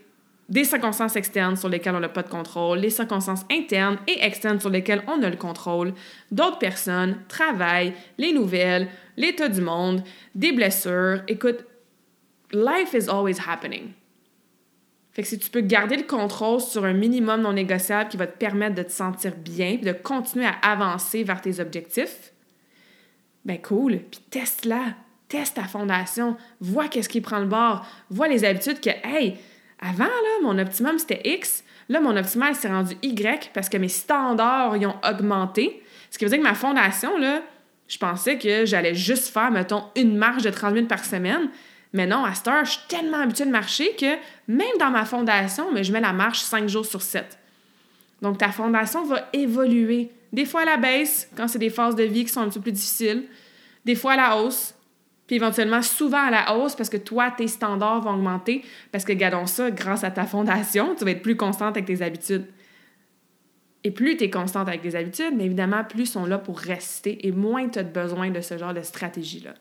des 0.49 0.65
circonstances 0.65 1.15
externes 1.15 1.55
sur 1.55 1.69
lesquelles 1.69 1.95
on 1.95 2.01
n'a 2.01 2.09
pas 2.09 2.21
de 2.21 2.29
contrôle, 2.29 2.79
les 2.79 2.89
circonstances 2.89 3.45
internes 3.49 3.97
et 4.07 4.23
externes 4.23 4.59
sur 4.59 4.69
lesquelles 4.69 5.01
on 5.07 5.23
a 5.23 5.29
le 5.29 5.37
contrôle, 5.37 5.93
d'autres 6.31 6.59
personnes, 6.59 7.17
travail, 7.27 7.93
les 8.17 8.33
nouvelles, 8.33 8.89
l'état 9.17 9.47
du 9.47 9.61
monde, 9.61 10.03
des 10.35 10.51
blessures. 10.51 11.21
Écoute, 11.27 11.65
life 12.51 12.93
is 12.93 13.09
always 13.09 13.37
happening. 13.47 13.93
Fait 15.13 15.21
que 15.21 15.29
si 15.29 15.39
tu 15.39 15.49
peux 15.49 15.61
garder 15.61 15.95
le 15.95 16.03
contrôle 16.03 16.59
sur 16.59 16.83
un 16.83 16.93
minimum 16.93 17.41
non 17.41 17.53
négociable 17.53 18.09
qui 18.09 18.17
va 18.17 18.27
te 18.27 18.37
permettre 18.37 18.75
de 18.75 18.83
te 18.83 18.91
sentir 18.91 19.33
bien, 19.33 19.77
puis 19.77 19.85
de 19.85 19.93
continuer 19.93 20.45
à 20.45 20.71
avancer 20.71 21.23
vers 21.23 21.39
tes 21.39 21.61
objectifs, 21.61 22.33
ben 23.45 23.61
cool, 23.61 23.99
puis 24.11 24.19
teste-la, 24.29 24.95
teste 25.27 25.55
ta 25.55 25.63
fondation, 25.63 26.37
vois 26.59 26.87
qu'est-ce 26.87 27.09
qui 27.09 27.21
prend 27.21 27.39
le 27.39 27.45
bord, 27.45 27.85
vois 28.09 28.27
les 28.27 28.45
habitudes 28.45 28.79
que, 28.79 28.89
hey, 29.03 29.37
avant, 29.79 30.05
là, 30.05 30.41
mon 30.43 30.57
optimum, 30.57 30.97
c'était 30.97 31.21
X. 31.25 31.63
Là, 31.89 31.99
mon 31.99 32.15
optimum 32.15 32.53
s'est 32.53 32.67
rendu 32.67 32.95
Y 33.01 33.51
parce 33.53 33.69
que 33.69 33.77
mes 33.77 33.89
standards 33.89 34.77
y 34.77 34.85
ont 34.85 34.95
augmenté. 35.07 35.83
Ce 36.09 36.17
qui 36.17 36.25
veut 36.25 36.29
dire 36.29 36.39
que 36.39 36.43
ma 36.43 36.55
fondation, 36.55 37.17
là, 37.17 37.41
je 37.87 37.97
pensais 37.97 38.37
que 38.37 38.65
j'allais 38.65 38.95
juste 38.95 39.31
faire, 39.31 39.51
mettons, 39.51 39.83
une 39.95 40.17
marche 40.17 40.43
de 40.43 40.49
30 40.49 40.73
minutes 40.73 40.89
par 40.89 41.03
semaine. 41.03 41.49
Mais 41.93 42.07
non, 42.07 42.25
à 42.25 42.33
cette 42.33 42.47
heure, 42.47 42.65
je 42.65 42.71
suis 42.71 42.87
tellement 42.87 43.19
habituée 43.19 43.45
de 43.45 43.51
marcher 43.51 43.95
que 43.95 44.15
même 44.47 44.77
dans 44.79 44.89
ma 44.89 45.05
fondation, 45.05 45.71
mais 45.71 45.83
je 45.83 45.93
mets 45.93 46.01
la 46.01 46.13
marche 46.13 46.39
5 46.39 46.67
jours 46.67 46.85
sur 46.85 47.01
7. 47.01 47.37
Donc, 48.21 48.37
ta 48.37 48.51
fondation 48.51 49.03
va 49.05 49.29
évoluer. 49.33 50.11
Des 50.33 50.45
fois 50.45 50.61
à 50.61 50.65
la 50.65 50.77
baisse, 50.77 51.29
quand 51.37 51.47
c'est 51.47 51.59
des 51.59 51.69
phases 51.69 51.95
de 51.95 52.03
vie 52.03 52.25
qui 52.25 52.31
sont 52.31 52.41
un 52.41 52.49
peu 52.49 52.59
plus 52.59 52.71
difficiles. 52.71 53.25
Des 53.85 53.95
fois 53.95 54.13
à 54.13 54.17
la 54.17 54.37
hausse, 54.37 54.73
puis 55.27 55.37
éventuellement, 55.37 55.81
souvent 55.81 56.27
à 56.27 56.29
la 56.29 56.55
hausse 56.55 56.75
parce 56.75 56.89
que 56.89 56.97
toi, 56.97 57.31
tes 57.31 57.47
standards 57.47 58.01
vont 58.01 58.11
augmenter. 58.11 58.63
Parce 58.91 59.05
que, 59.05 59.13
gardons 59.13 59.47
ça, 59.47 59.71
grâce 59.71 60.03
à 60.03 60.11
ta 60.11 60.25
fondation, 60.25 60.95
tu 60.95 61.03
vas 61.03 61.11
être 61.11 61.23
plus 61.23 61.35
constante 61.35 61.75
avec 61.75 61.85
tes 61.85 62.01
habitudes. 62.01 62.45
Et 63.83 63.91
plus 63.91 64.17
tu 64.17 64.25
es 64.25 64.29
constante 64.29 64.67
avec 64.67 64.81
tes 64.81 64.95
habitudes, 64.95 65.33
mais 65.35 65.45
évidemment, 65.45 65.83
plus 65.83 66.07
sont 66.07 66.25
là 66.25 66.37
pour 66.37 66.59
rester 66.59 67.27
et 67.27 67.31
moins 67.31 67.69
tu 67.69 67.79
as 67.79 67.83
besoin 67.83 68.29
de 68.29 68.41
ce 68.41 68.57
genre 68.57 68.73
de 68.73 68.81
stratégie-là. 68.81 69.53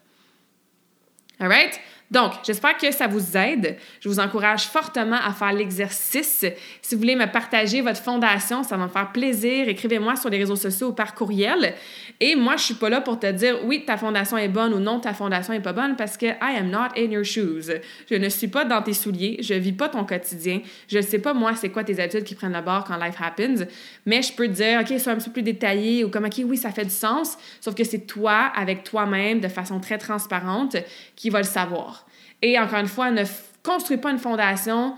All 1.40 1.48
right? 1.48 1.80
Donc, 2.10 2.32
j'espère 2.46 2.76
que 2.76 2.92
ça 2.92 3.06
vous 3.06 3.36
aide. 3.36 3.76
Je 4.00 4.08
vous 4.08 4.20
encourage 4.20 4.66
fortement 4.66 5.16
à 5.16 5.32
faire 5.32 5.52
l'exercice. 5.52 6.44
Si 6.80 6.94
vous 6.94 7.00
voulez 7.00 7.16
me 7.16 7.26
partager 7.26 7.80
votre 7.80 8.00
fondation, 8.00 8.62
ça 8.62 8.76
va 8.76 8.84
me 8.84 8.88
faire 8.88 9.10
plaisir. 9.10 9.68
Écrivez-moi 9.68 10.14
sur 10.16 10.30
les 10.30 10.38
réseaux 10.38 10.56
sociaux 10.56 10.88
ou 10.88 10.92
par 10.92 11.14
courriel. 11.14 11.74
Et 12.20 12.36
moi, 12.36 12.56
je 12.56 12.62
suis 12.62 12.74
pas 12.74 12.88
là 12.88 13.00
pour 13.00 13.18
te 13.18 13.30
dire 13.30 13.58
oui, 13.64 13.84
ta 13.84 13.96
fondation 13.96 14.38
est 14.38 14.48
bonne 14.48 14.72
ou 14.72 14.78
non, 14.78 15.00
ta 15.00 15.12
fondation 15.14 15.52
est 15.52 15.60
pas 15.60 15.72
bonne 15.72 15.96
parce 15.96 16.16
que 16.16 16.26
I 16.26 16.56
am 16.58 16.70
not 16.70 16.96
in 16.96 17.10
your 17.10 17.24
shoes. 17.24 17.72
Je 18.08 18.14
ne 18.14 18.28
suis 18.28 18.48
pas 18.48 18.64
dans 18.64 18.82
tes 18.82 18.92
souliers, 18.92 19.38
je 19.40 19.54
vis 19.54 19.72
pas 19.72 19.88
ton 19.88 20.04
quotidien. 20.04 20.60
Je 20.88 21.00
sais 21.00 21.18
pas 21.18 21.34
moi 21.34 21.54
c'est 21.56 21.70
quoi 21.70 21.82
tes 21.82 22.00
habitudes 22.00 22.24
qui 22.24 22.34
prennent 22.34 22.52
la 22.52 22.62
barre 22.62 22.84
quand 22.84 22.96
life 22.96 23.16
happens, 23.20 23.66
mais 24.06 24.22
je 24.22 24.32
peux 24.32 24.46
te 24.46 24.52
dire 24.52 24.80
OK, 24.80 24.98
sois 24.98 25.12
un 25.12 25.16
petit 25.16 25.28
peu 25.28 25.34
plus 25.34 25.42
détaillé 25.42 26.04
ou 26.04 26.10
comme 26.10 26.24
OK, 26.24 26.40
oui, 26.44 26.56
ça 26.56 26.70
fait 26.70 26.84
du 26.84 26.90
sens, 26.90 27.36
sauf 27.60 27.74
que 27.74 27.84
c'est 27.84 28.06
toi 28.06 28.52
avec 28.54 28.84
toi-même 28.84 29.40
de 29.40 29.48
façon 29.48 29.80
très 29.80 29.98
transparente 29.98 30.76
qui 31.16 31.30
va 31.30 31.38
le 31.38 31.44
savoir. 31.44 32.06
Et 32.42 32.58
encore 32.58 32.78
une 32.78 32.88
fois, 32.88 33.10
ne 33.10 33.24
construis 33.62 33.96
pas 33.96 34.10
une 34.10 34.18
fondation 34.18 34.94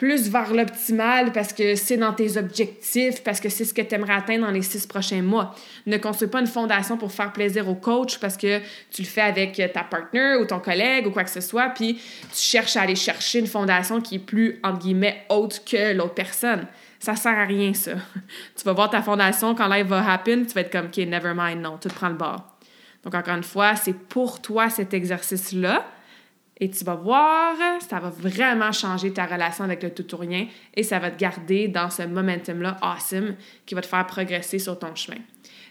plus 0.00 0.30
vers 0.30 0.54
l'optimal 0.54 1.30
parce 1.30 1.52
que 1.52 1.74
c'est 1.74 1.98
dans 1.98 2.14
tes 2.14 2.38
objectifs, 2.38 3.22
parce 3.22 3.38
que 3.38 3.50
c'est 3.50 3.66
ce 3.66 3.74
que 3.74 3.82
tu 3.82 3.94
aimerais 3.94 4.14
atteindre 4.14 4.46
dans 4.46 4.50
les 4.50 4.62
six 4.62 4.86
prochains 4.86 5.20
mois. 5.20 5.54
Ne 5.84 5.98
construis 5.98 6.28
pas 6.28 6.40
une 6.40 6.46
fondation 6.46 6.96
pour 6.96 7.12
faire 7.12 7.30
plaisir 7.34 7.68
au 7.68 7.74
coach 7.74 8.18
parce 8.18 8.38
que 8.38 8.60
tu 8.90 9.02
le 9.02 9.06
fais 9.06 9.20
avec 9.20 9.60
ta 9.74 9.84
partenaire 9.84 10.40
ou 10.40 10.46
ton 10.46 10.58
collègue 10.58 11.06
ou 11.06 11.10
quoi 11.10 11.22
que 11.24 11.28
ce 11.28 11.42
soit, 11.42 11.68
puis 11.74 12.00
tu 12.32 12.40
cherches 12.40 12.78
à 12.78 12.80
aller 12.80 12.96
chercher 12.96 13.40
une 13.40 13.46
fondation 13.46 14.00
qui 14.00 14.14
est 14.14 14.20
plus, 14.20 14.58
entre 14.64 14.78
guillemets, 14.78 15.26
haute 15.28 15.62
que 15.70 15.92
l'autre 15.92 16.14
personne. 16.14 16.66
Ça 16.98 17.14
sert 17.14 17.38
à 17.38 17.44
rien, 17.44 17.74
ça. 17.74 17.90
tu 18.56 18.64
vas 18.64 18.72
voir 18.72 18.88
ta 18.88 19.02
fondation 19.02 19.54
quand 19.54 19.68
live 19.68 19.88
va 19.88 20.10
happen, 20.10 20.46
tu 20.46 20.54
vas 20.54 20.62
être 20.62 20.72
comme, 20.72 20.86
OK, 20.86 20.96
never 20.96 21.34
mind, 21.36 21.60
non, 21.60 21.76
tout 21.76 21.90
prend 21.90 22.08
le 22.08 22.14
bord. 22.14 22.56
Donc, 23.04 23.14
encore 23.14 23.34
une 23.34 23.42
fois, 23.42 23.76
c'est 23.76 23.92
pour 23.92 24.40
toi 24.40 24.70
cet 24.70 24.94
exercice-là 24.94 25.84
et 26.60 26.68
tu 26.70 26.84
vas 26.84 26.94
voir, 26.94 27.54
ça 27.80 27.98
va 27.98 28.10
vraiment 28.10 28.70
changer 28.70 29.12
ta 29.12 29.24
relation 29.24 29.64
avec 29.64 29.82
le 29.82 29.90
tout 29.94 30.14
ou 30.14 30.18
rien 30.18 30.46
et 30.74 30.82
ça 30.82 30.98
va 30.98 31.10
te 31.10 31.18
garder 31.18 31.68
dans 31.68 31.88
ce 31.88 32.02
momentum-là 32.02 32.76
awesome 32.82 33.34
qui 33.64 33.74
va 33.74 33.80
te 33.80 33.86
faire 33.86 34.06
progresser 34.06 34.58
sur 34.58 34.78
ton 34.78 34.94
chemin. 34.94 35.16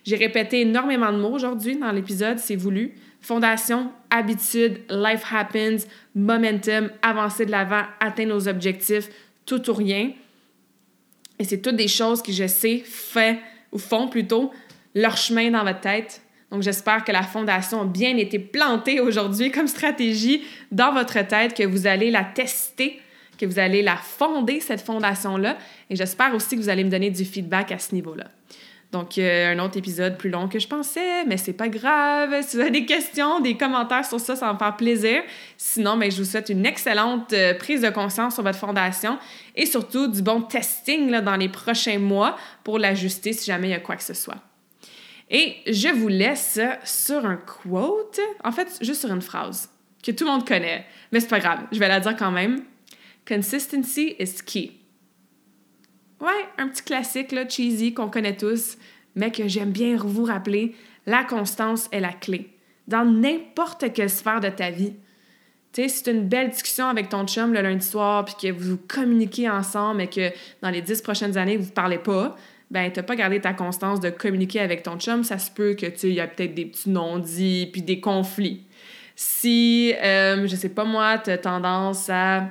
J'ai 0.04 0.16
répété 0.16 0.62
énormément 0.62 1.12
de 1.12 1.18
mots 1.20 1.32
aujourd'hui 1.36 1.78
dans 1.78 1.92
l'épisode, 1.92 2.40
c'est 2.40 2.56
voulu. 2.56 2.96
Fondation, 3.22 3.92
habitude, 4.10 4.80
life 4.90 5.24
happens, 5.32 5.86
momentum, 6.16 6.90
avancer 7.04 7.46
de 7.46 7.52
l'avant, 7.52 7.84
atteindre 8.00 8.34
nos 8.34 8.48
objectifs, 8.48 9.10
tout 9.46 9.70
ou 9.70 9.74
rien. 9.74 10.12
Et 11.38 11.44
c'est 11.44 11.62
toutes 11.62 11.76
des 11.76 11.88
choses 11.88 12.24
que 12.24 12.32
je 12.32 12.48
sais 12.48 12.80
fait 12.80 13.40
ou 13.72 13.78
font 13.78 14.08
plutôt 14.08 14.52
leur 14.96 15.18
chemin 15.18 15.52
dans 15.52 15.64
votre 15.64 15.82
tête 15.82 16.24
donc, 16.52 16.64
j'espère 16.64 17.04
que 17.04 17.12
la 17.12 17.22
fondation 17.22 17.82
a 17.82 17.86
bien 17.86 18.18
été 18.18 18.39
plantée 18.39 19.00
aujourd'hui 19.00 19.52
comme 19.52 19.68
stratégie 19.68 20.43
dans 20.72 20.93
votre 20.93 21.22
tête, 21.28 21.54
que 21.56 21.64
vous 21.64 21.86
allez 21.86 22.10
la 22.10 22.24
tester, 22.24 23.00
que 23.38 23.45
vous 23.45 23.60
allez 23.60 23.84
la 23.84 23.95
fonder, 23.95 24.60
cette 24.60 24.82
fondation-là, 24.82 25.58
et 25.89 25.95
j'espère 25.95 26.34
aussi 26.34 26.56
que 26.56 26.62
vous 26.62 26.70
allez 26.70 26.84
me 26.84 26.89
donner 26.89 27.12
du 27.12 27.24
feedback 27.24 27.72
à 27.72 27.78
ce 27.78 27.93
niveau-là. 27.93 28.26
Donc, 28.91 29.20
euh, 29.20 29.54
un 29.54 29.60
autre 29.60 29.78
épisode 29.78 30.18
plus 30.18 30.32
long 30.32 30.47
que 30.47 30.58
je 30.58 30.68
pensais, 30.68 31.24
mais 31.26 31.38
c'est 31.38 31.54
pas 31.54 31.70
grave. 31.70 32.41
Si 32.41 32.56
vous 32.56 32.62
avez 32.64 32.72
des 32.72 32.86
questions, 32.86 33.39
des 33.39 33.56
commentaires 33.56 34.04
sur 34.04 34.20
ça, 34.20 34.36
ça 34.36 34.47
va 34.47 34.54
me 34.54 34.58
faire 34.58 34.76
plaisir. 34.76 35.22
Sinon, 35.58 35.95
ben, 35.95 36.10
je 36.10 36.18
vous 36.18 36.28
souhaite 36.28 36.50
une 36.50 36.66
excellente 36.66 37.32
euh, 37.34 37.54
prise 37.54 37.82
de 37.82 37.91
conscience 37.91 38.34
sur 38.34 38.41
votre 38.41 38.58
fondation 38.58 39.20
et 39.56 39.68
surtout 39.68 40.08
du 40.08 40.24
bon 40.24 40.41
testing 40.41 41.12
là, 41.12 41.22
dans 41.22 41.36
les 41.36 41.50
prochains 41.50 42.00
mois 42.00 42.36
pour 42.64 42.80
l'ajuster 42.80 43.34
si 43.34 43.45
jamais 43.45 43.68
il 43.68 43.72
y 43.72 43.76
a 43.76 43.80
quoi 43.80 43.95
que 43.95 44.04
ce 44.04 44.16
soit. 44.16 44.38
Et 45.30 45.58
je 45.68 45.90
vous 45.90 46.08
laisse 46.08 46.60
sur 46.84 47.26
un 47.26 47.38
quote, 47.38 48.20
en 48.44 48.52
fait, 48.52 48.80
juste 48.82 49.02
sur 49.02 49.12
une 49.12 49.22
phrase 49.22 49.70
que 50.04 50.12
tout 50.12 50.26
le 50.26 50.32
monde 50.32 50.48
connaît, 50.48 50.86
mais 51.12 51.20
c'est 51.20 51.28
pas 51.28 51.40
grave, 51.40 51.60
je 51.72 51.80
vais 51.80 51.88
la 51.88 52.00
dire 52.00 52.16
quand 52.16 52.32
même. 52.32 52.64
Consistency 53.28 54.16
is 54.20 54.36
key. 54.46 54.72
Ouais, 56.22 56.46
un 56.58 56.68
petit 56.68 56.84
classique, 56.84 57.32
là, 57.32 57.48
cheesy, 57.48 57.94
qu'on 57.94 58.10
connaît 58.10 58.36
tous, 58.36 58.78
mais 59.16 59.32
que 59.32 59.48
j'aime 59.48 59.72
bien 59.72 59.96
vous 59.98 60.24
rappeler. 60.24 60.76
La 61.06 61.24
constance 61.24 61.88
est 61.92 62.00
la 62.00 62.12
clé. 62.12 62.50
Dans 62.88 63.06
n'importe 63.06 63.94
quelle 63.94 64.10
sphère 64.10 64.40
de 64.40 64.50
ta 64.50 64.72
vie. 64.72 64.94
Tu 65.72 65.84
sais, 65.84 65.90
si 65.90 66.04
tu 66.04 66.12
une 66.12 66.28
belle 66.28 66.50
discussion 66.50 66.88
avec 66.88 67.10
ton 67.10 67.28
chum 67.28 67.54
le 67.54 67.62
lundi 67.62 67.86
soir, 67.86 68.26
puis 68.26 68.36
que 68.42 68.52
vous 68.52 68.78
communiquez 68.78 69.48
ensemble, 69.48 69.98
mais 69.98 70.08
que 70.08 70.32
dans 70.62 70.72
les 70.72 70.82
dix 70.82 71.02
prochaines 71.02 71.38
années, 71.38 71.58
vous 71.58 71.68
ne 71.68 71.72
parlez 71.72 72.00
pas, 72.00 72.36
ben 72.72 72.91
t'as 72.91 73.03
pas 73.03 73.15
gardé 73.15 73.41
ta 73.41 73.53
constance 73.53 73.99
de 73.99 74.09
communiquer 74.09 74.59
avec 74.59 74.84
ton 74.84 74.97
chum, 74.97 75.24
ça 75.24 75.38
se 75.38 75.49
peut 75.49 75.74
que 75.74 75.88
tu 75.88 76.11
y 76.11 76.20
a 76.20 76.28
peut-être 76.28 76.53
des 76.53 76.65
petits 76.65 76.89
non-dits 76.89 77.70
puis 77.72 77.82
des 77.82 77.99
conflits. 77.99 78.65
Si 79.15 79.93
euh, 80.01 80.47
je 80.47 80.55
sais 80.55 80.70
pas 80.70 80.86
moi, 80.86 81.17
tu 81.17 81.32
as 81.32 81.38
tendance 81.38 82.09
à 82.09 82.47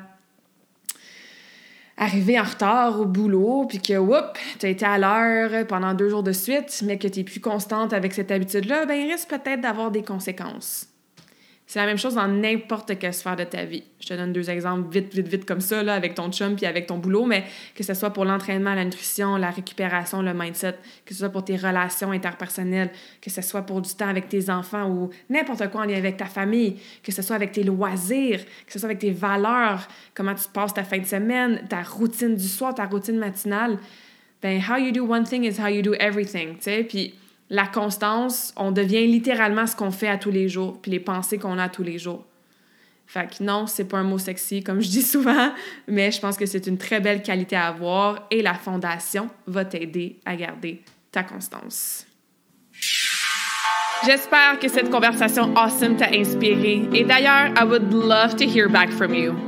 arriver 1.98 2.38
en 2.38 2.44
retard 2.44 3.00
au 3.00 3.06
boulot, 3.06 3.66
puis 3.68 3.80
que, 3.80 3.96
whoop, 3.98 4.38
tu 4.58 4.66
as 4.66 4.68
été 4.68 4.84
à 4.84 4.98
l'heure 4.98 5.66
pendant 5.66 5.94
deux 5.94 6.08
jours 6.08 6.22
de 6.22 6.32
suite, 6.32 6.82
mais 6.84 6.96
que 6.96 7.08
tu 7.08 7.20
es 7.20 7.24
plus 7.24 7.40
constante 7.40 7.92
avec 7.92 8.12
cette 8.12 8.30
habitude-là, 8.30 8.86
ben 8.86 8.94
il 8.94 9.10
risque 9.10 9.28
peut-être 9.28 9.60
d'avoir 9.60 9.90
des 9.90 10.02
conséquences. 10.02 10.86
C'est 11.68 11.78
la 11.78 11.84
même 11.84 11.98
chose 11.98 12.14
dans 12.14 12.26
n'importe 12.26 12.98
quelle 12.98 13.12
sphère 13.12 13.36
de 13.36 13.44
ta 13.44 13.66
vie. 13.66 13.82
Je 14.00 14.08
te 14.08 14.14
donne 14.14 14.32
deux 14.32 14.48
exemples 14.48 14.90
vite, 14.90 15.12
vite, 15.12 15.28
vite 15.28 15.44
comme 15.44 15.60
ça, 15.60 15.82
là, 15.82 15.92
avec 15.92 16.14
ton 16.14 16.32
chum 16.32 16.56
puis 16.56 16.64
avec 16.64 16.86
ton 16.86 16.96
boulot, 16.96 17.26
mais 17.26 17.44
que 17.74 17.84
ce 17.84 17.92
soit 17.92 18.08
pour 18.08 18.24
l'entraînement, 18.24 18.74
la 18.74 18.86
nutrition, 18.86 19.36
la 19.36 19.50
récupération, 19.50 20.22
le 20.22 20.32
mindset, 20.32 20.76
que 21.04 21.12
ce 21.12 21.20
soit 21.20 21.28
pour 21.28 21.44
tes 21.44 21.56
relations 21.56 22.10
interpersonnelles, 22.10 22.90
que 23.20 23.28
ce 23.28 23.42
soit 23.42 23.60
pour 23.60 23.82
du 23.82 23.94
temps 23.94 24.08
avec 24.08 24.30
tes 24.30 24.48
enfants 24.48 24.88
ou 24.88 25.10
n'importe 25.28 25.70
quoi 25.70 25.82
en 25.82 25.84
lien 25.84 25.98
avec 25.98 26.16
ta 26.16 26.24
famille, 26.24 26.78
que 27.02 27.12
ce 27.12 27.20
soit 27.20 27.36
avec 27.36 27.52
tes 27.52 27.64
loisirs, 27.64 28.42
que 28.66 28.72
ce 28.72 28.78
soit 28.78 28.88
avec 28.88 29.00
tes 29.00 29.10
valeurs, 29.10 29.86
comment 30.14 30.34
tu 30.34 30.48
passes 30.48 30.72
ta 30.72 30.84
fin 30.84 30.98
de 30.98 31.06
semaine, 31.06 31.66
ta 31.68 31.82
routine 31.82 32.34
du 32.34 32.48
soir, 32.48 32.74
ta 32.74 32.86
routine 32.86 33.18
matinale. 33.18 33.76
Ben, 34.40 34.58
how 34.58 34.78
you 34.78 34.90
do 34.90 35.04
one 35.04 35.24
thing 35.24 35.44
is 35.44 35.60
how 35.60 35.68
you 35.68 35.82
do 35.82 35.92
everything, 36.00 36.54
tu 36.54 36.62
sais, 36.62 36.84
puis 36.84 37.12
la 37.51 37.66
constance, 37.66 38.53
on 38.57 38.72
devient 38.72 39.07
littéralement 39.07 39.66
ce 39.66 39.74
qu'on 39.74 39.90
fait 39.90 40.09
à 40.09 40.18
tous 40.18 40.30
les 40.30 40.49
jours, 40.49 40.78
puis 40.80 40.90
les 40.90 41.01
pensées 41.01 41.38
qu'on 41.38 41.59
a 41.59 41.68
tous 41.68 41.82
les 41.82 41.99
jours. 41.99 42.24
Fait 43.07 43.26
que 43.26 43.42
non, 43.42 43.66
c'est 43.66 43.86
pas 43.86 43.99
un 43.99 44.03
mot 44.03 44.18
sexy, 44.18 44.62
comme 44.62 44.82
je 44.82 44.88
dis 44.88 45.03
souvent, 45.03 45.53
mais 45.86 46.11
je 46.11 46.20
pense 46.20 46.36
que 46.36 46.44
c'est 46.44 46.66
une 46.66 46.76
très 46.76 47.01
belle 47.01 47.22
qualité 47.22 47.57
à 47.57 47.68
avoir 47.68 48.26
et 48.30 48.42
la 48.42 48.53
fondation 48.53 49.30
va 49.46 49.64
t'aider 49.64 50.18
à 50.26 50.36
garder 50.36 50.82
ta 51.11 51.22
constance. 51.22 52.07
J'espère 54.05 54.59
que 54.61 54.68
cette 54.68 54.90
conversation 54.90 55.57
awesome 55.57 55.96
t'a 55.96 56.11
inspiré. 56.14 56.82
Et 56.92 57.05
d'ailleurs, 57.05 57.51
I 57.57 57.64
would 57.64 57.92
love 57.92 58.36
to 58.36 58.44
hear 58.44 58.68
back 58.68 58.90
from 58.90 59.14
you. 59.14 59.47